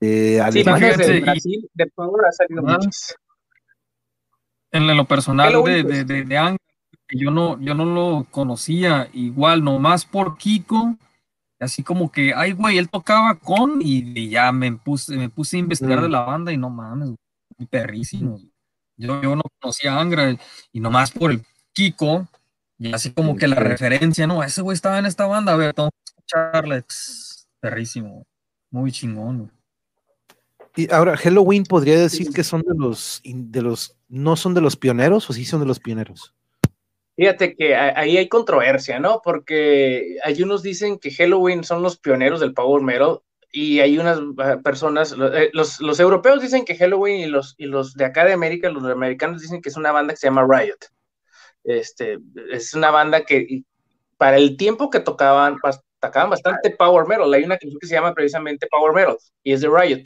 [0.00, 3.14] Eh, sí, de Brasil, de Power ha salido muchos.
[4.70, 6.56] En lo personal de, de, de, de
[7.10, 10.96] yo no, yo no lo conocía igual, nomás por Kiko,
[11.64, 15.60] así como que, ay, güey, él tocaba con, y, ya me puse, me puse a
[15.60, 17.10] investigar de la banda y no mames,
[17.70, 18.40] perrísimo.
[18.96, 20.36] Yo, yo no conocía a Angra,
[20.72, 22.28] y nomás por el Kiko,
[22.78, 25.74] y así como que la referencia, no, ese güey estaba en esta banda, a ver,
[26.06, 26.84] escucharle,
[27.60, 28.24] perrísimo,
[28.70, 29.50] muy chingón, güey.
[30.76, 34.76] Y ahora, Halloween podría decir que son de los, de los, no son de los
[34.76, 36.34] pioneros o sí son de los pioneros.
[37.16, 39.20] Fíjate que ahí hay controversia, ¿no?
[39.22, 43.20] Porque hay unos dicen que Halloween son los pioneros del Power Metal
[43.52, 47.66] y hay unas ah, personas, eh, los, los, europeos dicen que Halloween y los, y
[47.66, 50.44] los de acá de América, los americanos dicen que es una banda que se llama
[50.48, 50.78] Riot.
[51.62, 52.18] Este,
[52.50, 53.62] es una banda que
[54.16, 55.58] para el tiempo que tocaban,
[56.00, 57.32] tocaban bastante Power Metal.
[57.32, 60.02] Hay una canción que se llama precisamente Power Metal y es de Riot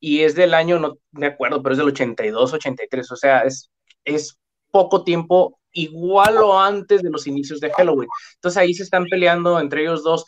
[0.00, 3.70] y es del año, no me acuerdo, pero es del 82, 83, o sea, es,
[4.04, 4.38] es
[4.70, 8.08] poco tiempo igual o antes de los inicios de Halloween.
[8.36, 10.24] Entonces ahí se están peleando entre ellos dos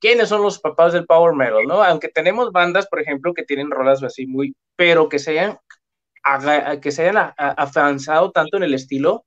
[0.00, 1.82] quiénes son los papás del power metal, ¿no?
[1.82, 5.58] Aunque tenemos bandas, por ejemplo, que tienen rolas así muy, pero que se hayan,
[6.82, 9.24] que se hayan avanzado tanto en el estilo,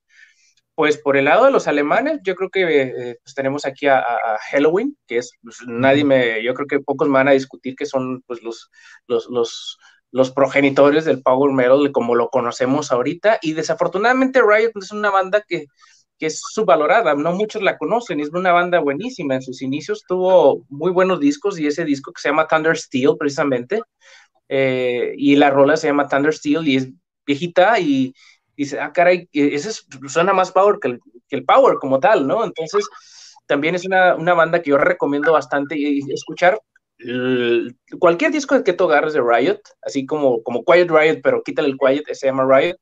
[0.76, 4.04] pues por el lado de los alemanes, yo creo que eh, pues tenemos aquí a,
[4.52, 7.86] Halloween, que es, pues, nadie me, yo creo que pocos me van a discutir que
[7.86, 8.70] son pues los,
[9.08, 9.78] los, los,
[10.12, 15.44] los progenitores del power metal como lo conocemos ahorita, y desafortunadamente Riot es una banda
[15.48, 15.68] que,
[16.18, 20.66] que es subvalorada, no muchos la conocen, es una banda buenísima, en sus inicios tuvo
[20.70, 23.82] muy buenos discos, y ese disco que se llama Thunder Steel precisamente,
[24.50, 26.90] eh, y la rola se llama Thunder Steel, y es
[27.26, 28.14] viejita, y
[28.56, 29.72] dice, ah, caray, e-, ese
[30.08, 32.44] suena más power que el, que el, power como tal, ¿no?
[32.44, 32.88] Entonces,
[33.48, 35.76] también es una, una banda que yo recomiendo bastante
[36.14, 36.60] escuchar.
[38.00, 41.78] Cualquier disco que tú agarres de Riot, así como, como Quiet Riot, pero quítale el
[41.78, 42.78] Quiet, se llama Riot.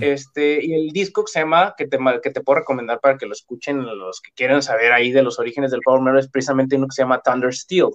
[0.00, 3.26] este, y el disco que se llama, que te, que te puedo recomendar para que
[3.26, 6.76] lo escuchen los que quieran saber ahí de los orígenes del Power Metal, es precisamente
[6.76, 7.90] uno que se llama Thunder Steel.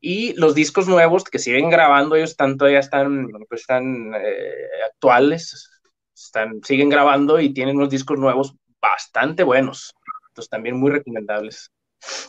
[0.00, 4.52] Y los discos nuevos que siguen grabando, ellos están, todavía están, pues están eh,
[4.90, 5.70] actuales,
[6.14, 9.94] están, siguen grabando y tienen unos discos nuevos bastante buenos.
[10.28, 11.70] Entonces también muy recomendables.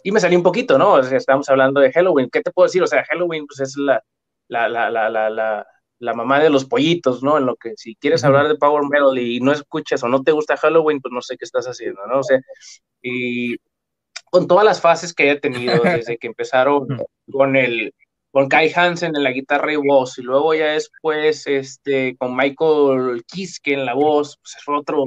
[0.04, 0.94] Y me salí un poquito, ¿no?
[0.94, 2.30] O sea, estamos hablando de Halloween.
[2.32, 2.84] ¿Qué te puedo decir?
[2.84, 4.04] O sea, Halloween pues es la,
[4.48, 5.68] la, la, la, la,
[6.00, 7.38] la mamá de los pollitos, ¿no?
[7.38, 10.32] En lo que si quieres hablar de Power Metal y no escuchas o no te
[10.32, 12.20] gusta Halloween, pues no sé qué estás haciendo, ¿no?
[12.20, 12.40] O sea,
[13.02, 13.58] y
[14.26, 16.88] con todas las fases que haya tenido, desde que empezaron
[17.32, 17.94] con el
[18.32, 23.24] con Kai Hansen en la guitarra y voz, y luego ya después este, con Michael
[23.26, 25.06] Kiske en la voz, pues es otro,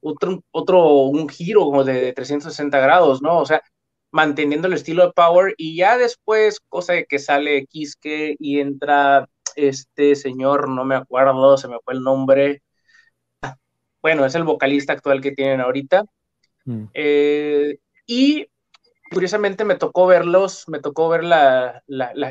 [0.00, 3.38] otro, otro, un giro como de 360 grados, ¿no?
[3.38, 3.62] O sea,
[4.10, 9.28] manteniendo el estilo de Power, y ya después, cosa de que sale Kiske y entra
[9.56, 12.62] este señor, no me acuerdo, se me fue el nombre.
[14.02, 16.04] Bueno, es el vocalista actual que tienen ahorita.
[16.64, 16.84] Mm.
[16.94, 18.46] Eh, y
[19.10, 21.82] curiosamente me tocó verlos, me tocó ver la,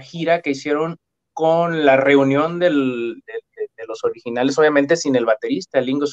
[0.01, 0.97] gira que hicieron
[1.33, 6.05] con la reunión de, los originales, obviamente sin el baterista, Lingo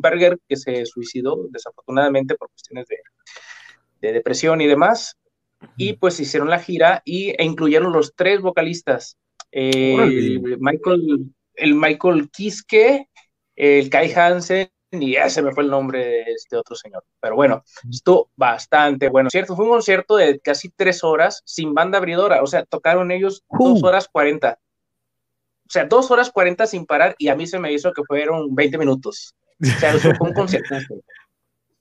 [0.00, 2.96] Berger, que se suicidó desafortunadamente por cuestiones de,
[4.12, 5.18] depresión y demás.
[5.76, 9.16] Y pues hicieron la gira y, e incluyeron los tres vocalistas,
[9.50, 13.08] el Michael, el Michael Kiske,
[13.56, 14.68] el Kai Hansen
[15.00, 17.04] y ya se me fue el nombre de este otro señor.
[17.20, 19.30] Pero bueno, estuvo bastante bueno.
[19.30, 23.44] Cierto, fue un concierto de casi tres horas sin banda abridora, o sea, tocaron ellos
[23.58, 24.58] dos horas cuarenta.
[25.66, 28.54] O sea, dos horas cuarenta sin parar y a mí se me hizo que fueron
[28.54, 29.34] 20 minutos.
[29.62, 30.74] O sea, fue un concierto.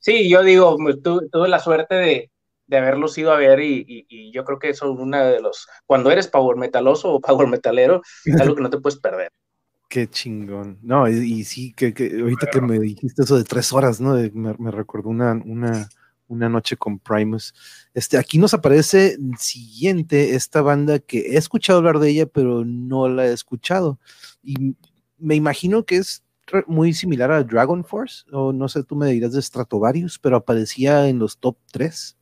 [0.03, 2.31] Sí, yo digo, tuve la suerte de,
[2.67, 6.11] de haberlos ido a ver y, yo creo que eso es una de los, cuando
[6.11, 8.01] eres power metaloso o power metalero,
[8.37, 9.31] algo que no te puedes perder.
[9.89, 10.77] Qué chingón.
[10.81, 14.15] No, y, sí, que, ahorita que me dijiste eso de tres horas, ¿no?
[14.33, 15.87] me, recordó una, una,
[16.27, 17.53] una noche con Primus.
[17.93, 23.07] Este, aquí nos aparece siguiente esta banda que he escuchado hablar de ella, pero no
[23.07, 23.99] la he escuchado.
[24.41, 24.75] Y
[25.17, 26.23] me imagino que es
[26.67, 31.07] muy similar a Dragon Force, o no sé, tú me dirás de Stratovarius, pero aparecía
[31.07, 32.17] en los top 3.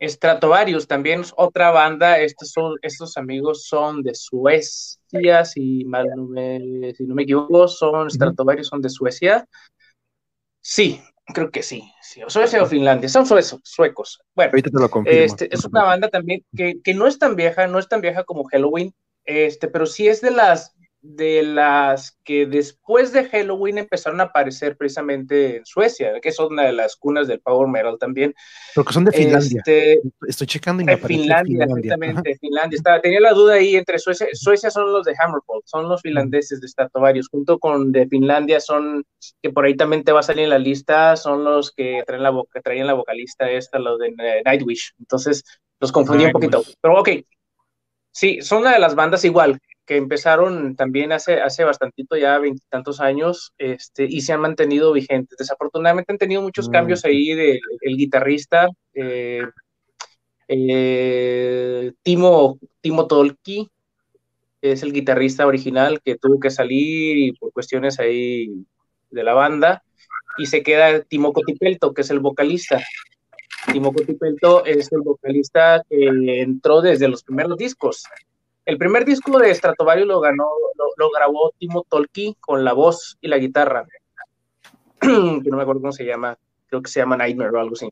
[0.00, 2.18] Stratovarius también es otra banda.
[2.18, 7.68] Estos, son, estos amigos son de Suecia, si, mal no me, si no me equivoco,
[7.68, 9.46] son Stratovarius, son de Suecia.
[10.60, 11.90] Sí, creo que sí.
[12.02, 12.22] sí.
[12.26, 13.60] Suecia o Finlandia, son suecos.
[13.62, 14.20] suecos.
[14.34, 14.52] Bueno,
[15.06, 18.24] este, es una banda también que, que, no es tan vieja, no es tan vieja
[18.24, 18.94] como Halloween,
[19.24, 20.73] este, pero sí es de las
[21.04, 26.62] de las que después de Halloween empezaron a aparecer precisamente en Suecia, que es una
[26.64, 28.34] de las cunas del Power Metal también.
[28.74, 29.58] Porque son de Finlandia.
[29.58, 32.76] Este, Estoy checando y me Finlandia, Finlandia, Finlandia.
[32.76, 34.28] Estaba, tenía la duda ahí entre Suecia.
[34.32, 39.04] Suecia son los de Hammerfall, son los finlandeses de Stratovarius, junto con de Finlandia son,
[39.42, 42.22] que por ahí también te va a salir en la lista, son los que traen
[42.22, 44.94] la, que traían la vocalista esta, los de Nightwish.
[44.98, 45.44] Entonces,
[45.80, 46.62] los confundí un poquito.
[46.80, 47.10] Pero ok,
[48.10, 53.00] sí, son una de las bandas igual, que empezaron también hace, hace bastantito, ya veintitantos
[53.00, 55.36] años, este, y se han mantenido vigentes.
[55.38, 59.42] Desafortunadamente han tenido muchos cambios ahí de el guitarrista, eh,
[60.48, 63.70] eh, Timo, Timo Tolki,
[64.62, 68.48] es el guitarrista original que tuvo que salir y por cuestiones ahí
[69.10, 69.82] de la banda,
[70.38, 72.82] y se queda Timo Cotipelto, que es el vocalista.
[73.70, 78.04] Timo Cotipelto es el vocalista que entró desde los primeros discos.
[78.66, 80.48] El primer disco de Stratovarius lo ganó,
[80.96, 83.86] lo, grabó Timo Tolki con la voz y la guitarra.
[85.00, 86.38] que no me acuerdo cómo se llama,
[86.68, 87.90] creo que se llama Nightmare o algo así.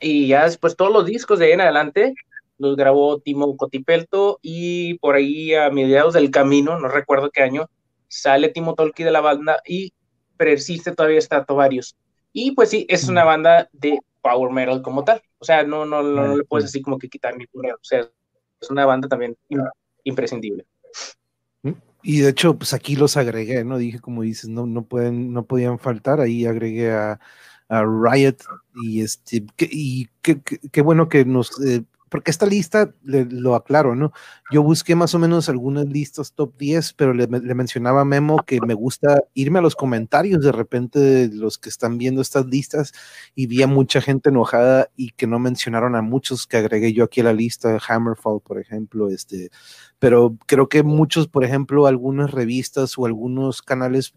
[0.00, 2.14] Y ya después todos los discos de ahí en adelante
[2.58, 7.70] los grabó Timo Cotipelto y por ahí a mediados del camino, no recuerdo qué año,
[8.08, 9.92] sale Timo Tolki de la banda y
[10.36, 11.96] persiste todavía Stratovarius.
[12.32, 15.22] Y pues sí, es una banda de power metal como tal.
[15.38, 17.74] O sea, no, no, no, le puedes así como que quitar ni poner.
[17.74, 18.00] O sea,
[18.60, 19.36] es una banda también
[20.06, 20.64] imprescindible.
[22.02, 23.78] Y de hecho, pues aquí los agregué, ¿no?
[23.78, 26.20] Dije, como dices, no, no pueden, no podían faltar.
[26.20, 27.18] Ahí agregué a,
[27.68, 28.36] Riot
[28.80, 34.12] y este, y qué bueno que nos eh, porque esta lista, lo aclaro, ¿no?
[34.52, 38.60] Yo busqué más o menos algunas listas top 10, pero le, mencionaba a Memo que
[38.60, 42.92] me gusta irme a los comentarios de repente de los que están viendo estas listas
[43.34, 47.04] y vi a mucha gente enojada y que no mencionaron a muchos que agregué yo
[47.04, 49.50] aquí a la lista, Hammerfall, por ejemplo, este,
[49.98, 54.14] pero creo que muchos, por ejemplo, algunas revistas o algunos canales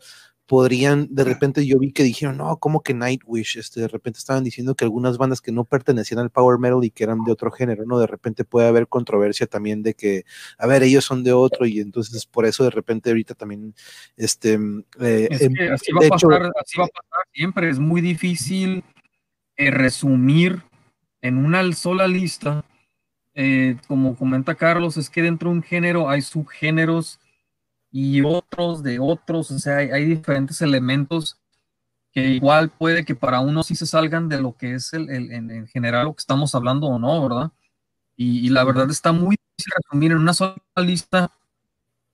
[0.50, 4.44] podrían, de repente yo vi que dijeron, no, como que Nightwish, este, de repente estaban
[4.44, 7.52] diciendo que algunas bandas que no pertenecían al Power Metal y que eran de otro
[7.52, 8.00] género, ¿no?
[8.00, 10.26] De repente puede haber controversia también de que,
[10.58, 13.76] a ver, ellos son de otro y entonces por eso de repente ahorita también,
[14.18, 14.54] este...
[15.00, 18.84] Eh, em, así, va a pasar, así va a pasar siempre, es muy difícil
[19.56, 20.64] eh, resumir
[21.22, 22.66] en una sola lista
[23.36, 27.20] eh, como comenta Carlos, es que dentro de un género hay subgéneros
[27.92, 31.38] y otros de otros, o sea, hay, diferentes elementos
[32.12, 35.68] que igual puede que para uno sí se salgan de lo que es el, en,
[35.68, 37.52] general lo que estamos hablando o no, ¿verdad?
[38.16, 41.32] Y, la verdad está muy difícil resumir en una sola lista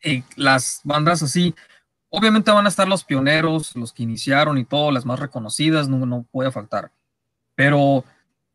[0.01, 1.55] eh, las bandas así.
[2.09, 6.05] Obviamente van a estar los pioneros, los que iniciaron y todo, las más reconocidas, no,
[6.05, 6.91] no puede faltar.
[7.55, 8.05] Pero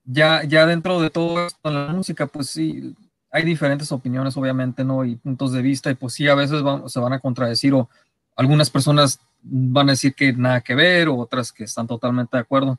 [0.05, 2.95] ya, ya dentro de todo esto, la música, pues sí,
[3.31, 5.05] hay diferentes opiniones, obviamente, ¿no?
[5.05, 7.89] Y puntos de vista, y pues sí, a veces se van a contradecir, o
[8.37, 12.43] algunas personas van a decir que nada que ver, o otras que están totalmente de
[12.43, 12.79] acuerdo.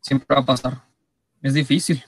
[0.00, 0.82] Siempre va a pasar.
[1.42, 2.02] Es difícil.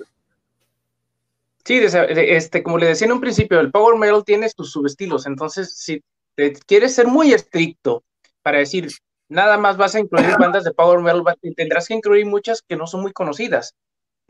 [1.64, 5.76] Sí, este, como le decía en un principio, el power metal tiene sus subestilos, entonces
[5.76, 6.02] si
[6.34, 8.02] te quieres ser muy estricto
[8.42, 8.88] para decir,
[9.28, 11.22] nada más vas a incluir bandas de power metal,
[11.54, 13.74] tendrás que incluir muchas que no son muy conocidas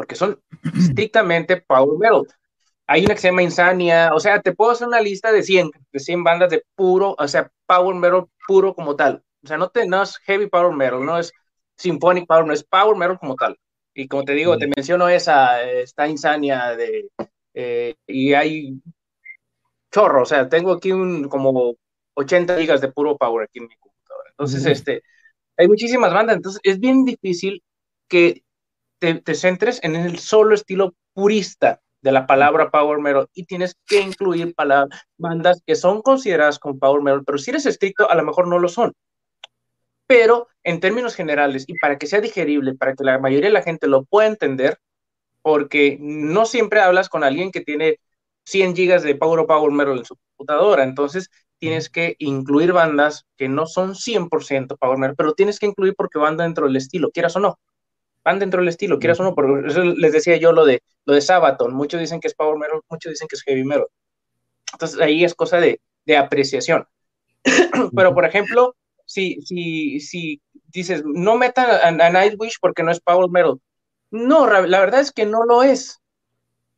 [0.01, 0.41] porque son
[0.79, 2.27] estrictamente power metal.
[2.93, 5.71] Hay una que se llama Insania, o sea, te puedo hacer una lista de 100,
[5.93, 9.23] de 100 bandas de puro, o sea, power metal puro como tal.
[9.45, 11.33] O sea, no, te, no es heavy power metal, no es
[11.77, 13.57] symphonic power metal, es power metal como tal.
[13.95, 17.09] Y como te digo, te menciono esa, está Insania de,
[17.55, 18.83] eh, y hay
[19.93, 21.77] chorro, o sea, tengo aquí un, como
[22.15, 24.31] 80 gigas de puro power aquí en mi computadora.
[24.31, 25.05] Entonces, este,
[25.57, 27.63] hay muchísimas bandas, entonces es bien difícil
[28.09, 28.43] que
[28.99, 34.01] te, centres en el solo estilo purista de la palabra power metal y tienes que
[34.01, 34.55] incluir
[35.19, 38.59] bandas que son consideradas como power metal, pero si eres estricto, a lo mejor no
[38.59, 38.93] lo son.
[40.07, 43.63] Pero en términos generales y para que sea digerible, para que la mayoría de la
[43.63, 44.79] gente lo pueda entender,
[45.43, 47.99] porque no siempre hablas con alguien que tiene
[48.45, 53.27] 100 gigas de power o power metal en su computadora, entonces tienes que incluir bandas
[53.37, 57.11] que no son 100% power metal, pero tienes que incluir porque van dentro del estilo,
[57.11, 57.59] quieras o no
[58.31, 61.15] van dentro del estilo, quieras o no, por eso les decía yo lo de, lo
[61.15, 63.87] de Sabaton, muchos dicen que es power metal, muchos dicen que es heavy metal.
[64.73, 66.87] Entonces ahí es cosa de, de apreciación.
[67.97, 73.29] Pero por ejemplo, si, si, si dices, no metan a, Nightwish porque no es power
[73.31, 73.61] metal.
[74.13, 76.01] No, la verdad es que no lo es.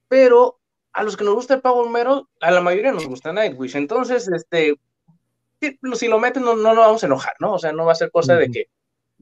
[0.08, 0.58] Pero
[0.92, 3.76] a los que nos gusta el power metal, a la mayoría nos gusta Nightwish.
[3.76, 4.76] Entonces, este,
[5.94, 7.54] si lo meten no, no nos vamos a enojar, ¿no?
[7.54, 8.66] O sea, no va a ser cosa de que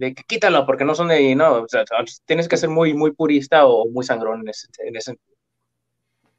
[0.01, 1.84] de que quítalo porque no son de, no, o sea,
[2.24, 5.18] tienes que ser muy, muy purista o muy sangrón en ese, en ese.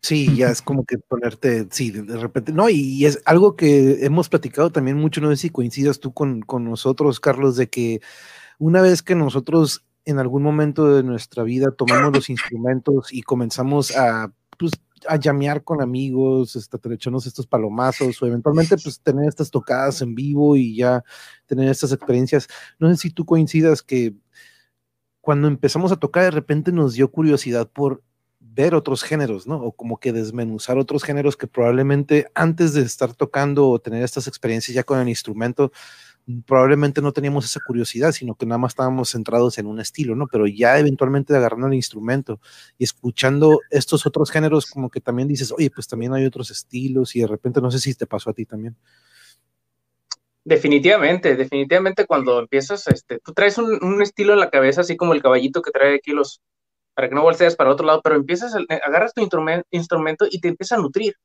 [0.02, 4.30] Sí, ya es como que ponerte, sí, de repente, no, y, es algo que hemos
[4.30, 8.02] platicado también mucho, no sé si coincidas tú con, con nosotros, Carlos, de que
[8.58, 13.96] una vez que nosotros en algún momento de nuestra vida tomamos los instrumentos y comenzamos
[13.96, 14.72] a, pues,
[15.08, 20.16] a llamear con amigos, este, echarnos estos palomazos o eventualmente pues tener estas tocadas en
[20.16, 21.04] vivo y ya
[21.46, 22.48] tener estas experiencias.
[22.80, 24.16] No sé si tú coincidas que
[25.22, 28.04] cuando empezamos a tocar de repente nos dio curiosidad por
[28.40, 29.56] ver otros géneros, ¿no?
[29.58, 34.28] O como que desmenuzar otros géneros que probablemente antes de estar tocando o tener estas
[34.28, 35.72] experiencias ya con el instrumento,
[36.46, 40.28] probablemente no teníamos esa curiosidad, sino que nada más estábamos centrados en un estilo, ¿no?
[40.28, 42.40] Pero ya eventualmente agarrando el instrumento
[42.78, 47.16] y escuchando estos otros géneros, como que también dices, oye, pues también hay otros estilos
[47.16, 48.76] y de repente no sé si te pasó a ti también.
[50.44, 55.22] Definitivamente, definitivamente cuando empiezas, este, tú traes un, estilo en la cabeza, así como el
[55.22, 56.42] caballito que trae aquí los,
[56.96, 60.76] para que no voltees para otro lado, pero empiezas, agarras tu instrumento, y te empieza
[60.76, 61.16] a nutrir.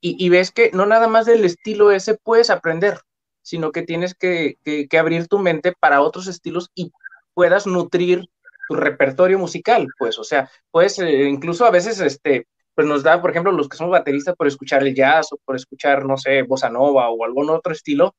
[0.00, 3.00] Y, y ves que no nada más del estilo ese puedes aprender,
[3.42, 4.56] sino que tienes que,
[4.98, 6.92] abrir tu mente para otros estilos y
[7.34, 8.28] puedas nutrir
[8.68, 13.30] tu repertorio musical, pues, o sea, pues incluso a veces, este, pues nos da, por
[13.30, 16.70] ejemplo, los que somos bateristas por escuchar el jazz o por escuchar, no sé, bossa
[16.70, 18.14] nova o algún otro estilo,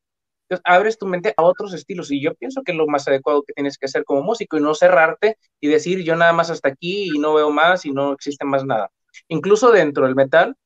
[0.52, 3.44] entonces abres tu mente a otros estilos y yo pienso que es lo más adecuado
[3.44, 6.68] que tienes que hacer como músico y no cerrarte y decir yo nada más hasta
[6.68, 8.92] aquí y no veo más y no existe más nada.
[9.30, 10.58] Incluso dentro del metal,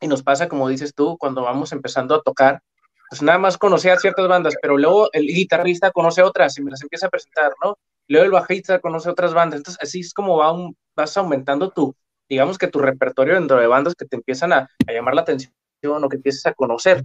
[0.00, 2.62] y nos pasa como dices tú, cuando vamos empezando a tocar,
[3.08, 6.82] pues nada más conocía ciertas bandas, pero luego el guitarrista conoce otras y me las
[6.82, 7.78] empieza a presentar, ¿no?
[8.08, 10.54] Luego el bajista conoce otras bandas, entonces así es como va
[10.94, 11.94] vas aumentando tu,
[12.28, 15.52] digamos que tu repertorio dentro de bandas que te empiezan a, llamar la atención
[15.82, 17.04] o que empiezas a conocer.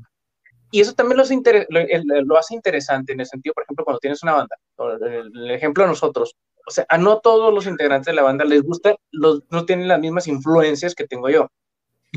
[0.72, 4.24] Y eso también lo hace, lo, hace interesante en el sentido, por ejemplo, cuando tienes
[4.24, 4.56] una banda,
[5.02, 6.36] el, ejemplo de nosotros,
[6.66, 9.89] o sea, a no todos los integrantes de la banda les gusta, los, no tienen
[9.89, 11.49] las mismas influencias que tengo yo.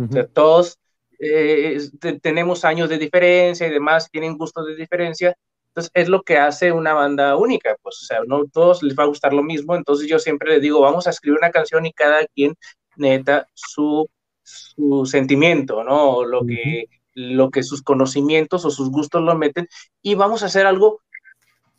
[0.01, 0.79] O sea, todos
[1.19, 1.79] eh,
[2.23, 5.37] tenemos años de diferencia y demás, tienen gustos de diferencia,
[5.69, 9.05] entonces es lo que hace una banda única, pues, o sea, no todos les va
[9.05, 11.93] a gustar lo mismo, entonces yo siempre les digo, vamos a escribir una canción y
[11.93, 12.55] cada quien
[12.97, 14.09] neta su,
[14.43, 16.25] su sentimiento, ¿no?
[16.25, 19.69] Lo que, lo que sus conocimientos o sus gustos lo meten
[20.03, 21.01] y vamos a hacer algo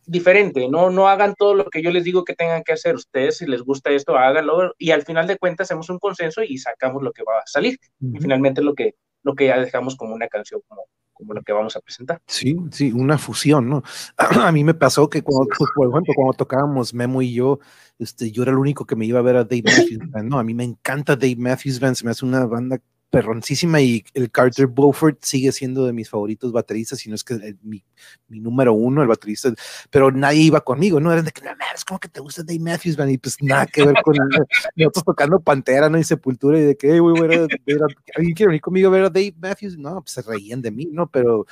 [0.05, 2.95] diferente, no, no hagan todo lo que yo les digo que tengan que hacer.
[2.95, 6.57] Ustedes, si les gusta esto, háganlo y al final de cuentas hacemos un consenso y
[6.57, 7.77] sacamos lo que va a salir.
[7.99, 11.51] Y finalmente lo que, lo que ya dejamos como una canción, como, como lo que
[11.51, 12.21] vamos a presentar.
[12.27, 13.83] Sí, sí, una fusión, ¿no?
[14.17, 17.59] A mí me pasó que cuando, por ejemplo, cuando tocábamos Memo y yo,
[17.97, 20.37] este, yo era el único que me iba a ver a Dave Matthews Band, ¿no?
[20.37, 22.79] A mí me encanta Dave Matthews Band, se me hace una banda
[23.15, 27.55] perroncísima y el Carter Beaufort sigue siendo de mis favoritos bateristas, y no es que
[27.63, 27.81] mi,
[28.27, 29.53] mi, número uno, el baterista,
[29.89, 31.13] pero nadie iba conmigo, ¿no?
[31.13, 33.67] Eran de que, no, es como que te gusta Dave Matthews Band, y pues nada
[33.67, 34.15] que ver con
[34.75, 35.97] nosotros tocando Pantera, ¿no?
[35.97, 39.77] Y Sepultura, y de que, güey, ¿alguien quiere venir conmigo a ver a Dave Matthews?
[39.77, 41.07] No, pues se reían de mí, ¿no?
[41.09, 41.45] Pero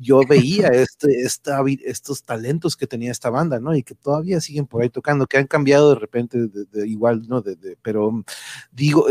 [0.00, 3.74] yo veía este, esta, estos talentos que tenía esta banda, ¿no?
[3.74, 7.42] Y que todavía siguen por ahí tocando, que han cambiado de repente, de, igual, ¿no?
[7.42, 8.24] De, pero
[8.72, 9.06] digo,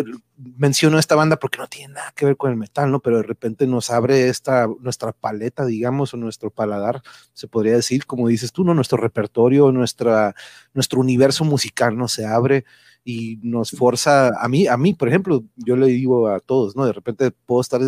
[0.58, 3.02] menciono esta banda porque no tiene nada que ver con el metal, ¿no?
[3.02, 8.08] Pero de repente nos abre esta, nuestra paleta, digamos, o nuestro paladar, se podría decir,
[8.08, 8.74] como dices tú, ¿no?
[8.74, 10.34] Nuestro repertorio, nuestra,
[10.74, 12.08] nuestro universo musical, ¿no?
[12.08, 12.66] Se abre
[13.04, 16.86] y nos forza, a mí, a mí, por ejemplo, yo le digo a todos, ¿no?
[16.86, 17.82] De repente puedo estar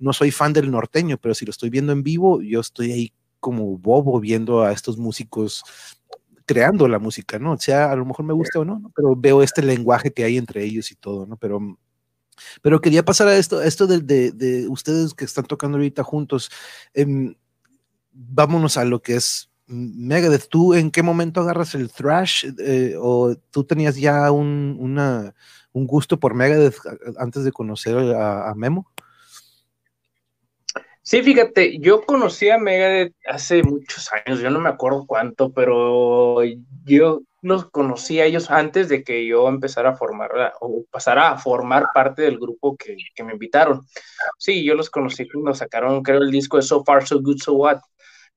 [0.00, 3.12] no soy fan del norteño, pero si lo estoy viendo en vivo, yo estoy ahí
[3.38, 5.62] como bobo viendo a estos músicos
[6.46, 7.52] creando la música, ¿no?
[7.52, 10.36] O sea, a lo mejor me gusta o no, pero veo este lenguaje que hay
[10.36, 11.36] entre ellos y todo, ¿no?
[11.36, 11.78] Pero,
[12.60, 16.50] pero quería pasar a esto, esto de, de, ustedes que están tocando ahorita juntos.
[16.92, 17.36] Em,
[18.10, 20.48] vámonos a lo que es Megadeth.
[20.48, 22.46] ¿Tú en qué momento agarras el thrash?
[22.58, 24.76] Eh, ¿O tú tenías ya un,
[25.72, 26.78] un gusto por Megadeth
[27.16, 28.90] antes de conocer a Memo?
[31.10, 36.40] Sí, fíjate, yo conocí a Megadeth hace muchos años, yo no me acuerdo cuánto, pero
[36.84, 40.30] yo los conocí a ellos antes de que yo empezara a formar
[40.60, 43.80] o pasara a formar parte del grupo que, me invitaron.
[44.38, 47.54] Sí, yo los conocí cuando sacaron, creo, el disco de So Far, So Good, So
[47.54, 47.80] What.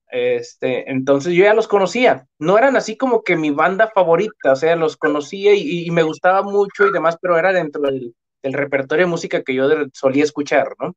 [0.08, 4.56] Este, entonces yo ya los conocía, no eran así como que mi banda favorita, o
[4.56, 9.06] sea, los conocía y, me gustaba mucho y demás, pero era dentro del, del repertorio
[9.06, 10.96] de música que yo solía escuchar, ¿no?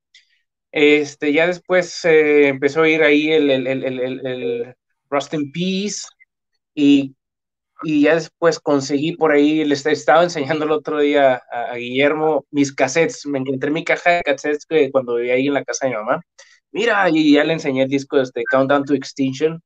[0.79, 3.83] Este, ya después eh, empezó a ir ahí el, el, el,
[4.27, 4.75] el,
[5.09, 6.03] Rust in Peace
[6.75, 7.17] y,
[7.83, 12.75] y, ya después conseguí por ahí, les estaba enseñando el otro día a, Guillermo mis
[12.75, 15.93] cassettes, me encontré mi caja de cassettes que cuando vivía ahí en la casa de
[15.93, 16.21] mi mamá.
[16.73, 19.63] Mira, y ya le enseñé el disco de este Countdown to Extinction.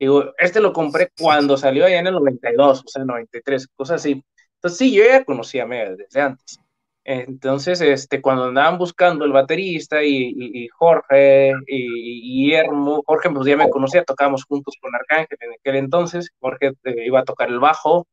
[0.00, 4.24] Digo, este lo compré cuando salió allá en el 92, o sea, 93, cosas así.
[4.56, 6.58] Entonces sí, yo ya conocía a Mega desde antes.
[7.10, 13.70] Entonces, este, cuando andaban buscando el baterista y, Jorge y, Guillermo, Jorge pues ya me
[13.70, 18.06] conocía, tocábamos juntos con Arcángel en aquel entonces, Jorge eh, iba a tocar el bajo,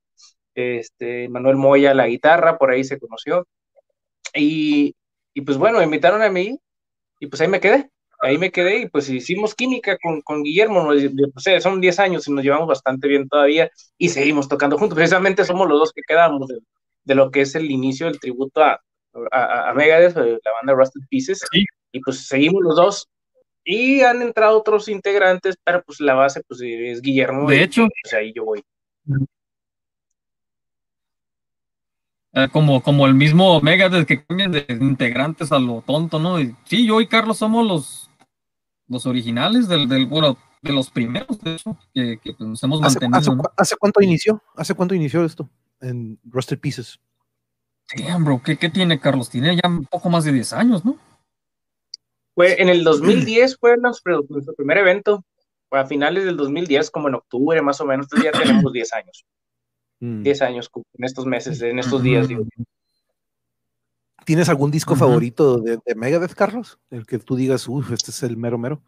[0.53, 3.45] este, Manuel Moya la guitarra, por ahí se conoció,
[4.33, 4.95] y,
[5.45, 6.57] pues bueno, me invitaron a mí,
[7.19, 7.89] y pues ahí me quedé,
[8.21, 10.87] ahí me quedé, y pues hicimos química con, con Guillermo,
[11.33, 15.43] pues, son 10 años y nos llevamos bastante bien todavía, y seguimos tocando juntos, precisamente
[15.43, 16.47] somos los dos que quedamos
[17.05, 18.81] de lo que es el inicio del tributo a,
[19.31, 21.39] a, Megadeth, eh, la banda Rusted Pieces,
[21.91, 23.07] y pues seguimos los dos.
[23.63, 27.49] Y han entrado otros integrantes, pero pues la base pues es Guillermo.
[27.49, 28.63] De hecho, pues ahí yo voy.
[32.33, 36.39] Eh, como, como el mismo Megadeth que cambian de integrantes a lo tonto, ¿no?
[36.39, 38.11] Y, sí, yo y Carlos somos los,
[38.87, 42.81] los originales del, del bueno, de los primeros, de hecho, que, que pues, nos hemos
[42.81, 43.41] mantenido.
[43.57, 44.43] ¿Hace, cuánto inició?
[44.55, 45.49] ¿Hace cuánto inició esto
[45.81, 46.99] en Rusted Pieces?
[47.87, 49.29] Sí, bro, ¿qué, tiene Carlos?
[49.29, 50.97] Tiene ya un poco más de 10 años, ¿no?
[52.33, 54.25] Fue en el 2010 fue nuestro,
[54.57, 55.23] primer evento,
[55.69, 58.93] fue a finales del 2010, como en octubre más o menos, entonces ya tenemos 10
[58.93, 59.25] años.
[59.99, 60.43] 10 mm.
[60.43, 62.45] años en estos meses, en estos días, digo.
[64.25, 66.79] ¿Tienes algún disco favorito de, de, Megadeth, Carlos?
[66.89, 68.81] El que tú digas, uff, este es el mero mero.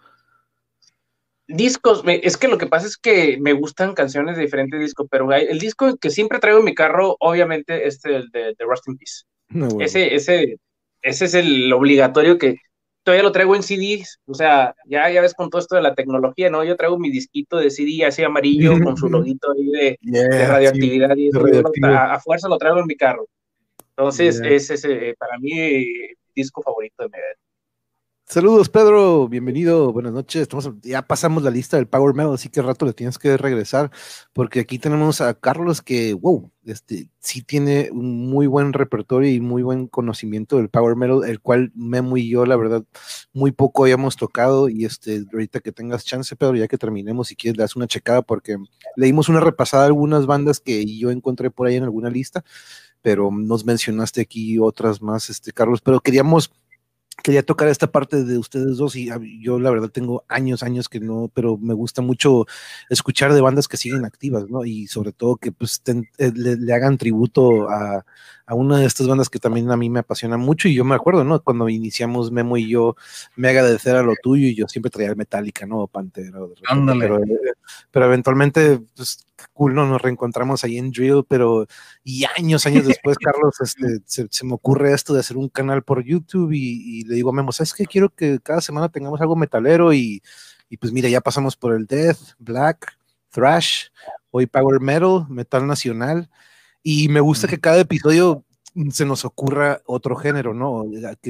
[1.47, 5.31] Discos, es que lo que pasa es que me gustan canciones de diferentes discos, pero
[5.31, 8.97] el disco que siempre traigo en mi carro, obviamente, es el de, de Rust in
[8.97, 9.83] Peace.
[9.83, 10.57] ese, ese,
[11.01, 12.57] ese es el obligatorio que
[13.07, 15.95] todavía lo traigo en CDs, o sea, ya, ya ves con todo esto de la
[15.95, 16.65] tecnología, ¿no?
[16.65, 21.29] Yo traigo mi disquito de CD así amarillo con su loguito ahí de, radioactividad y
[21.83, 23.25] a, fuerza lo traigo en mi carro.
[23.95, 25.85] Entonces, ese es eh, para mí el
[26.35, 27.46] disco favorito de Megadeth.
[28.29, 29.29] Saludos, Pedro.
[29.29, 29.93] Bienvenido.
[29.93, 30.41] Buenas noches.
[30.41, 33.89] Estamos, ya pasamos la lista del Power Metal, así que rato le tienes que regresar,
[34.33, 39.39] porque aquí tenemos a Carlos que, wow, este, sí tiene un muy buen repertorio y
[39.39, 42.83] muy buen conocimiento del Power Metal, el cual Memo y yo, la verdad,
[43.31, 44.67] muy poco habíamos tocado.
[44.67, 47.87] Y este, ahorita que tengas chance, Pedro, ya que terminemos, si quieres, le das una
[47.87, 48.57] checada, porque
[48.97, 52.43] leímos una repasada de algunas bandas que yo encontré por ahí en alguna lista,
[53.01, 56.51] pero nos mencionaste aquí otras más, este, Carlos, pero queríamos
[57.23, 59.09] quería tocar esta parte de ustedes dos y
[59.41, 62.45] yo la verdad tengo años, años que no, pero me gusta mucho
[62.89, 64.65] escuchar de bandas que siguen activas, ¿no?
[64.65, 68.05] Y sobre todo que pues eh, le, hagan tributo a,
[68.45, 70.95] a, una de estas bandas que también a mí me apasiona mucho y yo me
[70.95, 71.41] acuerdo, ¿no?
[71.41, 72.95] Cuando iniciamos Memo y yo,
[73.35, 75.79] me agradecer a lo tuyo y yo siempre traía Metallica, ¿no?
[75.79, 76.39] O Pantera.
[76.99, 77.53] Pero, eh,
[77.91, 79.85] pero eventualmente, pues cool, ¿no?
[79.87, 81.67] Nos reencontramos ahí en Drill, pero
[82.03, 86.03] y años, años después, Carlos, este, se, me ocurre esto de hacer un canal por
[86.03, 87.85] YouTube y, le digo a Memo, ¿sabes qué?
[87.85, 90.21] Quiero que cada semana tengamos algo metalero y,
[90.69, 92.97] y pues mira, ya pasamos por el Death, Black,
[93.29, 93.87] Thrash,
[94.31, 96.29] hoy Power Metal, Metal Nacional,
[96.83, 98.43] y me gusta que cada episodio
[98.91, 100.85] se nos ocurra otro género, ¿no?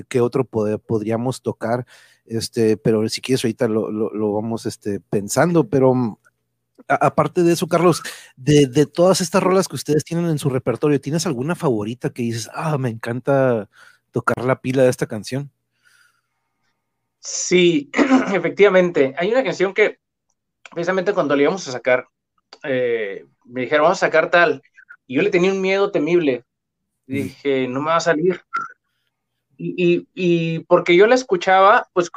[0.10, 1.86] Que, otro podríamos tocar,
[2.26, 6.20] este, pero si quieres ahorita lo, lo, lo vamos este, pensando, pero
[6.88, 8.04] aparte de eso, Carlos,
[8.36, 12.50] de, todas estas rolas que ustedes tienen en su repertorio, ¿tienes alguna favorita que dices,
[12.54, 13.70] ah, me encanta
[14.12, 15.52] tocar la pila de esta canción?
[17.20, 17.92] Sí,
[18.34, 19.14] efectivamente.
[19.18, 20.00] Hay una canción que
[20.72, 22.08] precisamente cuando le íbamos a sacar,
[22.64, 24.62] eh, me dijeron, vamos a sacar tal,
[25.06, 26.44] y yo le tenía un miedo temible.
[27.06, 28.42] Dije, no me va a salir.
[29.58, 32.12] Y, y porque yo la escuchaba, pues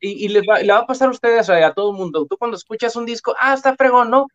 [0.00, 2.26] y, le va a pasar a ustedes, a todo el mundo.
[2.28, 4.26] Tú cuando escuchas un disco, ah, está fregón, ¿no?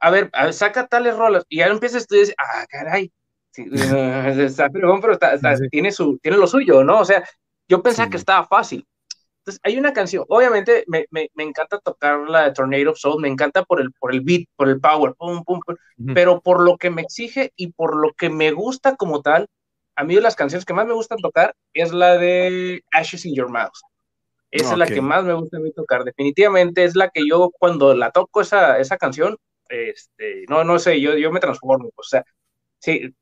[0.00, 1.44] A ver, saca tales rolas.
[1.48, 3.10] Y ya empiezas tú y dices, ah, caray,
[3.56, 5.18] está fregón, pero
[5.70, 7.00] Tiene, su, tiene lo suyo, ¿no?
[7.00, 7.24] O sea,
[7.68, 8.86] yo pensaba que estaba fácil.
[9.40, 13.22] Entonces, hay una canción, obviamente me, me, me, encanta tocar la de Tornado of Soul,
[13.22, 15.60] me encanta por el, por el beat, por el power, pum, pum,
[16.14, 19.46] pero por lo que me exige y por lo que me gusta como tal,
[19.96, 23.34] a mí de las canciones que más me gustan tocar es la de Ashes in
[23.34, 23.72] Your Mouth.
[24.50, 26.04] Esa es la que más me gusta a mí tocar.
[26.04, 29.36] Definitivamente es la que yo cuando la toco esa, esa canción,
[29.68, 31.90] este, no, no sé, yo, yo me transformo.
[31.94, 32.24] O sea,
[32.78, 33.14] sí,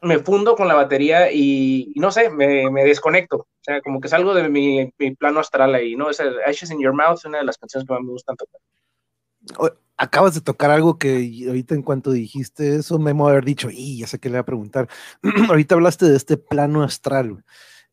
[0.00, 3.36] me fundo con la batería y, no sé, me, me, desconecto.
[3.36, 6.10] O sea, como que salgo de mi, mi plano astral ahí, ¿no?
[6.10, 8.60] Esa Ashes in Your Mouth es una de las canciones que más me gustan tocar.
[9.96, 14.06] Acabas de tocar algo que ahorita en cuanto dijiste eso, me haber dicho, y ya
[14.06, 14.88] sé que le voy a preguntar.
[15.48, 17.44] ahorita hablaste de este plano astral.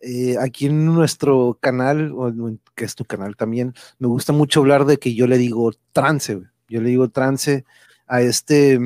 [0.01, 2.33] Eh, aquí en nuestro canal, o
[2.75, 6.41] que es tu canal también, me gusta mucho hablar de que yo le digo trance,
[6.67, 7.65] yo le digo trance
[8.07, 8.79] a este,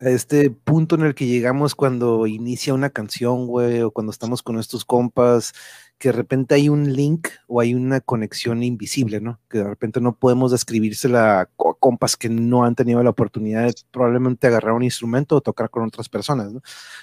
[0.00, 4.42] a este punto en el que llegamos cuando inicia una canción, güey, o cuando estamos
[4.42, 5.54] con estos compas,
[6.02, 9.38] que de repente hay un link o hay una conexión invisible, ¿no?
[9.48, 13.74] Que de repente no podemos describírsela a compas que no han tenido la oportunidad de
[13.92, 16.60] probablemente agarrar un instrumento o tocar con otras personas, ¿no?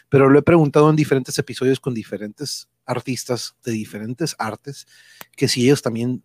[0.10, 4.86] Pero lo he preguntado en diferentes episodios con diferentes artistas de diferentes artes,
[5.38, 6.22] que si ellos también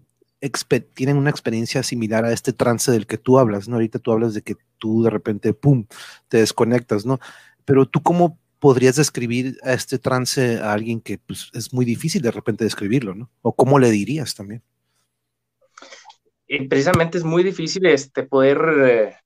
[0.94, 3.76] tienen una experiencia similar a este trance del que tú hablas, ¿no?
[3.76, 5.86] Ahorita tú hablas de que tú de repente, ¡pum!,
[6.26, 7.20] te desconectas, ¿no?
[7.64, 12.22] Pero tú cómo podrías describir a este trance a alguien que pues, es muy difícil
[12.22, 13.30] de repente describirlo, ¿no?
[13.42, 14.62] ¿O cómo le dirías también?
[16.48, 18.58] Y precisamente es muy difícil este, poder...
[18.86, 19.16] Eh,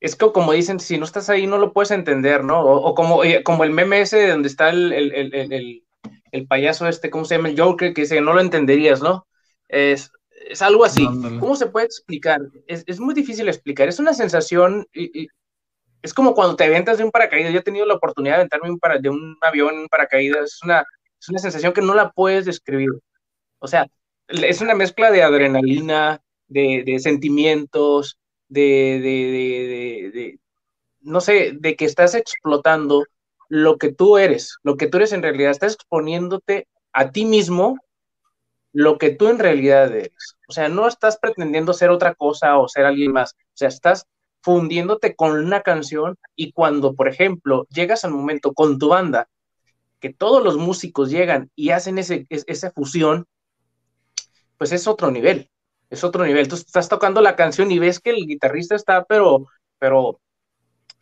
[0.00, 2.62] es que como dicen, si no estás ahí no lo puedes entender, ¿no?
[2.62, 5.84] O, como, como el meme ese donde está el, el,
[6.32, 7.50] el, payaso este, ¿cómo se llama?
[7.50, 9.28] El Joker, que dice, no lo entenderías, ¿no?
[9.68, 10.10] Es,
[10.48, 11.06] es algo así.
[11.38, 12.40] ¿Cómo se puede explicar?
[12.66, 13.86] Es, es, muy difícil explicar.
[13.86, 15.28] Es una sensación, y,
[16.04, 17.50] es como cuando te avientas de un paracaídas.
[17.50, 20.52] Yo he tenido la oportunidad de aventarme un de un avión en paracaídas.
[20.52, 20.84] Es una,
[21.18, 22.90] es una sensación que no la puedes describir.
[23.58, 23.86] O sea,
[24.28, 28.18] es una mezcla de adrenalina, de, de sentimientos,
[28.48, 30.38] de, de, de,
[31.00, 33.06] no sé, de que estás explotando
[33.48, 35.52] lo que tú eres, lo que tú eres en realidad.
[35.52, 37.78] Estás exponiéndote a ti mismo
[38.74, 40.36] lo que tú en realidad eres.
[40.48, 43.32] O sea, no estás pretendiendo ser otra cosa o ser alguien más.
[43.32, 44.06] O sea, estás
[44.44, 49.28] fundiéndote con una canción y cuando, por ejemplo, llegas al momento con tu banda,
[50.00, 53.26] que todos los músicos llegan y hacen ese, esa fusión,
[54.58, 55.50] pues es otro nivel,
[55.88, 56.46] es otro nivel.
[56.46, 59.46] Tú estás tocando la canción y ves que el guitarrista está, pero,
[59.78, 60.20] pero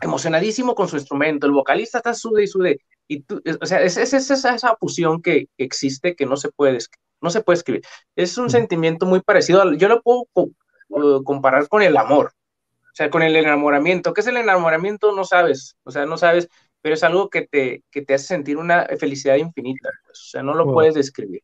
[0.01, 3.97] emocionadísimo con su instrumento, el vocalista está sude y sude, y tú, o sea, es,
[3.97, 6.79] es, esa fusión que, existe que no se puede,
[7.21, 7.83] no se puede escribir.
[8.15, 12.33] Es un sentimiento muy parecido, yo lo puedo uh, comparar con el amor.
[12.93, 14.13] O sea, con el enamoramiento.
[14.13, 15.13] ¿Qué es el enamoramiento?
[15.17, 15.77] No sabes.
[15.83, 16.51] O sea, no sabes,
[16.83, 19.89] pero es algo que te, que te hace sentir una felicidad infinita.
[20.05, 20.19] Pues.
[20.19, 21.43] O sea, no lo puedes describir.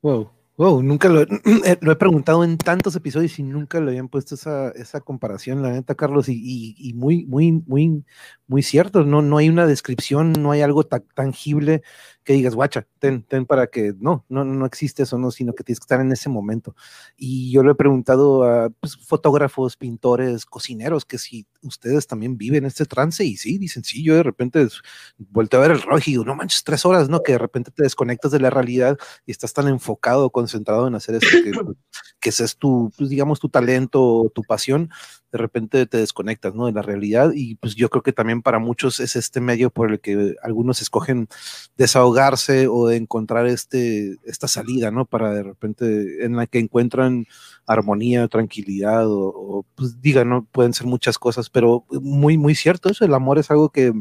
[0.00, 0.30] Wow.
[0.60, 1.22] Wow, nunca lo,
[1.64, 5.62] eh, lo, he preguntado en tantos episodios y nunca le habían puesto esa, esa comparación,
[5.62, 8.04] la neta, Carlos, y, y, muy, muy, muy,
[8.46, 9.04] muy cierto.
[9.04, 11.82] No, no hay una descripción, no hay algo tangible
[12.24, 15.64] que digas, guacha, ten, ten para que no, no, no existe eso, no, sino que
[15.64, 16.76] tienes que estar en ese momento.
[17.16, 22.66] Y yo le he preguntado a pues, fotógrafos, pintores, cocineros, que si ustedes también viven
[22.66, 24.66] este trance, y sí, dicen, sí, yo de repente
[25.18, 27.22] vuelto a ver el reloj y digo, no manches, tres horas, ¿no?
[27.22, 31.16] Que de repente te desconectas de la realidad y estás tan enfocado, concentrado en hacer
[31.16, 31.52] eso, que,
[32.20, 34.90] que ese es tu, pues, digamos, tu talento, tu pasión,
[35.32, 36.66] de repente te desconectas, ¿no?
[36.66, 39.90] De la realidad y pues yo creo que también para muchos es este medio por
[39.90, 41.28] el que algunos escogen
[42.68, 45.04] o de encontrar este, esta salida, ¿no?
[45.04, 47.26] Para de repente en la que encuentran
[47.66, 50.44] armonía, tranquilidad o, pues diga, ¿no?
[50.46, 53.92] Pueden ser muchas cosas, pero muy, muy cierto eso, el amor es algo que,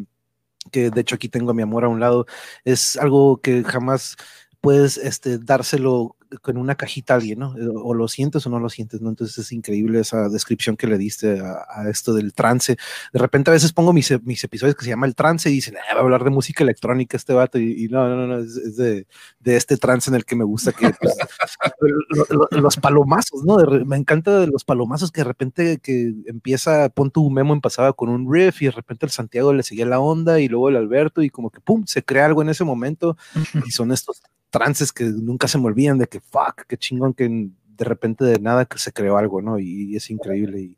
[0.72, 2.26] que de hecho aquí tengo a mi amor a un lado,
[2.65, 4.15] es algo que jamás
[4.61, 7.56] puedes este, dárselo con una cajita a alguien, ¿no?
[7.84, 9.10] O lo sientes o no lo sientes, ¿no?
[9.10, 12.77] Entonces es increíble esa descripción que le diste a, esto del trance.
[13.11, 15.76] De repente a veces pongo mis, mis, episodios que se llama el trance y dicen,
[15.77, 19.07] ah, va a hablar de música electrónica este vato y, no, no, no, es, de,
[19.40, 21.15] de, este trance en el que me gusta que pues,
[22.52, 23.57] los palomazos, ¿no?
[23.86, 27.94] me encanta de los palomazos que de repente que empieza, pon tu memo en pasada
[27.94, 30.76] con un riff y de repente el Santiago le seguía la onda y luego el
[30.76, 33.18] Alberto y como que pum, se crea algo en ese momento
[33.65, 37.27] y son estos trances que nunca se me olvidan de que fuck, qué chingón que
[37.27, 39.57] de repente de nada que se creó algo, ¿no?
[39.59, 40.59] Y, es increíble.
[40.61, 40.76] Y,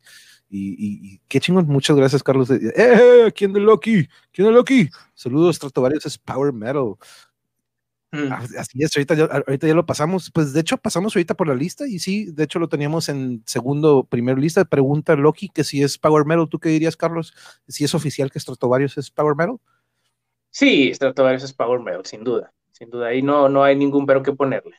[0.49, 2.49] y, qué chingón, muchas gracias, Carlos.
[2.51, 2.73] ¡Eh!
[2.75, 4.07] eh ¿Quién de Loki?
[4.31, 4.89] ¿Quién de Loki?
[5.13, 6.95] Saludos, Stratovarius es Power Metal.
[8.11, 8.29] Mm.
[8.59, 10.29] Así es, ahorita ya, ahorita ya lo pasamos.
[10.31, 13.41] Pues de hecho, pasamos ahorita por la lista y sí, de hecho lo teníamos en
[13.45, 14.65] segundo, primero lista.
[14.65, 16.49] Pregunta Loki que si es Power Metal.
[16.49, 17.33] ¿Tú qué dirías, Carlos?
[17.67, 19.57] ¿Si es oficial que Stratovarius es Power Metal?
[20.49, 22.51] Sí, Stratovarius es Power Metal, sin duda
[22.81, 24.75] sin duda, ahí no, no hay ningún pero que ponerle.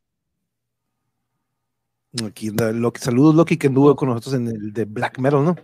[2.27, 5.57] Aquí, Loki, saludos Loki que anduvo con nosotros en el de Black Metal, ¿no?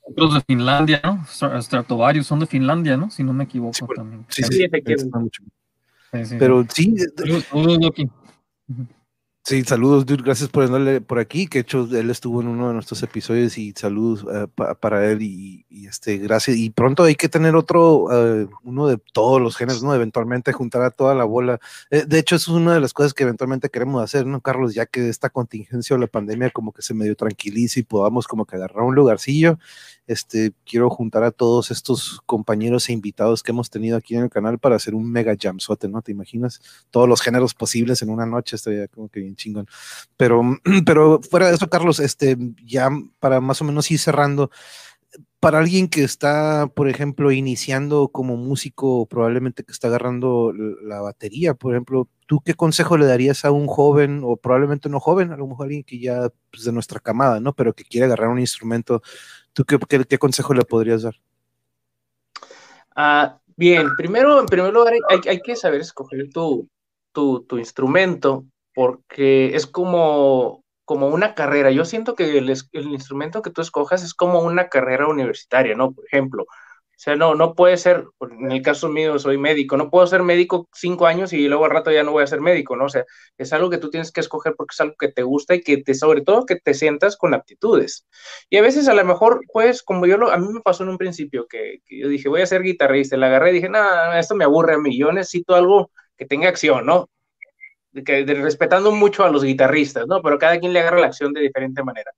[0.00, 1.22] Otros de Finlandia, ¿no?
[1.60, 3.10] Stratovarius son de Finlandia, ¿no?
[3.10, 4.24] Si no me equivoco sí, también.
[4.28, 4.66] Sí, sí,
[6.24, 6.96] sí, Pero sí.
[7.50, 8.10] Saludos, Loki.
[9.44, 10.22] Sí, saludos, dude.
[10.22, 11.48] Gracias por andarle por aquí.
[11.48, 14.46] Que hecho él estuvo en uno de nuestros episodios y saludos eh,
[14.80, 16.56] para él y, este, gracias.
[16.56, 19.92] Y pronto hay que tener otro, eh, uno de todos los géneros, ¿no?
[19.96, 21.58] Eventualmente juntar a toda la bola.
[21.90, 24.74] Eh, de hecho, es una de las cosas que eventualmente queremos hacer, ¿no, Carlos?
[24.74, 28.46] Ya que esta contingencia o la pandemia como que se medio tranquilice y podamos como
[28.46, 29.58] que agarrar un lugarcillo
[30.06, 34.30] este, quiero juntar a todos estos compañeros e invitados que hemos tenido aquí en el
[34.30, 36.02] canal para hacer un mega jamsote, ¿no?
[36.02, 36.60] ¿Te imaginas?
[36.90, 39.66] Todos los géneros posibles en una noche, estaría como que chingón.
[40.16, 40.42] Pero,
[40.86, 42.90] pero fuera de eso, Carlos, este, ya
[43.20, 44.50] para más o menos ir cerrando,
[45.40, 51.54] para alguien que está, por ejemplo, iniciando como músico, probablemente que está agarrando la batería,
[51.54, 55.36] por ejemplo, ¿tú qué consejo le darías a un joven, o probablemente no joven, a
[55.36, 57.52] lo mejor alguien que ya pues, de nuestra camada, ¿no?
[57.54, 59.02] Pero que quiere agarrar un instrumento
[59.52, 61.14] ¿Tú qué, consejo le podrías dar?
[62.96, 66.68] Ah, bien, primero, en primer lugar, hay, que saber escoger tu,
[67.12, 71.70] tu, instrumento, porque es como, como una carrera.
[71.70, 75.92] Yo siento que el, el, instrumento que tú escojas es como una carrera universitaria, ¿no?
[75.92, 76.46] Por ejemplo,
[77.02, 80.22] o sea, no, no puede ser, en el caso mío soy médico, no puedo ser
[80.22, 82.84] médico cinco años y luego al rato ya no voy a ser médico, ¿no?
[82.84, 83.04] O sea,
[83.38, 85.78] es algo que tú tienes que escoger porque es algo que te gusta y que
[85.78, 88.06] te, sobre todo, que te sientas con aptitudes.
[88.50, 90.90] Y a veces a lo mejor, pues, como yo lo, a mí me pasó en
[90.90, 94.36] un principio que, yo dije, voy a ser guitarrista, la agarré y dije, nada, esto
[94.36, 97.10] me aburre a mí, yo necesito algo que tenga acción, ¿no?
[98.04, 100.22] Que, respetando mucho a los guitarristas, ¿no?
[100.22, 102.10] Pero cada quien le agarra la acción de diferente manera.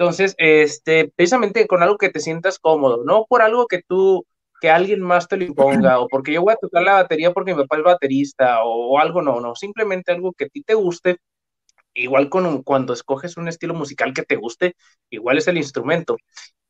[0.00, 4.26] Entonces, este, precisamente con algo que te sientas cómodo, no por algo que tú,
[4.60, 7.54] que alguien más te lo imponga, o porque yo voy a tocar la batería porque
[7.54, 11.18] mi papá es baterista, o, algo, no, no, simplemente algo que a ti te guste,
[11.94, 14.74] igual con cuando escoges un estilo musical que te guste,
[15.10, 16.16] igual es el instrumento.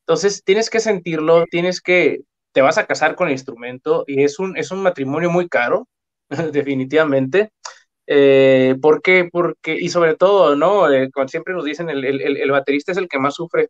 [0.01, 2.21] Entonces, tienes que sentirlo, tienes que,
[2.53, 5.87] te vas a casar con el instrumento, y es un, es un matrimonio muy caro,
[6.51, 7.51] definitivamente,
[8.13, 9.29] eh, ¿Por qué?
[9.31, 10.91] Porque, y sobre todo, ¿no?
[10.91, 13.69] Eh, siempre nos dicen, el, el, el, baterista es el que más sufre,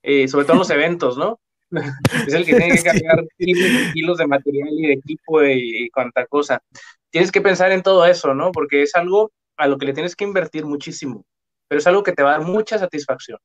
[0.00, 1.40] eh, sobre todo en los eventos, ¿no?
[2.28, 6.62] es el que tiene que cargar kilos, de material y de equipo y, cuanta cosa.
[7.10, 8.52] Tienes que pensar en todo eso, ¿no?
[8.52, 11.24] Porque es algo a lo que le tienes que invertir muchísimo,
[11.66, 13.38] pero es algo que te va a dar mucha satisfacción.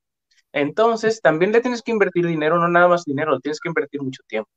[0.53, 4.21] Entonces, también le tienes que invertir dinero, no nada más dinero, tienes que invertir mucho
[4.27, 4.49] tiempo.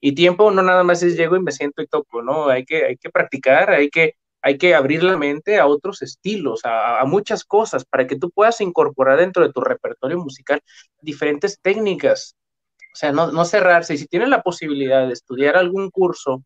[0.00, 2.48] Y tiempo no nada más es llego y me siento y toco, ¿no?
[2.48, 4.14] Hay que, hay que practicar, hay que
[4.46, 8.60] hay que abrir la mente a otros estilos, a, muchas cosas, para que tú puedas
[8.60, 10.60] incorporar dentro de tu repertorio musical
[11.00, 12.36] diferentes técnicas.
[12.92, 13.94] O sea, no, cerrarse.
[13.94, 16.44] Y si tienes la posibilidad de estudiar algún curso,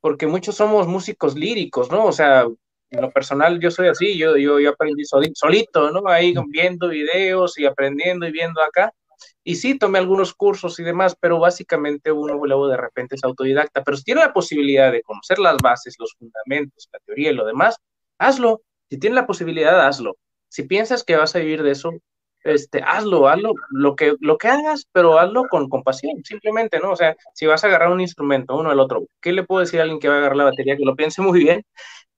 [0.00, 2.04] porque muchos somos músicos líricos, ¿no?
[2.04, 2.46] O sea,
[2.90, 6.08] en lo personal yo soy así, yo, yo, yo aprendí solito, ¿no?
[6.08, 8.92] Ahí viendo videos y aprendiendo y viendo acá.
[9.44, 13.82] Y sí, tomé algunos cursos y demás, pero básicamente uno luego de repente es autodidacta.
[13.84, 17.46] Pero si tiene la posibilidad de conocer las bases, los fundamentos, la teoría y lo
[17.46, 17.76] demás,
[18.18, 18.62] hazlo.
[18.88, 20.16] Si tienes la posibilidad, hazlo.
[20.48, 21.92] Si piensas que vas a vivir de eso,
[22.44, 26.92] este, hazlo, hazlo, lo que, lo que hagas, pero hazlo con compasión, simplemente, ¿no?
[26.92, 29.80] O sea, si vas a agarrar un instrumento, uno al otro, ¿qué le puedo decir
[29.80, 30.76] a alguien que va a agarrar la batería?
[30.76, 31.64] Que lo piense muy bien,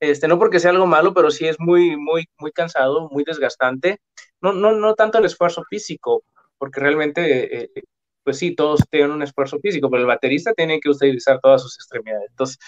[0.00, 4.00] este, no porque sea algo malo, pero sí es muy, muy, muy cansado, muy desgastante,
[4.40, 6.24] no, no, no tanto el esfuerzo físico,
[6.62, 7.82] porque realmente, eh, eh,
[8.22, 11.74] pues sí, todos tienen un esfuerzo físico, pero el baterista tiene que utilizar todas sus
[11.76, 12.58] extremidades, entonces,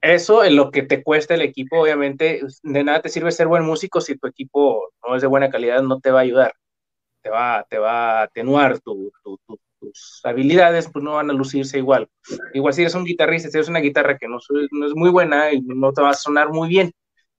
[0.00, 3.64] eso en lo que te cuesta el equipo, obviamente, de nada te sirve ser buen
[3.64, 6.52] músico si tu equipo no es de buena calidad, no te va a ayudar
[7.22, 9.12] te va, te va a atenuar tus
[10.24, 12.08] habilidades, pues no van a lucirse igual.
[12.54, 14.38] Igual si eres un guitarrista, si eres una guitarra que no,
[14.72, 16.92] no es muy buena y no te va a sonar muy bien.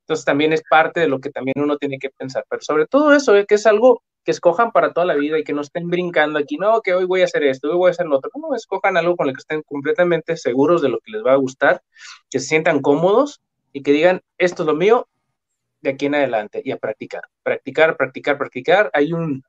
[0.04, 2.46] Entonces también es parte de lo que también uno tiene que pensar.
[2.50, 5.44] Pero sobre todo eso, es que es algo que escojan para toda la vida y
[5.44, 7.92] que no estén brincando aquí, no, que hoy voy a hacer esto, hoy voy a
[7.92, 8.32] hacer lo otro.
[8.36, 11.38] No, escojan algo con lo que estén completamente seguros de lo que les va a
[11.38, 11.82] gustar,
[12.30, 13.42] que se sientan cómodos
[13.74, 15.08] y que digan, esto es lo mío
[15.82, 18.90] de aquí en adelante y a practicar, practicar, practicar, practicar.
[18.94, 19.44] Hay un,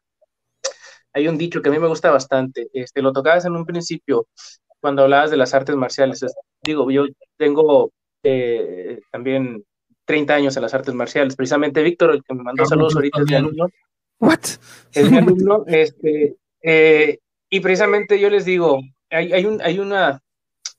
[1.12, 4.26] hay un dicho que a mí me gusta bastante, este, lo tocabas en un principio
[4.80, 6.24] cuando hablabas de las artes marciales.
[6.62, 7.06] digo, yo
[7.36, 7.92] tengo
[8.22, 9.64] eh, también
[10.04, 11.36] 30 años en las artes marciales.
[11.36, 13.68] Precisamente Víctor, el que me mandó saludos ahorita, es mi alumno.
[14.24, 14.40] What?
[14.92, 15.64] Es mi alumno.
[15.66, 17.18] Este, eh,
[17.50, 18.80] y precisamente yo les digo,
[19.10, 20.22] hay, hay, un, hay, una,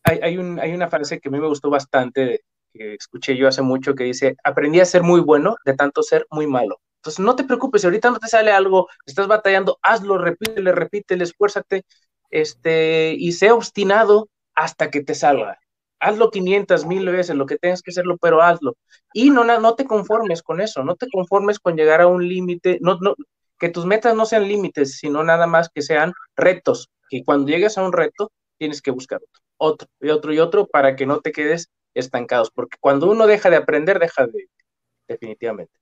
[0.03, 2.41] hay, hay, un, hay una frase que a mí me gustó bastante,
[2.73, 6.25] que escuché yo hace mucho, que dice, aprendí a ser muy bueno de tanto ser
[6.31, 6.79] muy malo.
[6.97, 11.23] Entonces, no te preocupes, si ahorita no te sale algo, estás batallando, hazlo, repítele, repítele,
[11.23, 11.85] esfuérzate,
[12.31, 15.59] este, y sé obstinado hasta que te salga.
[15.99, 18.75] Hazlo 500 mil veces, lo que tengas que hacerlo, pero hazlo.
[19.13, 22.79] Y no, no te conformes con eso, no te conformes con llegar a un límite,
[22.81, 23.15] no, no,
[23.59, 27.77] que tus metas no sean límites, sino nada más que sean retos, que cuando llegues
[27.77, 31.19] a un reto, tienes que buscar otro, otro y otro y otro para que no
[31.19, 34.49] te quedes estancados, porque cuando uno deja de aprender, deja de,
[35.07, 35.73] definitivamente.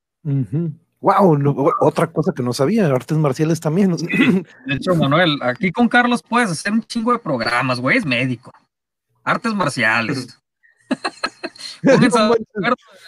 [1.01, 1.37] Wow,
[1.81, 3.91] otra cosa que no sabía, artes marciales también.
[4.65, 8.51] De hecho, Manuel, aquí con Carlos puedes hacer un chingo de programas, güey, es médico.
[9.23, 10.39] Artes marciales.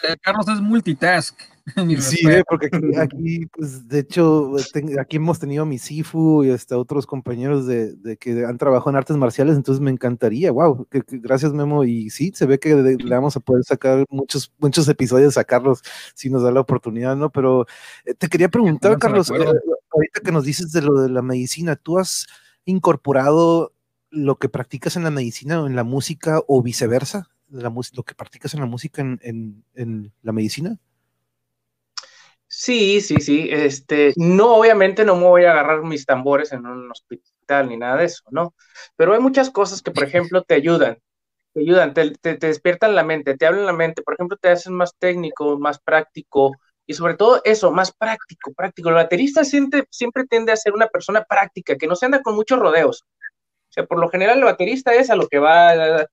[0.02, 1.38] Eh, Carlos es multitask.
[1.98, 4.52] Sí, eh, porque aquí, pues, de hecho,
[5.00, 8.96] aquí hemos tenido a mi Sifu y hasta otros compañeros de, que han trabajado en
[8.96, 12.96] artes marciales, entonces me encantaría, wow, que, gracias Memo, y sí, se ve que le
[13.08, 15.82] vamos a poder sacar muchos, muchos episodios a Carlos
[16.14, 17.30] si nos da la oportunidad, ¿no?
[17.30, 17.66] Pero
[18.04, 21.74] eh, te quería preguntar, Carlos, eh, ahorita que nos dices de lo de la medicina,
[21.74, 22.26] ¿tú has
[22.64, 23.72] incorporado
[24.10, 27.28] lo que practicas en la medicina o en la música o viceversa?
[27.48, 30.78] La, lo que practicas en la música en, en la medicina?
[32.48, 33.48] Sí, sí, sí.
[33.50, 37.96] Este, no, obviamente no me voy a agarrar mis tambores en un hospital ni nada
[37.96, 38.54] de eso, ¿no?
[38.96, 40.98] Pero hay muchas cosas que, por ejemplo, te ayudan,
[41.52, 44.94] te ayudan, te, despiertan la mente, te hablan la mente, por ejemplo, te hacen más
[44.98, 46.52] técnico, más práctico
[46.86, 48.88] y sobre todo eso, más práctico, práctico.
[48.90, 52.36] El baterista siempre, siempre tiende a ser una persona práctica, que no se anda con
[52.36, 53.04] muchos rodeos.
[53.68, 56.06] O sea, por lo general el baterista es a lo que va.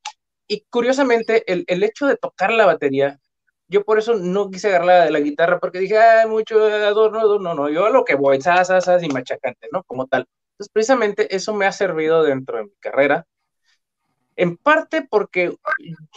[0.48, 3.20] Y curiosamente, el, el hecho de tocar la batería
[3.68, 7.56] yo por eso no quise agarrar la, la guitarra porque dije, ay, mucho adorno, no,
[7.56, 8.70] no, yo a lo que voy, sas,
[9.02, 9.84] y machacante, ¿no?
[9.84, 10.28] Como tal.
[10.54, 13.26] Entonces, precisamente eso me ha servido dentro de mi carrera,
[14.36, 15.56] en parte porque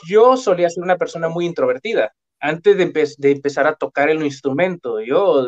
[0.09, 2.15] yo solía ser una persona muy introvertida.
[2.41, 2.87] Antes de,
[3.19, 5.47] de empezar a tocar el instrumento, yo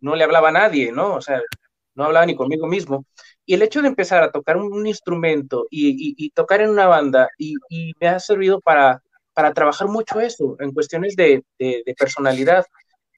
[0.00, 1.14] no le hablaba a nadie, ¿no?
[1.14, 1.40] O sea,
[1.94, 3.06] no hablaba ni conmigo mismo.
[3.46, 7.28] Y el hecho de empezar a tocar un, instrumento y, y, tocar en una banda,
[7.38, 9.00] y, y me ha servido para
[9.36, 11.44] para trabajar mucho eso en cuestiones de,
[11.98, 12.64] personalidad.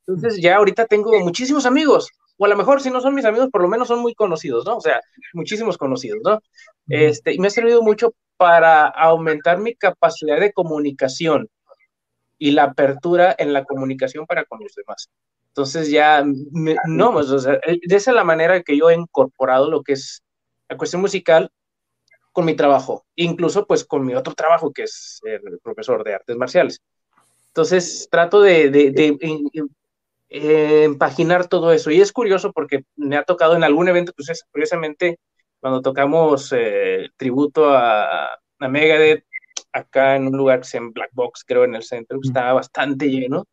[0.05, 3.51] Entonces ya ahorita tengo muchísimos amigos, o a lo mejor si no son mis amigos,
[3.53, 4.79] por lo menos son muy conocidos, ¿no?
[4.79, 5.01] O sea,
[5.33, 6.41] muchísimos conocidos, ¿no?
[6.89, 11.49] Este, y me ha servido mucho para aumentar mi capacidad de comunicación
[12.37, 15.09] y la apertura en la comunicación para con los demás.
[15.59, 16.25] Entonces ya,
[16.87, 19.95] no, pues, o sea, de esa es la manera que yo he incorporado lo que
[19.95, 20.23] es
[20.69, 21.51] la cuestión musical
[22.31, 26.37] con mi trabajo, incluso pues con mi otro trabajo que es ser profesor de artes
[26.37, 26.81] marciales.
[27.49, 29.19] Entonces trato de, de,
[30.29, 34.45] eh, empaginar todo eso y es curioso porque me ha tocado en algún evento, pues
[34.53, 35.19] curiosamente
[35.59, 38.27] cuando tocamos eh, tributo a,
[38.61, 39.25] a, Megadeth
[39.73, 43.11] acá en un lugar que se llama Black Box, creo en el centro, estaba bastante
[43.11, 43.45] lleno.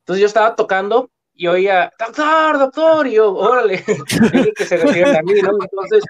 [0.00, 3.84] Entonces yo estaba tocando y oía, doctor, doctor, y yo, órale,
[4.56, 5.52] que se refieren a mí, ¿no?
[5.62, 6.04] Entonces,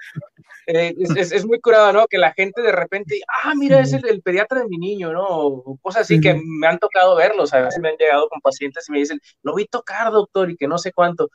[0.65, 2.07] eh, es, es, muy curado, ¿no?
[2.07, 5.27] Que la gente de repente, ah, mira, es el, pediatra de mi niño, ¿no?
[5.27, 8.89] O cosas así que me han tocado verlos, a veces me han llegado con pacientes
[8.89, 11.29] y me dicen, lo vi tocar, doctor, y que no sé cuánto.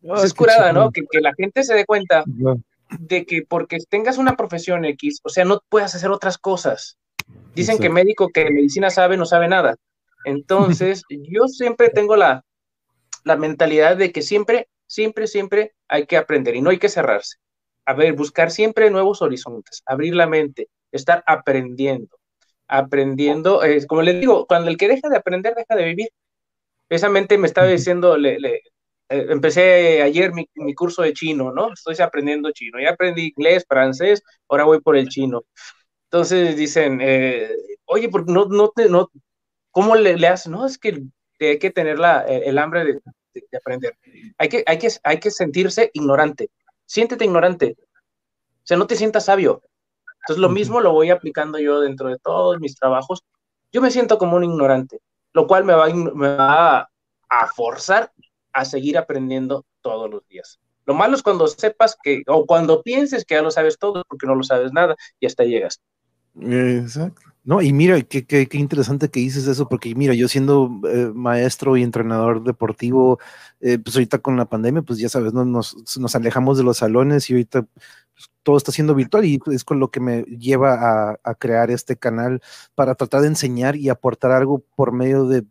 [0.00, 0.90] Pues es curada, ¿no?
[0.90, 5.28] Que, que, la gente se dé cuenta de que porque tengas una profesión X, o
[5.28, 6.98] sea, no puedas hacer otras cosas.
[7.54, 9.76] Dicen que médico que medicina sabe no sabe nada.
[10.24, 12.44] Entonces, yo siempre tengo la,
[13.28, 17.36] la mentalidad de que siempre, siempre, siempre hay que aprender y no hay que cerrarse.
[17.84, 22.18] A ver, buscar siempre nuevos horizontes, abrir la mente, estar aprendiendo,
[22.68, 23.60] aprendiendo.
[23.88, 26.08] como les digo, cuando el que deja de aprender, deja de vivir.
[26.88, 28.54] Precisamente me estaba diciendo, le, le,
[29.10, 31.72] eh, empecé ayer mi, mi, curso de chino, ¿no?
[31.72, 32.80] Estoy aprendiendo chino.
[32.80, 35.44] Ya aprendí inglés, francés, ahora voy por el chino.
[36.04, 37.50] Entonces dicen, eh,
[37.86, 39.10] oye, porque no, no, te, no,
[39.70, 40.48] ¿cómo le, le haces?
[40.50, 41.02] No, es que
[41.40, 43.00] hay que tener la, eh, el hambre de,
[43.50, 43.96] de, aprender.
[44.38, 46.50] Hay que, hay, que, hay que sentirse ignorante.
[46.86, 47.76] Siéntete ignorante.
[47.78, 49.62] O sea, no te sientas sabio.
[50.20, 53.24] Entonces, lo mismo lo voy aplicando yo dentro de todos mis trabajos.
[53.72, 55.00] Yo me siento como un ignorante,
[55.32, 56.90] lo cual me va, me va
[57.28, 58.12] a forzar
[58.52, 60.58] a seguir aprendiendo todos los días.
[60.86, 64.26] Lo malo es cuando sepas que, o cuando pienses que ya lo sabes todo, porque
[64.26, 65.82] no lo sabes nada y hasta llegas.
[66.40, 67.20] Exacto.
[67.48, 71.78] No, y mira, qué, qué, interesante que dices eso, porque mira, yo siendo eh, maestro
[71.78, 73.18] y entrenador deportivo,
[73.60, 75.46] eh, pues ahorita con la pandemia, pues ya sabes, ¿no?
[75.46, 75.74] nos,
[76.14, 79.90] alejamos de los salones y ahorita pues, todo está siendo virtual y es con lo
[79.90, 82.42] que me lleva a, a, crear este canal
[82.74, 85.46] para tratar de enseñar y aportar algo por medio de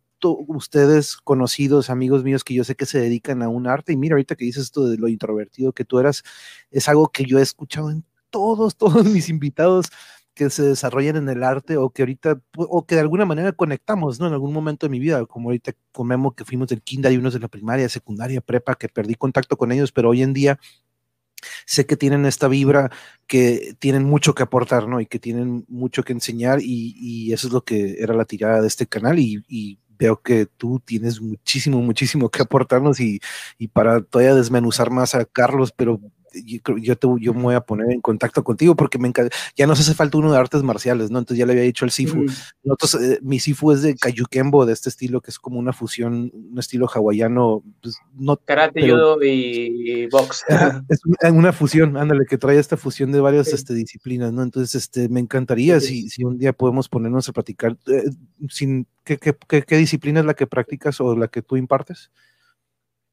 [0.47, 3.93] ustedes conocidos, amigos míos que yo sé que se dedican a un arte.
[3.93, 6.23] Y mira, ahorita que dices esto de lo introvertido que tú eras,
[6.69, 9.87] es algo que yo he escuchado en todos, todos mis invitados
[10.37, 14.19] que se desarrollan en el arte o que ahorita, o que de alguna manera conectamos,
[14.19, 14.27] ¿no?
[14.27, 17.17] En algún momento de mi vida, como ahorita con Memo, que fuimos del kinder y
[17.17, 20.59] unos de la primaria, secundaria, prepa, que perdí contacto con ellos, pero hoy en día
[21.65, 22.91] sé que tienen esta vibra,
[23.25, 25.01] que tienen mucho que aportar, ¿no?
[25.01, 28.61] Y que tienen mucho que enseñar y, y eso es lo que era la tirada
[28.61, 33.19] de este canal y, y veo que tú tienes muchísimo, muchísimo que aportarnos y,
[33.57, 35.99] y para todavía desmenuzar más a Carlos, pero
[36.45, 39.79] yo, te, yo me voy a poner en contacto contigo porque me encanta, ya nos
[39.79, 41.19] hace falta uno de artes marciales, ¿no?
[41.19, 42.25] Entonces ya le había dicho al Sifu.
[42.63, 46.31] Nosotros, eh, mi Sifu es de Kayukembo, de este estilo que es como una fusión,
[46.33, 47.63] un estilo hawaiano.
[47.81, 50.45] Pues, no, Karate, judo y box.
[50.89, 53.55] Es una fusión, ándale, que trae esta fusión de varias sí.
[53.55, 54.43] este, disciplinas, ¿no?
[54.43, 56.03] Entonces, este, me encantaría sí.
[56.03, 57.77] si, si un día podemos ponernos a practicar.
[57.87, 58.09] Eh,
[58.49, 62.11] sin, ¿qué, qué, qué, qué, disciplina es la que practicas o la que tú impartes?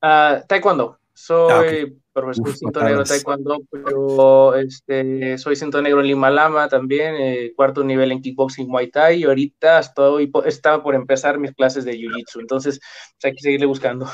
[0.03, 0.99] Uh, taekwondo.
[1.15, 1.97] Soy ah, okay.
[2.13, 7.53] profesor Uf, cinto negro taekwondo, pero este, soy cinto negro en Lima Lama también, eh,
[7.55, 11.97] cuarto nivel en kickboxing Muay Thai, y ahorita estoy, estaba por empezar mis clases de
[11.97, 14.07] Jiu-Jitsu, entonces pues, hay que seguirle buscando.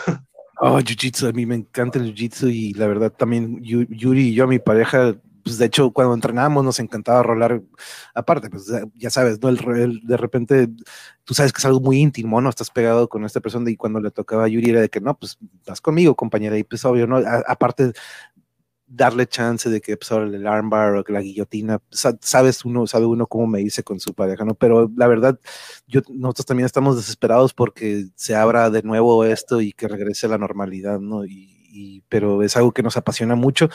[0.62, 4.46] Oh, Jiu-Jitsu, a mí me encanta el Jiu-Jitsu y la verdad también Yuri y yo,
[4.46, 7.62] mi pareja, pues de hecho cuando entrenábamos nos encantaba rolar
[8.14, 9.48] aparte, pues ya sabes, ¿no?
[9.48, 10.68] El, de repente
[11.24, 12.48] tú sabes que es algo muy íntimo, ¿no?
[12.48, 15.18] Estás pegado con esta persona y cuando le tocaba a Yuri era de que no,
[15.18, 17.18] pues vas conmigo, compañera, y pues obvio, ¿no?
[17.46, 17.92] Aparte
[18.90, 23.46] darle chance de que pues, el armbar o la guillotina, sabes uno, sabe uno cómo
[23.46, 24.54] me dice con su pareja, ¿no?
[24.54, 25.38] Pero la verdad,
[26.08, 30.38] nosotros también estamos desesperados porque se abra de nuevo esto y que regrese a la
[30.38, 31.24] normalidad, ¿no?
[31.70, 33.68] Y, pero es algo que nos apasiona mucho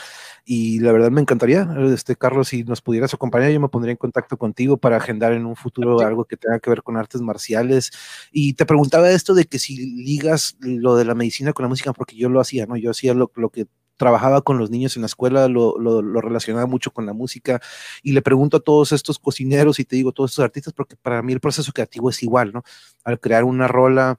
[0.44, 3.96] y la verdad me encantaría, este Carlos, si nos pudieras acompañar, yo me pondría en
[3.96, 7.90] contacto contigo para agendar en un futuro algo que tenga que ver con artes marciales.
[8.30, 11.92] Y te preguntaba esto de que si ligas lo de la medicina con la música,
[11.92, 12.76] porque yo lo hacía, ¿no?
[12.76, 13.66] Yo hacía lo, lo que
[13.96, 17.60] trabajaba con los niños en la escuela, lo, lo, lo, relacionaba mucho con la música
[18.02, 21.22] y le pregunto a todos estos cocineros y te digo todos estos artistas porque para
[21.22, 22.62] mí el proceso creativo es igual, ¿no?
[23.04, 24.16] Al crear una rola,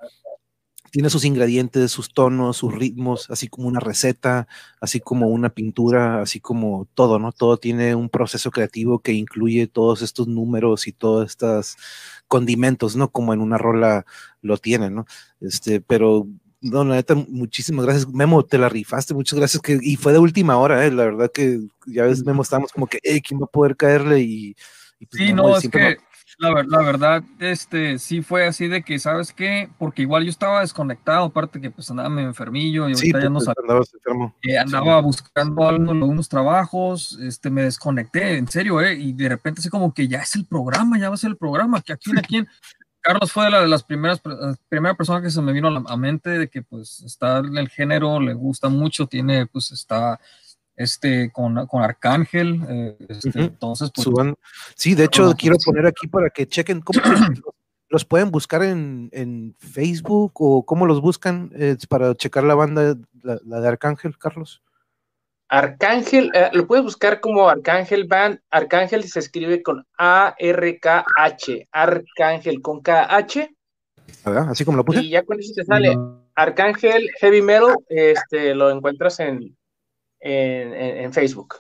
[0.92, 4.48] tiene sus ingredientes, sus tonos, sus ritmos, así como una receta,
[4.80, 7.32] así como una pintura, así como todo, ¿no?
[7.32, 11.78] Todo tiene un proceso creativo que incluye todos estos números y todos estos
[12.28, 13.10] condimentos, ¿no?
[13.12, 14.06] Como en una rola
[14.42, 15.06] lo tiene, ¿no?
[15.42, 16.28] Este, pero
[16.62, 18.08] no, la neta, muchísimas gracias.
[18.08, 19.62] Memo, te la rifaste, muchas gracias.
[19.62, 20.92] Que, y fue de última hora, ¿eh?
[20.92, 24.22] La verdad que ya ves, Memo, estábamos como que, hey, ¿quién va a poder caerle?
[24.22, 24.56] Y,
[25.00, 25.98] y pues, sí, Memo, no, es que
[26.38, 29.70] la, la, verdad, este, sí fue así de que, ¿sabes qué?
[29.78, 33.30] Porque igual yo estaba desconectado, aparte que pues andaba medio enfermillo y sí, ahorita ya
[33.30, 33.82] no sabía.
[33.94, 34.36] enfermo.
[34.44, 35.06] Eh, andaba sí.
[35.06, 38.94] buscando algunos, trabajos, este, me desconecté, en serio, ¿eh?
[38.94, 41.38] Y de repente así como que ya es el programa, ya va a ser el
[41.38, 42.46] programa, que aquí, aquí,
[43.02, 44.22] Carlos fue de, la, de las primeras,
[44.68, 47.58] primera persona que se me vino a la a mente de que pues está en
[47.58, 50.20] el género, le gusta mucho, tiene, pues está
[50.78, 52.62] este, con, con Arcángel.
[52.70, 53.48] Eh, este, uh -huh.
[53.48, 54.36] Entonces, pues, Suban.
[54.76, 57.02] Sí, de hecho, quiero poner aquí para que chequen cómo
[57.90, 62.96] los pueden buscar en, en, Facebook o cómo los buscan eh, para checar la banda,
[63.24, 64.62] la, la, de Arcángel, Carlos.
[65.50, 68.40] Arcángel, eh, lo puedes buscar como Arcángel Band.
[68.52, 71.70] Arcángel se escribe con A-R-K-H.
[71.72, 73.56] Arcángel con K-H.
[74.26, 75.02] Así como lo puse.
[75.02, 75.98] Y ya con eso te sale.
[76.36, 79.58] Arcángel Heavy Metal, este, lo encuentras en,
[80.20, 81.56] en, en, en Facebook.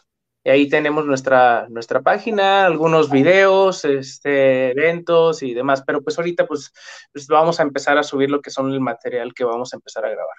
[0.47, 5.83] Y ahí tenemos nuestra, nuestra página, algunos videos, este, eventos y demás.
[5.85, 6.71] Pero pues ahorita pues,
[7.11, 10.05] pues vamos a empezar a subir lo que son el material que vamos a empezar
[10.05, 10.35] a grabar.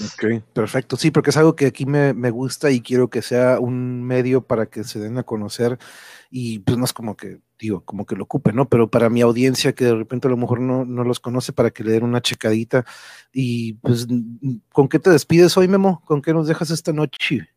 [0.00, 0.96] Ok, perfecto.
[0.96, 4.44] Sí, porque es algo que aquí me, me, gusta y quiero que sea un medio
[4.44, 5.78] para que se den a conocer
[6.28, 8.68] y pues no es como que, digo, como que lo ocupe, ¿no?
[8.68, 11.70] Pero para mi audiencia que de repente a lo mejor no, no los conoce, para
[11.70, 12.84] que le den una checadita.
[13.32, 14.06] Y pues,
[14.72, 16.02] ¿con qué te despides hoy, Memo?
[16.04, 17.48] ¿Con qué nos dejas esta noche?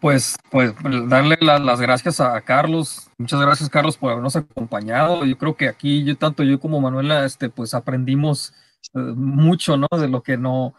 [0.00, 0.74] Pues, pues
[1.08, 3.08] darle las gracias a Carlos.
[3.18, 5.24] Muchas gracias, Carlos, por habernos acompañado.
[5.24, 8.52] Yo creo que aquí, yo tanto yo como Manuela, este, pues aprendimos
[8.94, 9.86] eh, mucho, ¿no?
[9.92, 10.74] De lo que no,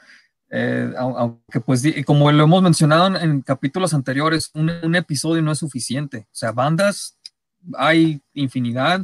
[0.56, 6.28] eh, aunque pues como lo hemos mencionado en, capítulos anteriores, un, episodio no es suficiente.
[6.32, 7.18] O sea, bandas
[7.76, 9.04] hay infinidad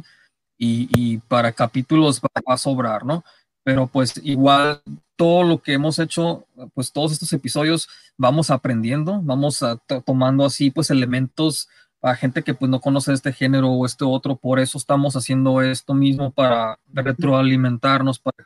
[0.56, 3.24] y, para capítulos va, a sobrar, ¿no?
[3.64, 4.80] Pero pues igual
[5.16, 9.58] todo lo que hemos hecho, pues todos estos episodios vamos aprendiendo, vamos
[10.04, 11.68] tomando así pues elementos
[12.00, 15.60] a gente que pues no conoce este género o este otro, por eso estamos haciendo
[15.62, 18.36] esto mismo para retroalimentarnos, para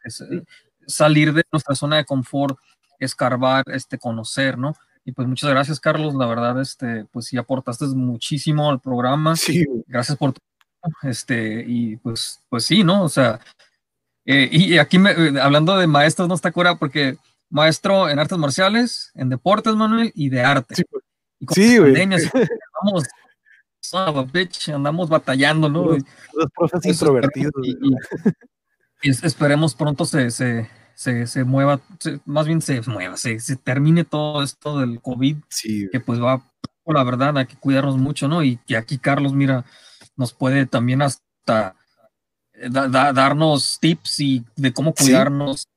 [0.86, 2.58] salir de nuestra zona de confort,
[2.98, 4.74] escarbar, este, conocer, ¿no?
[5.04, 9.36] Y pues muchas gracias, Carlos, la verdad, este, pues sí aportaste muchísimo al programa.
[9.36, 9.66] Sí.
[9.86, 10.34] Gracias por
[11.02, 13.04] este, y pues, pues sí, ¿no?
[13.04, 13.40] O sea,
[14.24, 17.16] eh, y aquí me, eh, hablando de maestros, no está cura porque
[17.50, 20.74] maestro en artes marciales, en deportes, Manuel, y de arte.
[21.50, 21.94] Sí, güey.
[22.82, 23.04] Vamos,
[24.74, 25.84] andamos batallando, ¿no?
[25.84, 27.52] Los, profes introvertidos.
[29.02, 31.80] Y, esperemos pronto se, se, se, se mueva,
[32.24, 35.88] más bien se mueva, se, se, termine todo esto del COVID, sí.
[35.90, 36.44] que pues va,
[36.86, 38.42] la verdad, hay que cuidarnos mucho, ¿no?
[38.42, 39.64] Y que aquí Carlos, mira,
[40.16, 41.76] nos puede también hasta
[42.52, 45.68] eh, darnos tips y de cómo cuidarnos.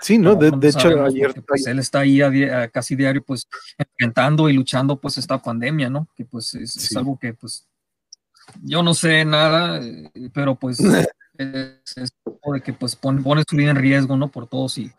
[0.00, 0.34] Sí, ¿no?
[0.34, 1.32] De, hecho, ayer.
[1.46, 3.46] Pues, él está ahí a, casi diario, pues,
[3.78, 6.08] enfrentando y luchando, pues, esta pandemia, ¿no?
[6.16, 7.68] Que, pues, es, algo que, pues,
[8.62, 10.78] yo no sé nada, eh, pero, pues,
[11.38, 12.12] es, es
[12.52, 14.30] de que, pues, pone, su vida en riesgo, ¿no?
[14.30, 14.92] Por todos y,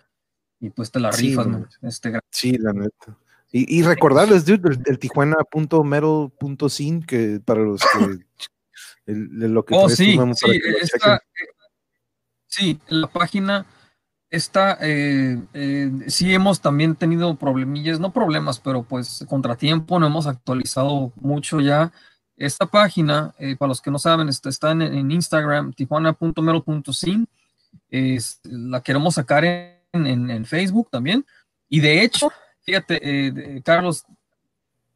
[0.59, 1.67] y pues, te la rifas, ¿no?
[1.81, 3.17] Este, sí, la neta.
[3.51, 8.23] Y, y recordarles, dude, del, del tijuana.metal.sin, que para los que
[9.05, 11.19] lo que oh, sí, sí, eh,
[12.47, 13.65] sí, la página
[14.29, 20.25] está, eh, eh, sí hemos también tenido problemillas, no problemas, pero pues contratiempo, no hemos
[20.25, 21.91] actualizado mucho ya.
[22.37, 27.27] Esta página, para los que no saben, está, está en, en, Instagram, tijuana.mero.sin.
[28.43, 31.25] la queremos sacar en, en, en, Facebook también.
[31.69, 32.31] Y de hecho,
[32.61, 34.05] fíjate, Carlos,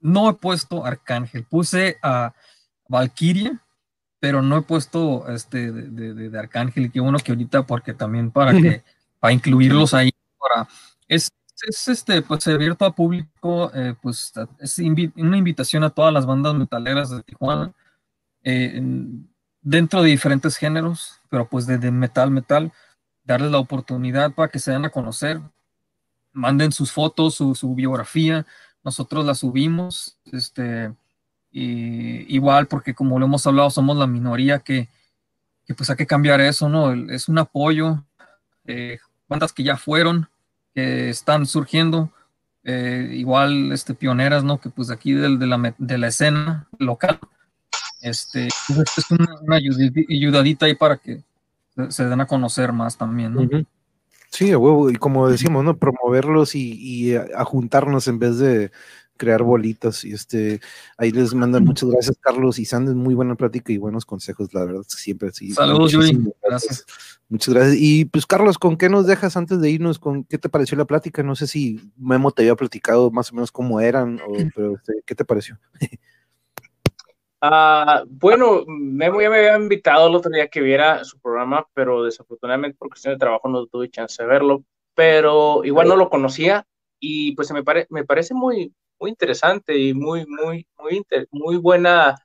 [0.02, 2.34] no he puesto Arcángel, puse a
[2.88, 3.62] Valkyria
[4.20, 7.94] pero no he puesto este de, de, de Arcángel y qué bueno que ahorita porque
[7.94, 8.84] también para que
[9.20, 10.68] para incluirlos ahí para
[11.08, 11.30] es,
[11.68, 14.80] es este pues abierto a público eh, pues es
[15.16, 17.74] una invitación a todas las bandas metaleras de Tijuana
[18.44, 18.82] eh,
[19.62, 22.72] dentro de diferentes géneros pero pues de, metal metal
[23.24, 25.42] darles la oportunidad para que se den a conocer
[26.34, 28.46] manden sus fotos su, su biografía
[28.84, 30.94] nosotros la subimos este
[31.58, 34.88] igual, porque como lo hemos hablado, somos la minoría que,
[35.76, 36.94] pues hay que cambiar eso, ¿no?
[37.12, 38.04] Es un apoyo,
[38.66, 40.30] eh, bandas que ya fueron,
[40.78, 42.12] que están surgiendo,
[42.64, 44.60] eh, igual este, pioneras, ¿no?
[44.60, 47.20] Que pues aquí de, la, de la escena local,
[48.00, 49.58] este, pues, es una,
[50.08, 51.24] ayudadita ahí para que
[51.90, 53.66] se, den a conocer más también, ¿no?
[54.30, 55.78] Sí, huevo, y como decimos, ¿no?
[55.78, 58.72] Promoverlos y, y a juntarnos en vez de,
[59.18, 60.06] crear bolitas.
[60.06, 60.62] Y este,
[60.98, 62.96] ahí les mandan muchas gracias, Carlos y Sanders.
[62.96, 65.52] Muy buena plática y buenos consejos, la verdad, siempre así.
[65.52, 65.94] Saludos,
[66.44, 66.86] Gracias.
[67.30, 67.76] Muchas gracias.
[67.78, 70.00] Y pues, Carlos, ¿con qué nos dejas antes de irnos?
[70.00, 71.24] ¿Con qué te pareció la plática?
[71.24, 75.02] No sé si Memo te había platicado más o menos cómo eran, o, pero este,
[75.06, 75.58] ¿qué te pareció?
[77.42, 82.04] Uh, bueno, Memo ya me había invitado el otro día que viera su programa, pero
[82.04, 84.64] desafortunadamente por cuestión de trabajo no tuve chance de verlo,
[84.96, 86.66] pero igual no lo conocía
[87.00, 92.16] y pues me, me parece muy, muy interesante y muy, muy, muy, muy buena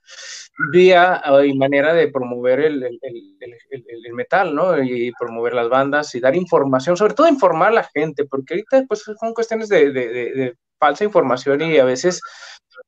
[0.73, 4.83] vía ah, y manera de promover el, el, el, el, metal, ¿no?
[4.83, 8.85] Y promover las bandas y dar información, sobre todo informar a la gente, porque ahorita
[8.89, 12.21] pues son cuestiones de, de, de, falsa información y a veces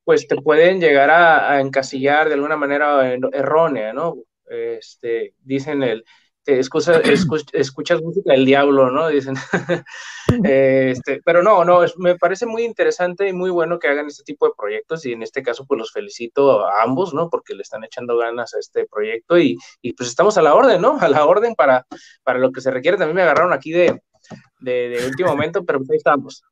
[0.05, 4.17] pues te pueden llegar a, a encasillar de alguna manera errónea, ¿no?
[4.47, 6.05] Este, dicen el,
[6.47, 7.01] escucha,
[7.53, 9.09] escuchas música del diablo, ¿no?
[9.09, 9.35] Dicen.
[10.45, 14.47] este, pero no, no, me parece muy interesante y muy bueno que hagan este tipo
[14.47, 17.31] de proyectos y en este caso pues los felicito a ambos, ¿no?
[17.31, 20.81] Porque le están echando ganas a este proyecto y, y pues estamos a la orden,
[20.81, 20.99] ¿no?
[21.01, 21.87] A la orden para,
[22.23, 22.97] para lo que se requiere.
[22.97, 24.01] También me agarraron aquí de,
[24.61, 26.43] de, último momento, pero pues ahí estamos.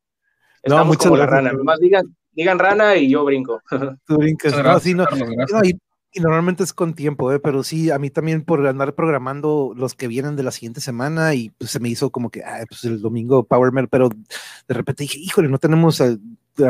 [0.63, 1.53] Estamos no, como la rana.
[1.53, 3.61] Nomás digan, digan rana y yo brinco.
[4.07, 4.55] Tú brincas.
[5.65, 5.73] y,
[6.21, 7.41] normalmente es con tiempo, ¿eh?
[7.41, 11.35] pero sí, a mí también por andar programando los que vienen de la siguiente semana
[11.35, 15.05] y pues se me hizo como que, ah, pues el domingo Power pero de repente
[15.05, 16.03] dije, híjole, no tenemos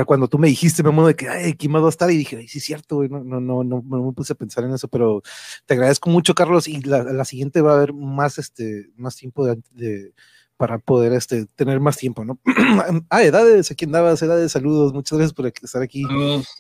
[0.07, 2.11] cuando tú me dijiste, me modo de que, ay, ¿quién va a estar?
[2.11, 4.73] Y dije, ay, sí, es cierto, no, no, no, no, me puse a pensar en
[4.73, 5.23] eso, pero
[5.67, 9.45] te agradezco mucho, Carlos, y la, la siguiente va a haber más, este, más tiempo
[9.45, 10.13] de,
[10.57, 12.39] para poder este, tener más tiempo, ¿no?
[13.11, 16.05] ah, edades, aquí andabas, edades, saludos, muchas gracias por estar aquí.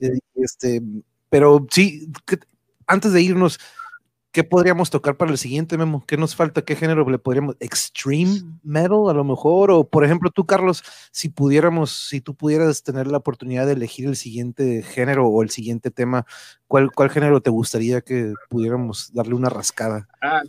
[0.01, 0.83] Eh, este,
[1.29, 2.11] pero sí,
[2.87, 3.59] antes de irnos,
[4.33, 6.05] ¿qué podríamos tocar para el siguiente, Memo?
[6.07, 6.63] ¿Qué nos falta?
[6.63, 7.57] ¿Qué género le podríamos?
[7.61, 9.71] ¿Extreme metal a lo mejor?
[9.71, 10.83] O, por ejemplo, tú, Carlos,
[11.13, 15.51] si pudiéramos, si tú pudieras tener la oportunidad de elegir el siguiente género o el
[15.51, 16.27] siguiente tema,
[16.67, 20.09] ¿cuál, cuál género te gustaría que pudiéramos darle una rascada?
[20.23, 20.43] Ah,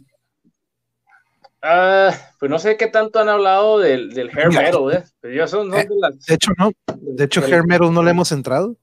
[1.61, 5.03] ah pues no sé qué tanto han hablado del, hair metal, ¿eh?
[5.19, 5.87] Pero ya son, eh,
[6.27, 6.71] de, hecho, no.
[6.95, 8.77] De hecho, hair metal no le hemos entrado.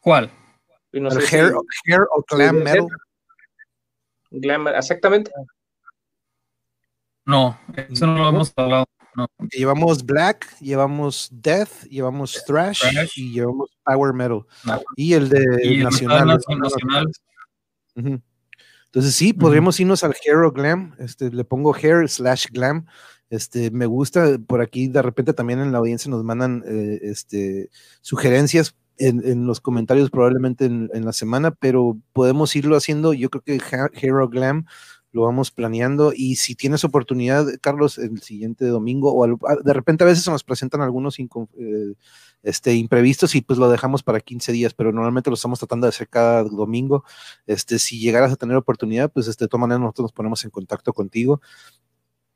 [0.00, 0.30] ¿Cuál?
[0.96, 1.52] El hair,
[1.86, 2.86] hair, o glam metal.
[4.30, 5.30] Glamour, exactamente.
[7.24, 8.86] No, eso no lo hemos hablado.
[9.50, 12.82] Llevamos Black, llevamos Death, llevamos Thrash,
[13.16, 14.42] y llevamos Power Metal.
[14.94, 16.38] Y el de Nacional.
[17.94, 20.94] Entonces sí, podríamos irnos al Hero Glam.
[20.98, 22.86] Este, le pongo Hair slash Glam.
[23.28, 27.70] Este, me gusta por aquí, de repente también en la audiencia nos mandan eh, este,
[28.00, 33.12] sugerencias en, los comentarios probablemente en, la semana, pero podemos irlo haciendo.
[33.12, 33.60] Yo creo que
[34.00, 34.66] Hero Glam
[35.16, 40.06] lo vamos planeando y si tienes oportunidad, Carlos, el siguiente domingo o de repente a
[40.06, 41.24] veces se nos presentan algunos eh,
[42.42, 45.88] este, imprevistos y pues lo dejamos para 15 días, pero normalmente lo estamos tratando de
[45.88, 47.02] hacer cada domingo.
[47.46, 50.50] Este, si llegaras a tener oportunidad, pues este, de todas maneras nosotros nos ponemos en
[50.50, 51.40] contacto contigo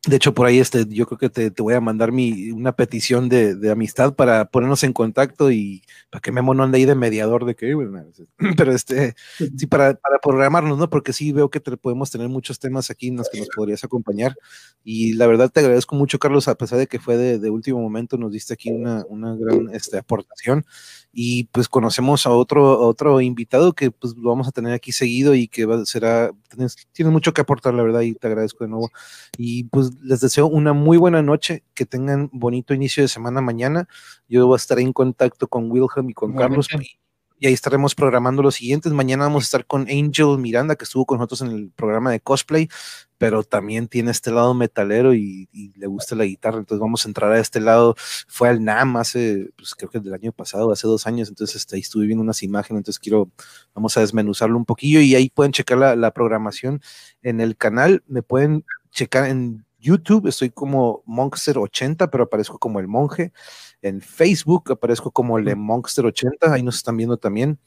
[0.07, 2.73] de hecho, por ahí este, yo creo que te, te voy a mandar mi, una
[2.73, 6.87] petición de, de, amistad para ponernos en contacto y para que Memo no ande ahí
[6.87, 7.77] de mediador de que,
[8.57, 10.89] pero este, sí, para, para programarnos, ¿no?
[10.89, 13.85] Porque sí veo que te, podemos tener muchos temas aquí en los que nos podrías
[13.85, 14.35] acompañar.
[14.83, 17.79] Y la verdad te agradezco mucho, Carlos, a pesar de que fue de, de último
[17.81, 20.65] momento, nos diste aquí una, una gran este, aportación
[21.13, 25.35] y pues conocemos a otro, otro invitado que pues lo vamos a tener aquí seguido
[25.35, 28.91] y que va, será, tienes, mucho que aportar, la verdad, y te agradezco de nuevo.
[29.37, 33.89] Y pues les deseo una muy buena noche, que tengan bonito inicio de semana mañana.
[34.29, 36.69] Yo voy a estar en contacto con Wilhelm y con Carlos
[37.41, 38.93] y ahí estaremos programando los siguientes.
[38.93, 42.21] Mañana vamos a estar con Angel Miranda, que estuvo con nosotros en el programa de
[42.21, 42.69] cosplay,
[43.17, 47.33] pero también tiene este lado metalero y, le gusta la guitarra, entonces vamos a entrar
[47.33, 47.97] a este lado.
[48.29, 51.77] Fue al NAM hace, pues creo que del año pasado, hace dos años, entonces este,
[51.77, 53.31] ahí estuve viendo unas imágenes, entonces quiero,
[53.75, 56.83] vamos a desmenuzarlo un poquillo y ahí pueden checar la, la programación
[57.23, 62.89] en el canal, me pueden checar en YouTube, estoy como Monkster80, pero aparezco como el
[62.89, 63.33] monje.
[63.83, 67.59] En Facebook aparezco como el Monkster80, ahí nos están viendo también.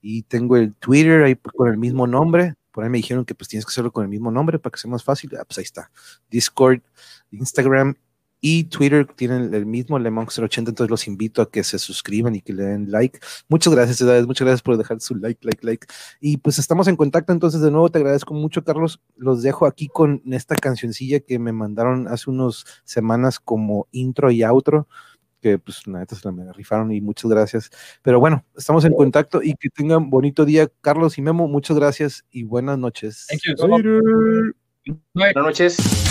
[0.00, 2.54] Y tengo el Twitter ahí con el mismo nombre.
[2.72, 4.78] Por ahí me dijeron que pues tienes que hacerlo con el mismo nombre para que
[4.78, 5.30] sea más fácil.
[5.38, 5.90] Ah, pues ahí está.
[6.30, 6.82] Discord,
[7.30, 7.96] Instagram
[8.40, 12.34] y Twitter tienen el mismo, Le Monster 80, entonces los invito a que se suscriban
[12.34, 13.20] y que le den like.
[13.48, 15.86] Muchas gracias, Edades, muchas gracias por dejar su like, like, like.
[16.20, 19.00] Y pues estamos en contacto, entonces de nuevo te agradezco mucho, Carlos.
[19.16, 24.42] Los dejo aquí con esta cancioncilla que me mandaron hace unas semanas como intro y
[24.42, 24.88] outro
[25.40, 27.70] que pues la neta se la me rifaron y muchas gracias.
[28.02, 32.24] Pero bueno, estamos en contacto y que tengan bonito día, Carlos y Memo, muchas gracias
[32.30, 33.26] y buenas noches.
[35.14, 36.09] Buenas noches.